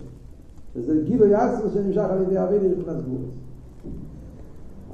וזה 0.76 0.93
גילוי 1.06 1.36
עצמוס 1.36 1.74
שנמשך 1.74 2.06
על 2.10 2.22
ידי 2.22 2.39
אבי 2.39 2.56
נכנס 2.56 2.95
גבולס. 3.06 3.32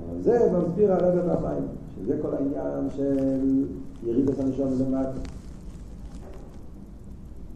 אבל 0.09 0.21
זה 0.23 0.49
מסביר 0.57 0.93
הרב 0.93 1.19
במים, 1.19 1.67
שזה 1.95 2.17
כל 2.21 2.33
העניין 2.33 2.89
של 2.95 3.65
יריד 4.03 4.29
את 4.29 4.39
הנשום 4.39 4.69
למטה. 4.79 5.19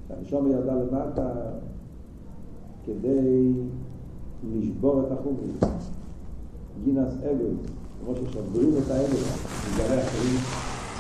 הנשום 0.10 0.52
ירדה 0.52 0.74
למטה 0.76 1.30
כדי 2.86 3.54
לשבור 4.54 5.02
את 5.02 5.12
החומרים. 5.12 5.58
גינס 6.84 7.14
אגל, 7.24 7.54
כמו 8.00 8.16
ששוברים 8.16 8.70
את 8.78 8.92
האגל, 8.92 9.24
מגלה 9.74 10.02
אחרים, 10.02 10.40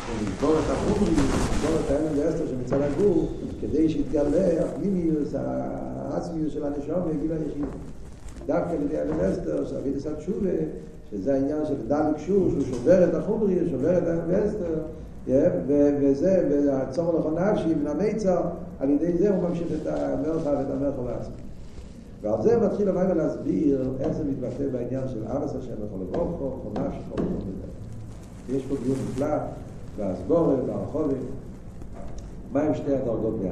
ולשבור 0.10 0.54
את 0.60 0.72
החומרים, 0.72 1.14
לשבור 1.14 1.80
את 1.86 1.92
האגל 1.92 2.26
לאסתר 2.26 2.48
שמצד 2.48 2.82
הגור, 2.82 3.28
כדי 3.62 3.90
שיתגלה 3.90 4.66
הפנימיוס, 4.66 5.36
העצמיוס 5.36 6.54
של 6.54 6.66
הנשום, 6.66 7.10
יגיד 7.16 7.32
היחיד. 7.32 7.66
דווקא 8.46 8.70
על 8.70 8.82
ידי 8.82 9.02
אגל 9.02 9.32
אסתר, 9.32 9.66
שאביא 9.66 9.96
לסד 9.96 10.20
שובה, 10.20 10.50
שזה 11.12 11.34
העניין 11.34 11.66
של 11.66 11.88
דל 11.88 12.04
קשור, 12.16 12.50
שהוא 12.50 12.64
שובר 12.64 13.10
את 13.10 13.14
החומרים, 13.14 13.70
שובר 13.70 13.98
את 13.98 14.08
האגל 14.08 14.48
אסתר, 14.48 14.74
וזה, 16.02 16.50
והצורך 16.68 17.16
לכל 17.26 17.40
נפשי, 17.40 17.76
מן 17.76 17.88
המיצר, 17.88 18.42
על 18.80 18.90
ידי 18.90 19.18
זה 19.18 19.30
הוא 19.30 19.50
ממשיך 19.50 19.68
את 19.82 19.88
המרחב 19.88 20.56
ואת 20.58 20.72
המרחב 20.72 21.08
העצמי. 21.08 21.36
ועל 22.22 22.42
זה 22.42 22.60
מתחיל 22.60 22.90
המים 22.90 23.18
להסביר 23.18 23.94
איך 24.00 24.12
זה 24.12 24.24
מתבטא 24.24 24.64
בעניין 24.72 25.08
של 25.08 25.24
אבס 25.28 25.56
השם 25.56 25.74
וכל 25.74 26.18
ברוכו, 26.18 26.60
כל 26.64 26.82
נפש, 26.82 26.96
כל 27.10 27.24
ברוכו. 27.24 27.48
יש 28.50 28.66
פה 28.66 28.76
דיון 28.84 28.98
נפלא, 29.10 29.38
והסבורת, 29.98 30.60
והרחובים. 30.68 31.26
מה 32.52 32.62
עם 32.62 32.76
שתי 32.76 32.96
הדרגות 32.96 33.40
ביד? 33.40 33.52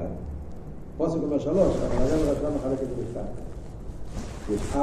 פוסק 0.97 1.17
אומר 1.23 1.39
שלוש, 1.39 1.77
אבל 1.77 2.05
היום 2.05 2.27
הרשם 2.27 2.55
מחלק 2.55 2.81
את 2.83 2.87
זה 2.87 3.03
בשתיים. 3.03 3.25
יש 4.53 4.61
כל 4.71 4.79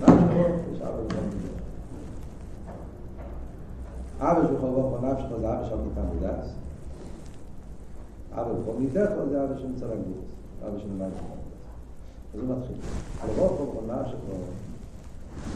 נפש, 0.00 0.60
יש 0.72 0.80
אבס 0.80 1.04
וכל 1.06 1.51
ברוכו. 4.22 4.40
אבס 4.40 4.50
וכל 4.50 4.66
ברוכו, 4.66 5.06
נפש, 5.06 5.22
זה 5.40 5.68
שם 5.68 5.76
ניתן 5.88 6.18
בדס. 6.18 6.52
אבל 8.34 8.52
בכל 8.52 8.72
מידך 8.78 9.10
זה 9.30 9.44
אבא 9.44 9.58
שנמצא 9.58 9.86
לגבוס, 9.86 10.28
אבא 10.62 10.78
שנמצא 10.78 11.04
לגבוס. 11.04 11.42
אז 12.34 12.40
הוא 12.40 12.56
מתחיל. 12.56 12.76
לרוב 13.26 13.56
כל 13.58 13.78
עונה 13.78 14.08
שפה 14.08 14.36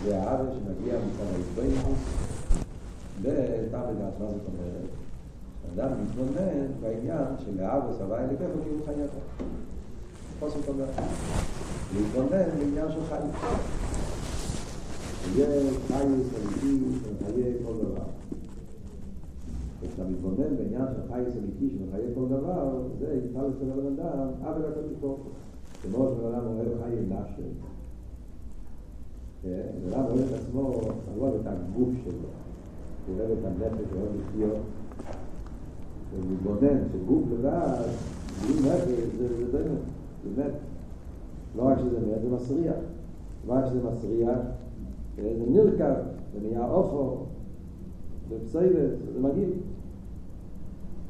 זה 0.04 0.22
האבא 0.22 0.44
שמגיע 0.52 0.94
מצד 0.94 1.24
ההתביינות 1.34 1.96
בתמד 3.22 4.00
מה 4.20 4.26
זאת 4.28 4.40
אומרת? 4.46 4.88
אדם 5.74 5.88
מתבונן 6.02 6.66
בעניין 6.80 7.26
של 7.44 7.60
אלי 8.18 8.36
ככה 8.36 8.62
כי 8.64 8.68
הוא 8.70 8.86
חייך. 8.86 9.10
חוסר 10.40 10.60
אומרת. 10.68 10.88
להתבונן 11.94 12.58
בעניין 12.58 12.92
של 12.92 13.04
חיים. 13.08 13.30
יהיה 15.34 15.70
חייס 15.88 16.28
אמיתי 16.36 16.78
שמחיה 17.04 17.52
כל 17.66 17.72
דבר. 17.82 18.25
כשאתה 19.80 20.02
מתבונן 20.10 20.56
בעניין 20.56 20.86
של 20.94 21.12
חייס 21.12 21.34
אמיתי 21.36 21.76
שמחיה 21.76 22.06
כל 22.14 22.28
דבר, 22.28 22.82
זה 22.98 23.20
יפעל 23.24 23.50
אצל 23.56 23.70
הבן 23.72 23.86
אדם, 23.86 24.28
אבל 24.42 24.64
הקדוש 24.64 24.92
ברוך 25.00 25.18
הוא. 25.18 25.32
כמו 25.82 26.08
שבן 26.08 26.34
אדם 26.34 26.46
אוהב 26.46 26.68
חיי 26.82 27.00
נפשו. 27.08 27.42
בן 29.44 29.92
אדם 29.92 30.04
אוהב 30.04 30.18
את 30.18 30.40
עצמו, 30.40 30.60
הוא 30.60 30.92
אוהב 31.18 31.34
את 31.34 31.46
הגוף 31.46 31.88
שלו, 32.04 32.28
הוא 33.06 33.18
אוהב 33.18 33.30
את 33.38 33.44
הנפש, 33.44 33.92
הוא 33.92 34.00
אוהב 34.00 34.12
לחיות. 34.20 34.58
ומתבונן 36.14 36.78
שגוף 36.92 37.22
לבד, 37.32 37.82
בלי 38.42 38.54
נפש, 38.54 39.16
זה 39.18 39.44
באמת, 39.52 39.78
זה 40.24 40.42
מת. 40.42 40.52
לא 41.56 41.62
רק 41.62 41.78
שזה 41.78 42.00
מת, 42.00 42.22
זה 42.22 42.28
מסריח. 42.36 42.76
לא 43.46 43.52
רק 43.52 43.66
שזה 43.66 43.80
מסריח, 43.90 44.38
זה 45.16 45.44
נרכב, 45.48 45.94
זה 46.34 46.48
נהיה 46.48 46.70
אופו, 46.70 47.26
זה 48.28 48.36
פסילת, 48.44 48.90
זה 49.14 49.20
מגעיל. 49.20 49.50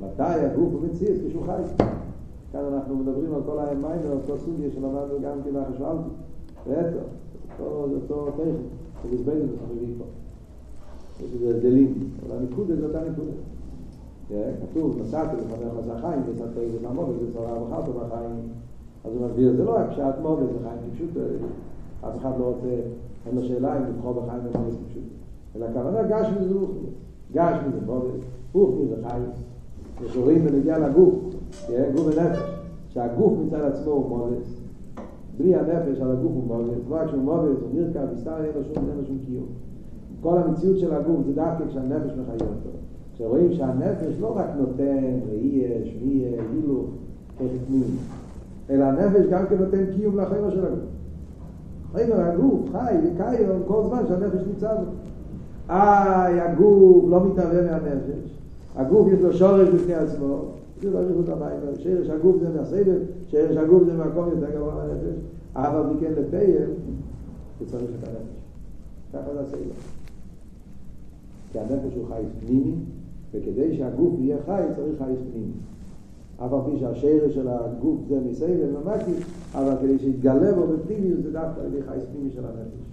מתי 0.00 0.22
הגוף 0.22 0.72
הוא 0.72 0.80
מציאס 0.82 1.18
כשהוא 1.28 1.42
חי? 1.46 1.84
כאן 2.52 2.60
אנחנו 2.74 2.96
מדברים 2.96 3.34
על 3.34 3.40
כל 3.46 3.58
המים 3.58 4.00
ואותו 4.02 4.36
סוגיה 4.36 4.70
שלמדנו 4.70 5.20
גם 5.22 5.38
כן 5.44 5.50
מהחשבלתי. 5.52 6.08
ואתו, 6.66 6.98
אותו, 7.60 7.88
אותו 7.94 8.30
טכן, 8.30 8.50
שבזבנו 9.02 9.44
בחביבים 9.44 9.94
פה. 9.98 10.04
יש 11.24 11.32
איזה 11.32 11.50
הבדלים, 11.50 12.10
אבל 12.26 12.36
הניקוד 12.36 12.66
זה 12.66 12.86
אותה 12.86 13.00
ניקוד. 13.08 13.28
כתוב, 14.70 14.98
נסעתי 15.00 15.36
לפניך 15.36 15.84
זה 15.86 15.92
החיים, 15.92 16.20
נסעת 16.34 16.56
איזה 16.56 16.78
מהמובת, 16.82 17.20
זה 17.20 17.32
צורה 17.32 17.62
וחרת 17.62 17.88
בחיים. 17.88 18.36
אז 19.04 19.12
הוא 19.12 19.26
מסביר, 19.26 19.56
זה 19.56 19.64
לא 19.64 19.76
רק 19.78 19.92
שעת 19.96 20.14
מובת, 20.22 20.46
זה 20.52 20.58
חיים 20.68 20.90
כפשוט, 20.90 21.10
אף 22.00 22.16
אחד 22.16 22.30
לא 22.38 22.44
רוצה, 22.44 22.80
אין 23.26 23.36
לו 23.36 23.42
שאלה 23.42 23.78
אם 23.78 23.82
לבחור 23.82 24.12
בחיים 24.12 24.40
ומובת 24.40 24.74
כפשוט. 24.86 25.02
אלא 25.56 25.66
הכוונה 25.66 26.02
גשמי 26.02 26.48
זה 26.48 26.54
רוחני. 26.54 26.88
גשמי 27.32 27.72
זה 27.72 27.86
מובת, 27.86 28.10
רוחני 28.52 28.86
זה 28.88 29.08
חיים. 29.08 29.30
יש 30.04 30.16
רואים 30.16 30.44
בנגיע 30.44 30.78
לגוף, 30.78 31.14
גוף 31.94 32.06
ונפש, 32.06 32.38
שהגוף 32.88 33.32
מצד 33.46 33.60
עצמו 33.60 33.92
הוא 33.92 34.08
מודס, 34.08 34.60
בלי 35.38 35.54
הנפש 35.54 36.00
על 36.00 36.10
הגוף 36.10 36.32
הוא 36.32 36.44
מודס, 36.46 36.78
רק 36.90 37.06
כשהוא 37.06 37.22
מודס 37.22 37.60
הוא 37.62 37.70
נרכב, 37.74 38.06
מסתר 38.14 38.44
אין 38.44 38.52
לו 38.56 38.64
שום, 38.64 38.88
אין 38.88 38.98
לו 38.98 39.04
שום 39.06 39.18
קיום. 39.26 39.46
כל 40.20 40.38
המציאות 40.38 40.78
של 40.78 40.94
הגוף 40.94 41.26
זה 41.26 41.32
דווקא 41.32 41.64
כשהנפש 41.68 42.10
מחיה 42.10 42.48
אותו. 42.48 42.70
כשרואים 43.14 43.52
שהנפש 43.52 44.20
לא 44.20 44.36
רק 44.36 44.46
נותן 44.58 45.18
ראייה, 45.30 45.84
שמיעה, 45.84 46.30
הילוך, 46.30 46.86
תכנים, 47.34 47.96
אלא 48.70 48.84
הנפש 48.84 49.26
גם 49.30 49.46
כן 49.46 49.56
נותן 49.58 49.84
קיום 49.96 50.18
לחיים 50.18 50.50
של 50.50 50.66
הגוף. 50.66 50.78
חיים 51.92 52.12
הגוף 52.12 52.60
חי 52.72 52.94
וקיים 53.04 53.48
כל 53.66 53.82
זמן 53.88 54.02
שהנפש 54.08 54.40
נמצא 54.46 54.74
בו. 54.74 54.90
איי, 55.70 56.40
הגוף 56.40 57.04
לא 57.08 57.26
מתערב 57.26 57.64
מהנפש. 57.64 58.36
הגוף 58.76 59.08
יש 59.12 59.20
לו 59.20 59.32
שורש 59.32 59.68
בפני 59.68 59.94
עצמו, 59.94 60.40
זה 60.82 60.90
לא 60.90 60.98
ריחות 60.98 61.28
המים, 61.28 61.60
שרש 61.78 62.08
הגוף 62.08 62.36
זה 62.40 62.48
מהסבב, 62.58 62.98
שרש 63.30 63.56
הגוף 63.56 63.82
זה 63.86 63.94
מהקום 63.94 64.28
יותר 64.30 64.50
גבוה 64.50 64.74
מהנפש, 64.74 65.16
אבל 65.54 65.94
מכן 65.94 66.12
לפייל, 66.12 66.70
הוא 67.58 67.66
צריך 67.66 67.90
את 68.02 68.08
הנפש. 68.08 68.36
ככה 69.12 69.34
זה 69.34 69.40
הסבב. 69.40 69.72
כי 71.52 71.58
הנפש 71.58 71.94
הוא 71.96 72.06
חי 72.08 72.22
פנימי, 72.40 72.74
וכדי 73.34 73.76
שהגוף 73.76 74.14
יהיה 74.18 74.36
חי 74.46 74.62
צריך 74.76 74.98
חי 74.98 75.12
פנימי. 75.30 75.52
אף 76.36 76.52
על 76.52 76.60
פי 76.70 76.78
שהשרש 76.80 77.34
של 77.34 77.48
הגוף 77.48 78.00
זה 78.08 78.20
מסבב 78.30 78.74
ומקי, 78.74 79.12
אבל 79.54 79.74
כדי 79.80 79.98
שיתגלה 79.98 80.52
בו 80.52 80.66
בפנימי 80.66 81.14
זה 81.22 81.32
דווקא 81.32 81.60
על 81.60 81.66
ידי 81.66 81.82
חי 81.82 81.98
פנימי 82.12 82.30
של 82.30 82.44
הנפש. 82.44 82.86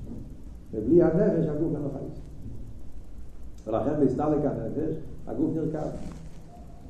ובלי 0.73 1.03
הנפש 1.03 1.47
הגוף 1.47 1.75
אין 1.75 1.81
לו 1.83 1.89
חי. 1.89 2.22
ולכן 3.67 3.91
בהסתלק 3.99 4.39
הנפש, 4.43 4.95
הגוף 5.27 5.49
נרקב. 5.55 5.87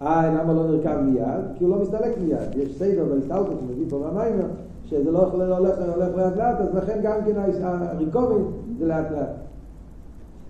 אה, 0.01 0.33
למה 0.33 0.53
לא 0.53 0.67
נרקב 0.67 1.01
מיד? 1.01 1.43
כי 1.57 1.63
הוא 1.63 1.75
לא 1.75 1.81
מסתלק 1.81 2.17
מיד. 2.21 2.55
יש 2.55 2.77
סדר 2.77 3.05
בהסתלקות 3.05 3.59
שמביא 3.59 3.85
פה 3.89 4.11
מהמים, 4.13 4.41
שזה 4.85 5.11
לא 5.11 5.19
הולך, 5.27 5.77
הולך, 5.95 6.15
לאט 6.15 6.37
לאט, 6.37 6.59
אז 6.59 6.75
לכן 6.75 6.99
גם 7.03 7.17
כן 7.25 7.41
הריקובים 7.61 8.45
זה 8.79 8.87
לאט 8.87 9.11
לאט. 9.11 9.29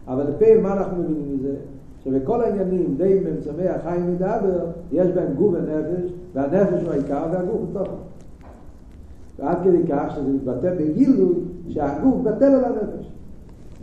אבל 0.08 0.24
לפעמים 0.30 0.64
מה 0.64 0.74
אנחנו 0.74 1.04
מבינים 1.04 1.36
מזה? 1.36 1.56
שבכל 2.04 2.42
העניינים 2.42 2.96
די 2.98 3.20
במצמח 3.20 3.82
חיים 3.84 4.14
מדבר, 4.14 4.66
יש 4.92 5.08
בהם 5.08 5.34
גוף 5.34 5.54
ונפש, 5.54 6.12
והנפש 6.34 6.84
הוא 6.84 6.92
העיקר 6.92 7.26
והגוף 7.32 7.56
הוא 7.60 7.68
תוכן. 7.74 7.92
ועד 9.40 9.58
כדי 9.64 9.82
כך 9.90 10.16
שזה 10.16 10.30
מתבטא 10.30 10.76
בגילוי 10.76 11.36
שהגוף 11.70 12.16
בטל 12.24 12.46
על 12.46 12.66
הנפש. 12.66 13.13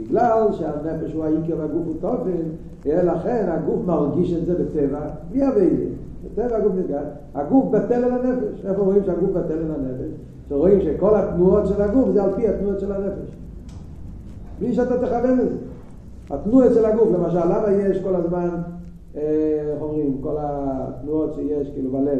בגלל 0.01 0.47
שהנפש 0.53 1.13
הוא 1.13 1.25
העיקר 1.25 1.55
והגוף 1.59 1.87
הוא 1.87 1.95
תוכן, 2.01 2.43
לכן 2.87 3.47
הגוף 3.49 3.81
מרגיש 3.87 4.33
את 4.35 4.47
זה 4.47 4.55
בטבע, 4.55 5.01
בלי 5.31 5.49
אביידה. 5.49 5.85
בטבע 6.25 6.57
הגוף 6.57 6.73
נרגש, 6.75 7.07
הגוף 7.35 7.65
בטל 7.71 8.05
על 8.05 8.13
הנפש. 8.13 8.65
איפה 8.65 8.83
רואים 8.83 9.05
שהגוף 9.05 9.31
בטל 9.31 9.59
על 9.59 9.71
הנפש? 9.71 10.11
שרואים 10.49 10.81
שכל 10.81 11.17
התנועות 11.17 11.67
של 11.67 11.83
הגוף 11.83 12.09
זה 12.13 12.23
על 12.23 12.35
פי 12.37 12.49
התנועות 12.49 12.81
של 12.81 12.93
הנפש. 12.93 13.37
בלי 14.61 14.75
שאתה 14.75 15.07
תכוון 15.07 15.39
לזה. 15.39 15.57
התנועות 16.31 16.75
של 16.75 16.85
הגוף, 16.85 17.09
למשל, 17.13 17.45
למה 17.45 17.73
יש 17.73 18.03
כל 18.03 18.15
הזמן, 18.15 18.49
איך 19.15 19.83
אומרים, 19.83 20.19
כל 20.21 20.37
התנועות 20.39 21.35
שיש 21.35 21.71
כאילו 21.71 21.93
בלב, 21.93 22.19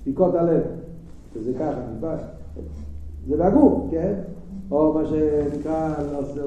דפיקות 0.00 0.34
הלב, 0.34 0.60
שזה 1.34 1.52
ככה. 1.54 1.80
זה 3.28 3.36
בגוף, 3.36 3.84
כן? 3.90 4.14
או 4.70 4.94
מה 4.94 5.06
שנקרא 5.06 5.94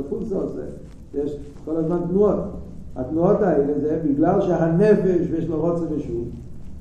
פולסוס, 0.10 0.52
יש 1.14 1.38
כל 1.66 1.78
הזמן 1.78 2.00
תנועות. 2.10 2.40
התנועות 2.96 3.42
האלה 3.42 3.74
זה 3.82 4.00
בגלל 4.06 4.42
שהנפש 4.42 5.28
יש 5.38 5.48
לו 5.48 5.62
רוצה 5.62 5.84
ושוב, 5.90 6.28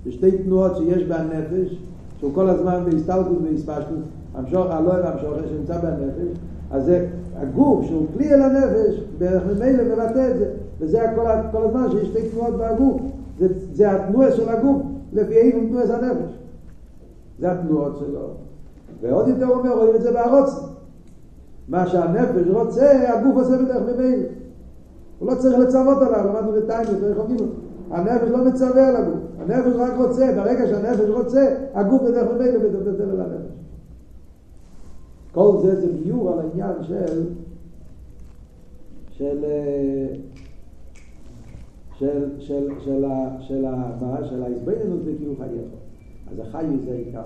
זה 0.04 0.12
שתי 0.12 0.30
תנועות 0.30 0.76
שיש 0.76 1.02
בהנפש, 1.04 1.78
שהוא 2.18 2.34
כל 2.34 2.48
הזמן 2.48 2.84
בהסתלקות 2.84 3.38
והספשטות, 3.42 3.98
הלא 4.34 4.90
והמשוך 4.90 5.34
שנמצא 5.48 5.80
בהנפש, 5.80 6.38
אז 6.70 6.84
זה 6.84 7.06
הגוף 7.36 7.86
שהוא 7.86 8.06
כלי 8.14 8.34
אל 8.34 8.42
הנפש, 8.42 9.00
ממילא 9.20 9.84
מבטא 9.84 10.30
את 10.30 10.38
זה, 10.38 10.50
וזה 10.80 11.10
הכל, 11.10 11.22
כל 11.52 11.64
הזמן 11.64 11.86
שיש 11.90 12.08
שתי 12.08 12.28
תנועות 12.28 12.54
בגוף, 12.54 13.00
זה, 13.38 13.48
זה 13.72 13.90
התנועה 13.92 14.32
של 14.32 14.48
הגוף, 14.48 14.82
לפי 15.12 15.34
איפה 15.34 15.58
תנועה 15.68 15.84
הנפש. 15.96 16.32
זה 17.38 17.52
התנועות 17.52 17.98
שלו. 17.98 18.28
ועוד 19.00 19.28
יותר 19.28 19.48
אומר, 19.48 19.78
רואים 19.78 19.94
את 19.94 20.02
זה 20.02 20.12
בערוץ. 20.12 20.50
מה 21.68 21.86
שהנפש 21.86 22.48
רוצה, 22.48 23.14
הגוף 23.14 23.36
עושה 23.36 23.62
בדרך 23.62 23.82
ממילא. 23.82 24.26
הוא 25.18 25.30
לא 25.30 25.34
צריך 25.34 25.58
לצוות 25.58 26.02
עליו, 26.02 26.26
למדנו 26.26 26.52
בטיים 26.52 26.88
יותר 26.92 27.12
רחוקים. 27.12 27.36
הנפש 27.90 28.28
לא 28.28 28.44
מצווה 28.44 28.88
על 28.88 28.96
הגוף, 28.96 29.18
הנפש 29.38 29.76
רק 29.76 29.92
רוצה, 29.96 30.32
ברגע 30.36 30.66
שהנפש 30.66 31.08
רוצה, 31.08 31.54
הגוף 31.74 32.02
בדרך 32.02 32.28
ממילא 32.32 32.58
מדבר 32.58 33.10
על 33.10 33.20
הנפש. 33.20 33.58
כל 35.32 35.56
זה 35.62 35.80
זה 35.80 35.92
ביור 35.92 36.32
על 36.32 36.38
העניין 36.38 36.82
של 36.82 37.26
של 39.10 39.44
של 41.98 42.24
של 42.38 42.70
של 42.80 43.04
של 43.40 43.64
מה 44.00 44.24
של 44.24 44.42
ההסביננות 44.42 45.00
בקיום 45.04 45.36
חייך 45.36 45.68
אז 46.32 46.38
החיות 46.38 46.80
זה 46.84 46.92
עיקר 46.92 47.22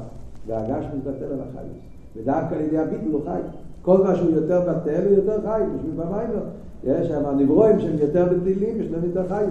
והגש 0.47 0.84
מתבטל 0.97 1.24
על 1.24 1.40
החיות 1.40 1.76
ודווקא 2.16 2.55
על 2.55 2.61
ידי 2.61 2.78
הביטל 2.78 3.12
הוא 3.12 3.24
חי 3.24 3.40
כל 3.82 3.98
מה 4.04 4.16
שהוא 4.16 4.30
יותר 4.30 4.60
בטל 4.60 5.02
הוא 5.04 5.16
יותר 5.16 5.40
חי 5.42 5.62
בשביל 5.76 5.92
במים 5.96 6.28
לא. 6.34 6.40
יש 6.84 7.08
שם 7.08 7.26
הנברואים 7.26 7.80
שהם 7.80 7.96
יותר 7.98 8.24
בטלים 8.24 8.80
יש 8.80 8.86
להם 8.90 9.04
יותר 9.04 9.28
חיות 9.28 9.50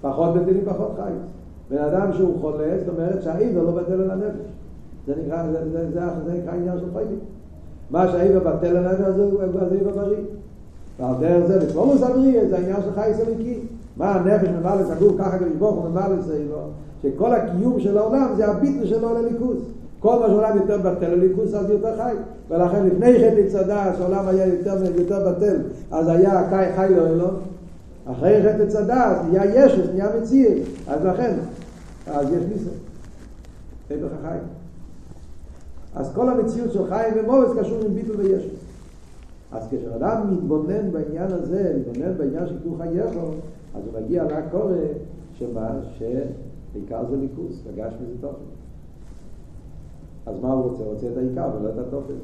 פחות 0.00 0.34
בטלים 0.34 0.64
פחות 0.64 0.92
חיות 0.96 1.36
בן 1.70 1.78
אדם 1.78 2.12
שהוא 2.12 2.40
חולה 2.40 2.78
זאת 2.78 2.88
אומרת 2.88 3.22
שהעיבר 3.22 3.62
לא 3.62 3.70
בטל 3.70 3.92
על 3.92 4.10
הנפש. 4.10 4.46
זה 5.06 5.14
נקרא, 5.24 5.46
זה, 5.52 5.70
זה, 5.70 5.90
זה, 5.90 6.00
זה 6.26 6.32
נקרא 6.32 6.52
עניין 6.52 6.78
של 6.78 6.86
חיים. 6.94 7.18
מה 7.90 8.08
שהאיבר 8.08 8.38
בטל 8.38 8.76
על 8.76 8.86
הנפש 8.86 9.18
הוא 9.18 9.42
איבר 9.42 9.90
בריא. 9.94 10.18
ועל 11.00 11.14
דרך 11.20 11.46
זה, 11.46 11.66
בפולוס 11.66 12.02
הבריא, 12.02 12.48
זה 12.48 12.56
העניין 12.56 12.82
של 12.82 12.92
חייס 12.94 13.20
אליקי. 13.20 13.60
מה 13.96 14.14
הנפש 14.14 14.48
ממלא 14.48 14.92
הגוף, 14.92 15.12
ככה 15.18 15.38
גם 15.38 15.62
וממלא 15.62 16.14
את 16.14 16.24
זה, 16.24 16.44
שכל 17.02 17.32
הקיום 17.32 17.80
של 17.80 17.98
העולם 17.98 18.32
זה 18.36 18.48
הביטל 18.48 18.86
שלו 18.86 19.14
לליכוס. 19.14 19.58
כל 20.00 20.18
מה 20.20 20.26
שעולם 20.26 20.56
יותר 20.56 20.78
בטל 20.78 21.08
לליכוס, 21.08 21.54
אז 21.54 21.70
יותר 21.70 21.96
חי. 21.96 22.14
ולכן 22.48 22.86
לפני 22.86 23.18
חטא 23.18 23.48
צדה, 23.48 23.92
שהעולם 23.98 24.28
היה 24.28 24.46
יותר, 24.46 24.76
יותר 24.96 25.32
בטל, 25.32 25.56
אז 25.90 26.08
היה 26.08 26.48
חי, 26.50 26.64
חי 26.76 26.94
לא 26.96 27.06
אלו. 27.06 27.28
אחרי 28.06 28.42
חטא 28.42 28.66
צדה, 28.66 29.04
אז 29.04 29.26
נהיה 29.26 29.66
ישוס, 29.66 29.86
נהיה 29.94 30.08
מציר. 30.20 30.58
אז 30.88 31.04
לכן, 31.04 31.34
אז 32.06 32.26
יש 32.32 32.42
ניסו. 32.52 32.70
הפך 33.90 34.14
החיים. 34.20 34.42
אז 35.94 36.12
כל 36.14 36.28
המציאות 36.28 36.72
של 36.72 36.86
חיים 36.88 37.14
ומובס 37.16 37.58
קשור 37.58 37.84
עם 37.84 37.94
ביטל 37.94 38.16
וישוס. 38.16 38.52
אז 39.52 39.68
כשאדם 39.70 40.34
מתבונן 40.34 40.90
בעניין 40.92 41.32
הזה, 41.32 41.76
מתבונן 41.78 42.18
בעניין 42.18 42.46
של 42.46 42.56
כוח 42.64 42.80
היכול, 42.80 43.34
אז 43.74 43.82
הוא 43.86 44.00
מגיע 44.00 44.24
לקורא 44.24 44.72
שמה? 45.38 45.70
שעיקר 45.98 47.04
זה 47.10 47.16
ליכוס, 47.16 47.60
פגש 47.66 47.92
מזה 48.02 48.14
תוכן. 48.20 48.65
אז 50.26 50.40
מה 50.42 50.52
הוא 50.52 50.62
רוצה? 50.62 50.82
הוא 50.82 50.92
רוצה 50.92 51.06
את 51.12 51.16
העיקר 51.16 51.50
ולא 51.60 51.68
את 51.68 51.78
התוכן. 51.78 52.14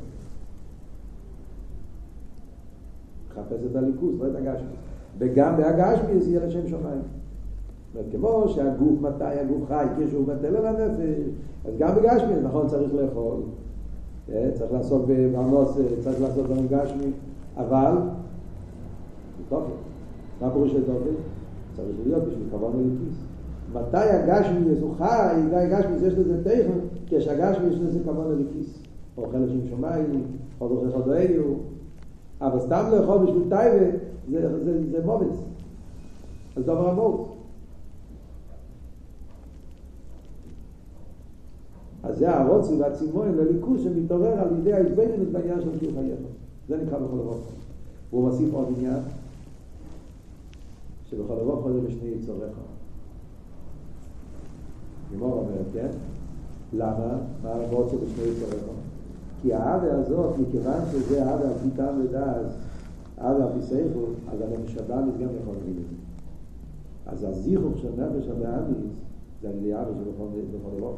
מחפש 3.31 3.65
את 3.71 3.77
הליכוס, 3.77 4.15
לא 4.19 4.27
את 4.27 4.37
הגשמי. 4.37 4.77
וגם 5.19 5.57
בהגשמי 5.57 6.21
זה 6.21 6.31
יהיה 6.31 6.47
לשם 6.47 6.67
שמיים. 6.67 7.03
זאת 7.95 8.05
כמו 8.13 8.45
שהגוף, 8.49 9.01
מתי 9.01 9.25
הגוף 9.25 9.69
חי, 9.69 9.87
כשהוא 9.99 10.27
מטל 10.27 10.57
על 10.57 10.67
הנפש, 10.67 11.29
אז 11.65 11.73
גם 11.79 11.95
בגשמי, 11.95 12.35
נכון, 12.43 12.69
צריך 12.69 12.95
לאכול. 12.95 13.37
צריך 14.27 14.73
לעסוק 14.73 15.07
בארנוס, 15.07 15.79
צריך 16.01 16.21
לעשות 16.21 16.47
דברים 16.47 16.67
גשמי, 16.69 17.11
אבל, 17.57 17.93
תופן. 19.49 19.71
מה 20.41 20.51
פירוש 20.51 20.73
של 20.73 20.85
תופן? 20.85 21.11
צריך 21.77 21.97
להיות 22.07 22.25
בשביל 22.25 22.47
כבוד 22.51 22.75
אליקיס. 22.75 23.19
מתי 23.73 24.11
הגשמי 24.11 24.81
הוא 24.81 24.95
חי, 24.99 25.37
הגשמי 25.53 25.97
יש 26.07 26.15
לזה 26.15 26.45
תכן, 26.45 26.79
כשהגשמי 27.19 27.67
יש 27.67 27.75
לזה 27.75 28.01
כבוד 28.05 28.27
אליקיס. 28.31 28.79
אוכל 29.17 29.39
לשם 29.39 29.69
שמיים, 29.69 30.23
עוד 30.59 30.71
אוכל 30.71 30.99
חדואיו, 30.99 31.43
אבל 32.41 32.61
סתם 32.61 32.85
לאכול 32.93 33.19
בשביל 33.19 33.43
טייבה, 33.49 33.97
זה, 34.31 34.65
זה, 34.65 34.91
זה 34.91 35.07
מובץ. 35.07 35.37
זה 36.57 36.63
דבר 36.63 36.89
עמוק. 36.89 37.29
אז 42.03 42.19
זה 42.19 42.37
הרוצי 42.37 42.75
והצימון 42.75 43.35
לליכוס 43.35 43.81
שמתעורר 43.83 44.41
על 44.41 44.59
ידי 44.59 44.73
ההתביינות 44.73 45.29
בעניין 45.33 45.61
של 45.61 45.79
קיום 45.79 45.95
חייך. 45.95 46.21
זה 46.69 46.77
נקרא 46.85 46.99
בכל 46.99 47.19
הרוב. 47.19 47.41
והוא 48.11 48.29
מוסיף 48.29 48.55
עוד 48.55 48.67
עניין, 48.77 49.01
שבכל 51.11 51.33
הרוב 51.33 51.63
חוזר 51.63 51.81
בשני 51.81 52.09
יצוריך. 52.09 52.53
גמור 55.15 55.33
אומר, 55.33 55.63
כן? 55.73 55.89
למה? 56.73 57.19
מה 57.43 57.51
הרוצי 57.51 57.97
בשני 57.97 58.25
יצוריך? 58.25 58.63
כי 59.43 59.55
האהבה 59.55 59.95
הזאת, 59.95 60.39
מכיוון 60.39 60.81
שזה 60.93 61.25
האהבה 61.25 61.45
על 61.45 61.55
פי 61.63 61.71
טעם 61.77 62.01
ודעת, 62.05 62.47
האהבה 63.19 63.45
על 63.45 63.53
פי 63.53 63.63
סייכו, 63.63 64.01
אז 64.33 64.41
הנפש 64.41 64.77
הבאמיס 64.77 65.15
גם 65.15 65.29
יכול 65.43 65.55
להגיד 65.55 65.77
את 65.77 65.89
זה. 65.91 65.97
אז 67.07 67.25
הזיכוך 67.25 67.79
של 67.79 67.89
נפש 67.89 68.29
הבאמיס, 68.29 68.93
זה 69.43 69.49
על 69.49 69.55
ידי 69.55 69.75
אבא 69.75 69.91
שבכל 70.05 70.79
הרוב. 70.79 70.97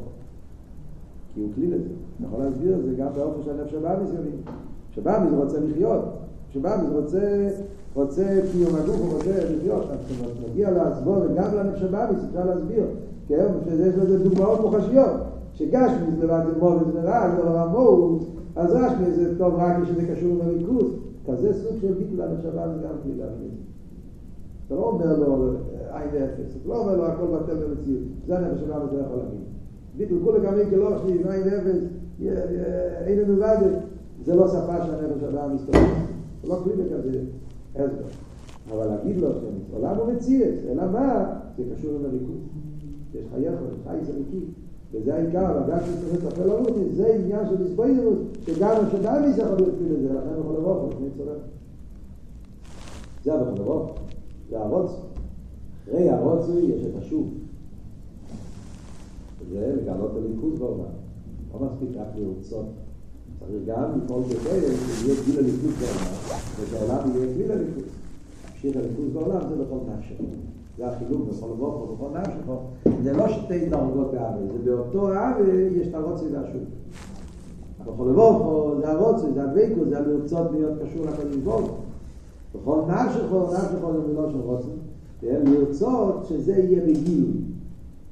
כי 1.33 1.41
הוא 1.41 1.49
כלי 1.55 1.67
לזה. 1.67 1.89
אני 2.19 2.27
יכול 2.27 2.43
להסביר 2.43 2.75
את 2.75 2.83
זה 2.85 2.95
גם 2.97 3.07
באופן 3.15 3.43
שהנפש 3.43 3.73
הבאמיס 3.73 4.09
יבין. 4.09 4.41
שבאמיס 4.91 5.33
רוצה 5.33 5.59
לחיות. 5.59 6.03
שבאמיס 6.53 6.89
רוצה, 6.93 7.49
רוצה 7.93 8.41
קיום 8.51 8.75
הגוף, 8.75 8.95
הוא 8.99 9.13
רוצה 9.13 9.55
לחיות. 9.55 9.83
אז 9.91 9.97
כשנגיע 10.07 10.71
להסבור 10.71 11.17
וגם 11.17 11.55
לנפש 11.55 11.81
הבאמיס 11.81 12.19
אפשר 12.29 12.45
להסביר. 12.45 12.85
כן? 13.27 13.47
שיש 13.63 13.95
לזה 13.95 14.23
דוגמאות 14.23 14.59
מוחשיות. 14.61 15.34
שגשמיס 15.55 16.19
לבד 16.19 16.41
זה 16.45 16.59
מובץ 16.59 16.87
ורע, 16.93 17.35
זה 17.35 17.43
לא 17.43 17.49
רמות, 17.49 18.23
אז 18.55 18.71
רשמיס 18.71 19.15
זה 19.15 19.37
טוב 19.37 19.53
רק 19.57 19.83
כשזה 19.83 20.07
קשור 20.07 20.31
עם 20.31 20.41
הליכוז. 20.41 20.85
כזה 21.27 21.53
סוג 21.53 21.77
של 21.81 21.93
ביטל 21.93 22.21
הנפש 22.21 22.45
הבאמיס 22.45 22.81
גם 22.83 22.95
כלי 23.03 23.15
להבין. 23.15 23.49
אתה 24.67 24.75
לא 24.75 24.89
אומר 24.89 25.19
לו 25.19 25.53
עין 25.91 26.23
אפס, 26.23 26.55
אתה 26.61 26.69
לא 26.69 26.77
אומר 26.77 26.95
לו 26.95 27.05
הכל 27.05 27.25
בטל 27.25 27.55
במציאות. 27.55 28.03
זה 28.27 28.37
הנפש 28.37 28.61
הבאמיס 28.61 28.93
לא 28.93 28.99
יכול 28.99 29.17
להבין. 29.17 29.41
ביטל 29.97 30.15
כולה 30.23 30.39
גם 30.39 30.53
אין 30.59 30.69
כלא 30.69 30.97
שלי, 30.97 31.23
מה 31.23 31.33
אין 31.33 31.47
אפס, 31.47 31.77
אין 33.05 33.19
לנו 33.19 33.35
ודק, 33.35 33.77
זה 34.25 34.35
לא 34.35 34.47
שפה 34.47 34.85
שהנפש 34.85 35.23
אדם 35.23 35.55
מסתובב. 35.55 35.79
זה 36.43 36.49
לא 36.49 36.55
כלי 36.63 36.73
בכזה 36.73 37.19
הסבר. 37.75 38.07
אבל 38.71 38.87
להגיד 38.87 39.17
לו 39.17 39.29
שעולם 39.71 39.95
הוא 39.97 40.13
מציאס, 40.13 40.55
אלא 40.71 40.91
מה? 40.91 41.25
זה 41.57 41.63
קשור 41.75 41.91
עם 41.95 42.05
הליכוד. 42.05 42.37
יש 43.13 43.25
לך 43.25 43.31
יכול, 43.39 43.67
חי 43.87 44.05
זה 44.05 44.13
ליקי. 44.17 44.45
וזה 44.95 45.15
העיקר, 45.15 45.61
והגש 45.67 45.87
שצריך 45.87 46.25
לטפל 46.25 46.45
לרותי, 46.45 46.95
זה 46.95 47.15
עניין 47.15 47.45
של 47.49 47.63
הסבוידרות, 47.63 48.17
שגם 48.45 48.75
השדם 48.87 49.21
יש 49.29 49.37
יכול 49.37 49.51
להפעיל 49.51 49.95
את 49.95 50.01
זה, 50.01 50.13
לכן 50.13 50.39
בכל 50.39 50.55
הרוב, 50.55 50.89
לפני 50.91 51.07
צורך. 51.17 51.37
זה 53.23 53.31
בכל 53.37 53.61
הרוב, 53.61 53.91
זה 54.49 54.59
הרוץ. 54.59 54.91
אחרי 55.83 56.09
הרוצוי 56.09 56.61
יש 56.61 56.83
את 56.85 57.03
השוב. 57.03 57.33
זה 59.51 59.75
לגלות 59.81 60.11
הליכוז 60.15 60.59
בעולם. 60.59 60.91
לא 61.53 61.59
מספיק 61.59 61.89
רק 61.97 62.07
לרצות. 62.15 62.65
צריך 63.39 63.65
גם 63.65 64.01
לפעול 64.03 64.23
בכלל, 64.23 64.59
שיהיה 64.59 65.15
גיל 65.25 65.39
הליכוז 65.39 65.73
בעולם, 65.79 66.11
ושהעולם 66.61 67.15
יהיה 67.15 67.33
גיל 67.37 67.51
הליכוז. 67.51 67.83
המשיך 68.53 68.75
הליכוז 68.75 69.13
בעולם 69.13 69.41
זה 69.49 69.63
בכל 69.63 69.77
נפשך. 69.87 70.15
זה 70.77 70.87
החילוק 70.87 71.21
בכל 71.29 71.45
וופו, 71.45 71.95
בכל 71.95 72.17
נפשך. 72.17 72.51
זה 73.03 73.13
לא 73.13 73.27
שתי 73.27 73.69
דרגות 73.69 74.11
בעוול, 74.11 74.47
זה 74.63 74.71
באותו 74.71 75.07
עוול 75.07 75.49
יש 75.75 75.87
את 75.87 75.93
הרוצוי 75.93 76.27
והשוב. 76.31 76.63
בכל 77.81 78.03
וופו 78.03 78.75
זה 78.81 78.91
הרוצוי, 78.91 79.31
זה 79.33 79.43
הדבקו, 79.43 79.85
זה 79.89 79.99
לרצות 79.99 80.51
להיות 80.51 80.73
קשור 80.83 81.05
לקדוש 81.05 81.35
ברוך 81.35 81.69
בכל 82.55 82.81
נפשך, 82.87 83.23
נפשך 83.31 83.71
זה 83.71 84.07
מילה 84.07 84.29
של 84.31 84.39
רוצוי. 84.39 84.73
לרצות 85.23 86.25
שזה 86.25 86.53
יהיה 86.53 86.81
בגילוי. 86.85 87.33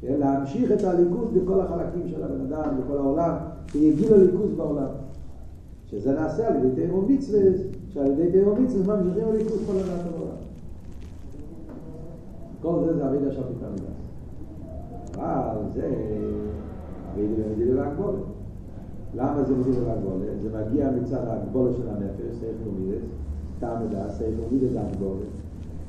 להמשיך 0.04 0.72
את 0.72 0.84
הליכוז 0.84 1.28
בכל 1.34 1.60
החלקים 1.60 2.08
של 2.08 2.24
הבן 2.24 2.42
אדם, 2.42 2.78
בכל 2.84 2.98
העולם, 2.98 3.36
שיהיה 3.72 3.96
גיל 3.96 4.14
הליכוז 4.14 4.52
בעולם. 4.58 4.88
שזה 5.92 6.12
נעשה 6.12 6.48
על 6.48 6.56
ידי 6.56 6.76
תאימו 6.76 7.02
מצווה, 7.02 7.40
שעל 7.90 8.12
ידי 8.12 8.32
תאימו 8.32 8.56
מצווה 8.56 8.96
ממשיכים 8.96 9.28
הליכוז 9.28 9.60
כל 9.68 9.74
הדעת 9.74 10.06
העולם. 10.14 10.36
כל 12.64 12.84
זה 12.86 12.94
זה 12.94 13.06
הרידה 13.06 13.32
של 13.32 13.42
פתאום 13.42 13.72
מידס. 13.72 14.04
אבל 15.16 15.62
זה 15.74 15.90
הרידה 17.14 17.44
במדידה 17.50 17.82
והגבולת. 17.82 18.24
למה 19.16 19.44
זה 19.44 19.54
מדידה 19.56 19.88
והגבולת? 19.88 20.42
זה 20.42 20.50
מגיע 20.50 20.90
מצד 21.02 21.22
הגבולת 21.28 21.76
של 21.76 21.90
הנפש, 21.90 22.40
סייכו 22.40 22.72
מידס, 22.80 23.04
תעמדה, 23.60 24.10
סייכו 24.10 24.42
מידס 24.52 24.72
הגבולת. 24.76 25.28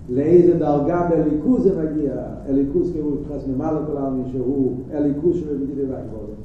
לאיזה 0.09 0.59
דרגה 0.59 1.11
בליכוז 1.11 1.63
זה 1.63 1.83
מגיע, 1.83 2.13
הליכוז 2.49 2.93
כאילו 2.93 3.11
מתחס 3.11 3.47
ממעלה 3.47 3.87
כל 3.87 3.97
העלמי 3.97 4.23
שהוא 4.33 4.77
הליכוז 4.93 5.37
של 5.37 5.59
מדידה 5.63 5.83
והגבולת. 5.83 6.39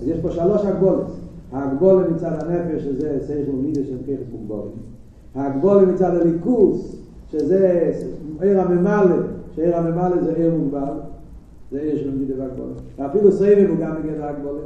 אז 0.00 0.08
יש 0.08 0.20
פה 0.20 0.30
שלוש 0.30 0.64
הגבולת. 0.64 1.06
ההגבולה 1.52 2.08
מצד 2.08 2.32
הנפש, 2.40 2.82
שזה 2.82 3.18
סייך 3.26 3.48
ומידה 3.48 3.80
של 3.84 3.96
כיחס 4.06 4.24
מוגבולים. 4.32 4.72
ההגבולה 5.34 5.86
מצד 5.86 6.14
הליכוס, 6.14 6.96
שזה 7.30 7.92
עיר 8.40 8.60
הממלא, 8.60 9.16
שעיר 9.56 9.76
הממלא 9.76 10.22
זה 10.22 10.34
עיר 10.34 10.54
מוגבל, 10.54 10.92
זה 11.70 11.80
עיר 11.80 11.98
של 11.98 12.16
מידה 12.16 12.34
והגבולה. 12.38 12.74
ואפילו 12.98 13.32
סייבן 13.32 13.70
הוא 13.70 13.78
גם 13.78 13.96
מגן 14.02 14.20
ההגבולה, 14.20 14.62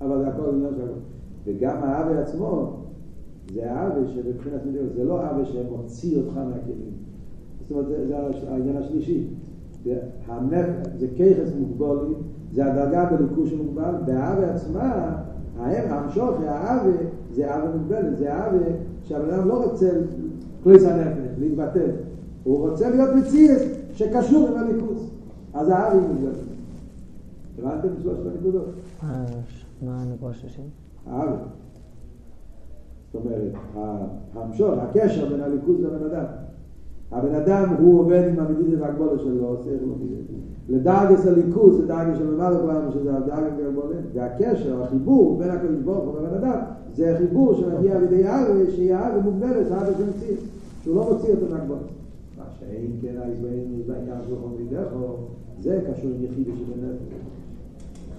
אבל 0.00 0.18
זה 0.18 0.28
הכל 0.28 0.48
עניין 0.54 0.74
של 0.74 0.80
הגבולה. 0.80 1.00
וגם 1.46 1.76
האווה 1.82 2.20
עצמו, 2.20 2.76
זה 3.54 3.72
האווה 3.72 4.08
שבבחינת 4.08 4.66
מידה, 4.66 4.80
זה 4.96 5.04
לא 5.04 5.20
האווה 5.20 5.44
שמוציא 5.44 6.18
אותך 6.18 6.36
מהכלים. 6.36 6.92
זאת 7.60 7.70
אומרת, 7.70 7.86
זה, 7.86 8.06
זה 8.06 8.16
העניין 8.48 8.76
השלישי. 8.76 9.26
הנפש, 10.26 10.88
זה 10.98 11.06
כיחס 11.16 11.48
מוגבולים, 11.58 12.14
זה 12.52 12.72
הדרגה 12.72 13.04
בליכוס 13.04 13.50
שמוגבל, 13.50 13.94
והאווה 14.06 14.54
עצמה, 14.54 15.16
האם 15.58 15.92
המשוך, 15.92 16.30
האווה, 16.46 16.92
זה 17.32 17.50
אהבה 17.50 17.76
מוגבלת, 17.76 18.18
זה 18.18 18.32
אהבה 18.32 18.58
שהבן 19.02 19.30
אדם 19.30 19.48
לא 19.48 19.64
רוצה 19.64 19.90
כליס 20.62 20.84
הנפש, 20.84 21.28
להתבטל. 21.38 21.90
הוא 22.44 22.68
רוצה 22.68 22.90
להיות 22.90 23.10
מציאס 23.16 23.62
שקשור 23.94 24.48
עם 24.48 24.56
הליכוס. 24.56 25.10
אז 25.54 25.68
היא 25.68 26.00
מוגבלת. 26.00 26.34
הבנתם 27.58 27.88
שלושת 28.02 28.26
הנקודות? 28.26 28.66
מה 29.82 30.02
הנקודה 30.02 30.30
השלישית? 30.30 30.64
האהבה. 31.06 31.36
זאת 33.12 33.22
אומרת, 33.24 33.52
המשוך, 34.34 34.70
הקשר 34.78 35.28
בין 35.28 35.40
הליכוס 35.40 35.80
לבן 35.80 36.06
אדם. 36.06 36.24
הבן 37.12 37.34
אדם 37.34 37.74
הוא 37.78 38.00
עובד 38.00 38.28
עם 38.28 38.40
המדידה 38.40 38.82
והגבולה 38.82 39.18
שלו, 39.18 39.46
עושה 39.46 39.70
איך 39.70 39.82
לא 39.82 39.94
מדידה. 39.96 40.20
לדרגס 40.68 41.26
הליכוז, 41.26 41.80
לדרגס 41.80 42.18
של 42.18 42.30
ממלא 42.30 42.60
כולנו, 42.60 42.92
שזה 42.92 43.16
הדרגס 43.16 43.52
והגבולה, 43.58 43.96
והקשר, 44.14 44.82
החיבור 44.82 45.38
בין 45.38 45.50
הקדוש 45.50 45.80
ברוך 45.84 46.04
הוא 46.04 46.18
ובן 46.18 46.34
אדם, 46.34 46.58
זה 46.94 47.14
החיבור 47.14 47.54
שמגיע 47.54 47.96
על 47.96 48.02
ידי 48.02 48.26
האווה, 48.26 48.70
שהיא 48.70 48.94
האווה 48.94 49.20
מוגבלת, 49.20 49.70
האווה 49.70 49.92
שמציע, 49.98 50.36
שהוא 50.82 50.96
לא 50.96 51.12
מוציא 51.12 51.34
אותו 51.34 51.46
מהגבולה. 51.50 51.80
שאין 52.66 52.90
כן 53.02 53.16
ההסברנו 53.16 53.82
בעניין 53.86 54.18
של 54.28 54.36
חומרי 54.40 54.64
דרכו, 54.70 55.16
זה 55.60 55.80
קשור 55.90 56.10
עם 56.10 56.24
יחידה 56.24 56.50
שבנפש. 56.56 57.14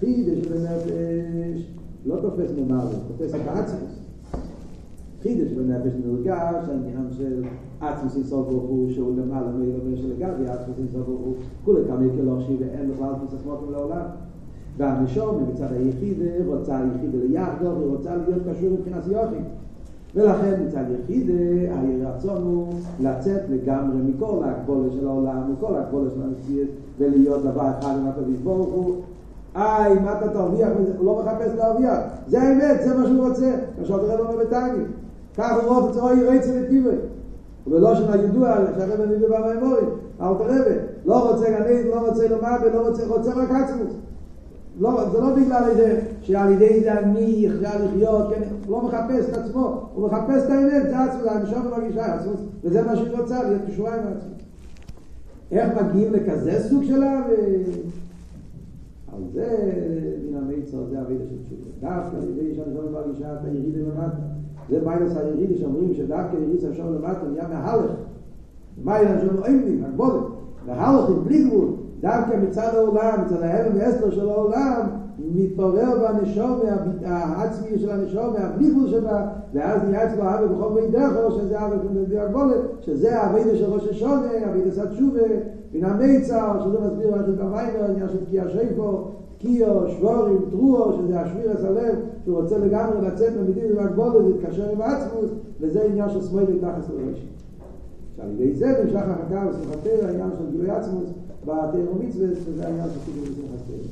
יחידה 0.02 0.32
שבנפש 0.42 1.66
לא 2.06 2.16
תופס 2.16 2.50
ממלא, 2.58 2.82
תופס 3.08 3.34
את 3.34 3.40
העצמוס. 3.46 4.00
חידש 5.22 5.52
בנפש 5.52 5.92
מורגש, 6.06 6.68
העניין 6.68 7.06
של 7.10 7.44
עצמוס 7.80 8.16
אינסוף 8.16 8.48
ברוך 8.48 8.62
הוא, 8.62 8.90
שהוא 8.90 9.16
למעלה 9.16 9.50
מילומר 9.50 9.96
של 9.96 10.10
לגבי 10.10 10.48
עצמוס 10.48 10.78
אינסוף 10.78 11.06
ברוך 11.06 11.20
הוא, 11.20 11.34
כולי 11.64 11.80
כמי 11.86 12.08
כלושי 12.10 12.56
ואין 12.58 12.90
בכלל 12.90 13.12
תפיסת 13.14 13.46
מותם 13.46 13.72
לעולם. 13.72 14.06
והנשום 14.76 15.42
מצד 15.48 15.72
היחיד 15.72 16.16
רוצה 16.46 16.78
היחיד 16.78 17.10
ליחדו, 17.14 17.70
היא 17.70 17.86
רוצה 17.86 18.16
להיות 18.16 18.42
קשור 18.50 18.70
מבחינת 18.70 19.06
יוחי. 19.06 19.42
ולכן 20.16 20.54
מצד 20.66 20.84
יחיד 20.90 21.30
הרצון 22.04 22.42
הוא 22.42 22.72
לצאת 23.00 23.40
לגמרי 23.50 23.96
מכל 23.96 24.42
ההגבולה 24.44 24.88
של 24.92 25.06
העולם, 25.06 25.52
מכל 25.52 25.74
ההגבולה 25.74 26.10
של 26.10 26.22
המציאות, 26.22 26.68
ולהיות 26.98 27.42
דבר 27.42 27.70
אחד 27.78 27.94
עם 28.00 28.08
הקדוש 28.08 28.36
ברוך 28.44 28.74
הוא. 28.74 28.94
איי, 29.56 29.94
מה 29.94 30.18
אתה 30.18 30.28
תרוויח? 30.28 30.68
הוא 30.98 31.06
לא 31.06 31.22
מחפש 31.22 31.54
להרוויח. 31.56 31.98
זה 32.28 32.42
האמת, 32.42 32.80
זה 32.84 32.94
מה 32.98 33.06
שהוא 33.06 33.28
רוצה. 33.28 33.56
שאתה 33.84 33.96
רואה 33.96 34.18
אומר 34.18 34.44
בתניא. 34.44 34.84
כך 35.36 35.52
הוא 35.64 35.80
רוצה 35.80 36.00
אוי 36.00 36.28
רצה 36.28 36.50
וטיבה. 36.62 36.90
ולא 37.66 37.94
שמה 37.94 38.16
ידוע, 38.16 38.54
שהרבא 38.78 39.06
מביא 39.06 39.28
במימורים, 39.28 39.88
אל 40.20 40.34
תרבא, 40.38 40.76
לא 41.04 41.30
רוצה 41.30 41.44
גנית, 41.50 41.86
לא 41.86 42.08
רוצה 42.08 42.28
לומר, 42.28 42.56
לא 42.74 42.88
רוצה, 42.88 43.06
רוצה 43.06 43.30
רק 43.34 43.50
עצמוס. 43.50 43.94
לא, 44.80 45.10
זה 45.10 45.20
לא 45.20 45.36
בגלל 45.36 45.74
זה 45.74 46.00
שעל 46.22 46.52
ידי 46.52 46.80
זה 46.80 46.98
אני 46.98 47.20
יחיה 47.20 47.84
לחיות, 47.84 48.30
כן, 48.30 48.42
לא 48.68 48.82
מחפש 48.82 49.28
את 49.28 49.36
עצמו, 49.36 49.88
הוא 49.94 50.06
מחפש 50.06 50.44
את 50.44 50.50
האמת, 50.50 50.82
זה 50.82 50.98
עצמוס, 50.98 51.26
הנשום 51.26 51.66
ומרגישה 51.66 52.14
עצמוס, 52.14 52.40
וזה 52.64 52.82
מה 52.82 52.96
שהוא 52.96 53.08
רוצה, 53.18 53.42
להיות 53.42 53.62
קשורה 53.66 53.94
עם 53.94 54.00
עצמוס. 54.00 54.36
איך 55.50 55.82
מגיעים 55.82 56.12
לכזה 56.12 56.68
סוג 56.68 56.84
של 56.84 57.02
אהבה? 57.02 57.32
על 59.12 59.22
זה 59.32 59.56
מן 60.28 60.36
המיצר, 60.36 60.84
זה 60.90 61.00
הבידה 61.00 61.24
של 61.24 61.36
תשובה. 61.44 61.70
דווקא 61.80 62.16
על 62.16 62.28
ידי 62.28 62.54
שהנשום 62.54 62.86
ומרגישה 62.86 63.32
את 63.32 63.38
הירידה 63.44 63.78
למטה. 63.78 64.16
זה 64.70 64.80
מיילס 64.84 65.16
הירידי 65.16 65.58
שאומרים 65.58 65.94
שדווקא 65.94 66.36
יריס 66.36 66.64
השם 66.64 66.94
למטה 66.94 67.28
נהיה 67.32 67.48
מהלך. 67.48 67.90
מיילס 68.84 69.10
השם 69.10 69.36
לא 69.36 69.46
אימנים, 69.46 69.84
הגבולת. 69.84 70.22
מהלכים 70.66 71.24
בלי 71.24 71.44
גבול. 71.44 71.68
דווקא 72.00 72.36
מצד 72.36 72.74
העולם, 72.74 73.24
מצד 73.26 73.42
ההלם 73.42 73.72
ואסתר 73.74 74.10
של 74.10 74.28
העולם, 74.28 74.86
מתברר 75.18 76.08
בנשום, 76.08 76.60
העצמי 77.04 77.78
של 77.78 77.90
הנשום, 77.90 78.34
גבול 78.58 78.88
שבה, 78.88 79.26
ואז 79.54 79.82
נהיה 79.82 80.06
אצלו 80.06 80.22
אבא 80.22 80.46
בכל 80.46 80.70
מי 80.72 80.88
דרכו, 80.90 81.30
שזה 81.30 81.66
אבא 81.66 81.76
של 81.82 82.18
הגבולת, 82.18 82.56
שזה 82.80 83.22
הבידה 83.22 83.56
של 83.56 83.72
ראש 83.72 83.88
השונה, 83.88 84.28
הבידה 84.46 84.70
של 84.70 84.88
תשובה, 84.88 85.20
מן 85.74 85.84
המיצר, 85.84 86.60
שזה 86.64 86.80
מסביר 86.80 87.16
מה 87.16 87.22
שזה 87.22 87.36
במיימר, 87.36 87.84
עניין 87.90 88.08
של 88.08 88.24
תקיע 88.24 88.44
שיפו, 88.48 89.04
קיו, 89.38 89.88
שבורים, 89.88 90.38
טרואו, 90.50 90.92
שזה 90.92 91.20
השביר 91.20 91.50
הסלב, 91.50 91.94
שהוא 92.24 92.40
רוצה 92.40 92.58
לגמרי 92.58 93.06
לצאת 93.06 93.32
למדיד 93.36 93.76
והגבולת, 93.76 94.24
להתקשר 94.26 94.70
עם 94.70 94.80
העצמוס, 94.80 95.30
וזה 95.60 95.84
עניין 95.84 96.08
של 96.08 96.22
שמאל 96.22 96.44
מתחס 96.44 96.90
לראשי. 96.90 97.26
שעל 98.16 98.30
ידי 98.30 98.54
זה 98.54 98.82
נמשך 98.84 98.96
החכה 98.96 99.46
ושמחתר, 99.50 100.06
העניין 100.06 100.30
של 100.38 100.50
גילוי 100.50 100.70
עצמוס, 100.70 101.10
בתאר 101.46 101.90
ומצווה, 101.92 102.26
וזה 102.46 102.66
העניין 102.66 102.88
של 102.94 102.98
קידום 103.04 103.24
ושמחתר. 103.24 103.82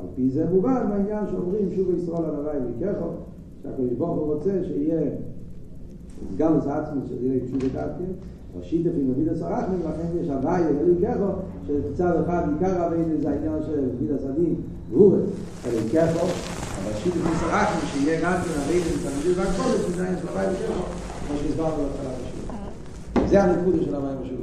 על 0.00 0.06
פי 0.14 0.30
זה 0.30 0.46
מובן 0.50 0.86
מהעניין 0.88 1.24
שאומרים 1.30 1.68
שוב 1.76 1.88
ישראל 1.98 2.24
הוואי 2.24 2.56
ויקחו, 2.58 3.08
שהקדוש 3.62 3.92
ברוך 3.98 4.18
הוא 4.18 4.34
רוצה 4.34 4.50
שיהיה 4.66 5.10
גם 6.36 6.58
את 6.58 6.66
העצמוס 6.66 7.04
של 7.08 7.24
ידי 7.24 7.40
תשוב 7.46 7.58
ודעתי, 7.64 8.04
ראשית 8.58 8.86
לפי 8.86 9.02
מביד 9.02 9.28
הסרחני, 9.28 9.76
לכן 9.78 10.18
יש 10.20 10.28
הוואי 10.28 10.62
ויקחו, 10.62 11.30
שצד 11.66 12.22
אחד 12.24 12.42
עיקר 12.52 12.82
הווידה 12.84 13.20
זה 13.22 13.30
העניין 13.30 13.62
של 13.66 13.80
מביד 13.80 14.10
הסדין, 14.16 14.54
והוא 14.90 15.16
ויקחו, 15.64 16.26
אבל 16.82 16.90
ראשית 16.94 17.12
לפי 17.16 17.36
סרחני, 17.40 17.86
שיהיה 17.86 18.20
גם 18.20 18.32
כן 18.32 18.60
הווידה 18.60 18.86
מצד 18.96 19.38
והקודש, 19.38 19.96
זה 19.96 20.02
העניין 20.02 20.22
של 20.22 20.28
הוואי 20.28 20.46
ויקחו, 20.46 20.82
כמו 21.26 21.36
שהסברנו 21.38 21.82
להתחלת 21.82 22.14
השיעור. 22.26 23.28
זה 23.28 23.42
הנקודה 23.42 23.84
של 23.84 23.94
המים 23.94 24.16
ישראל. 24.24 24.37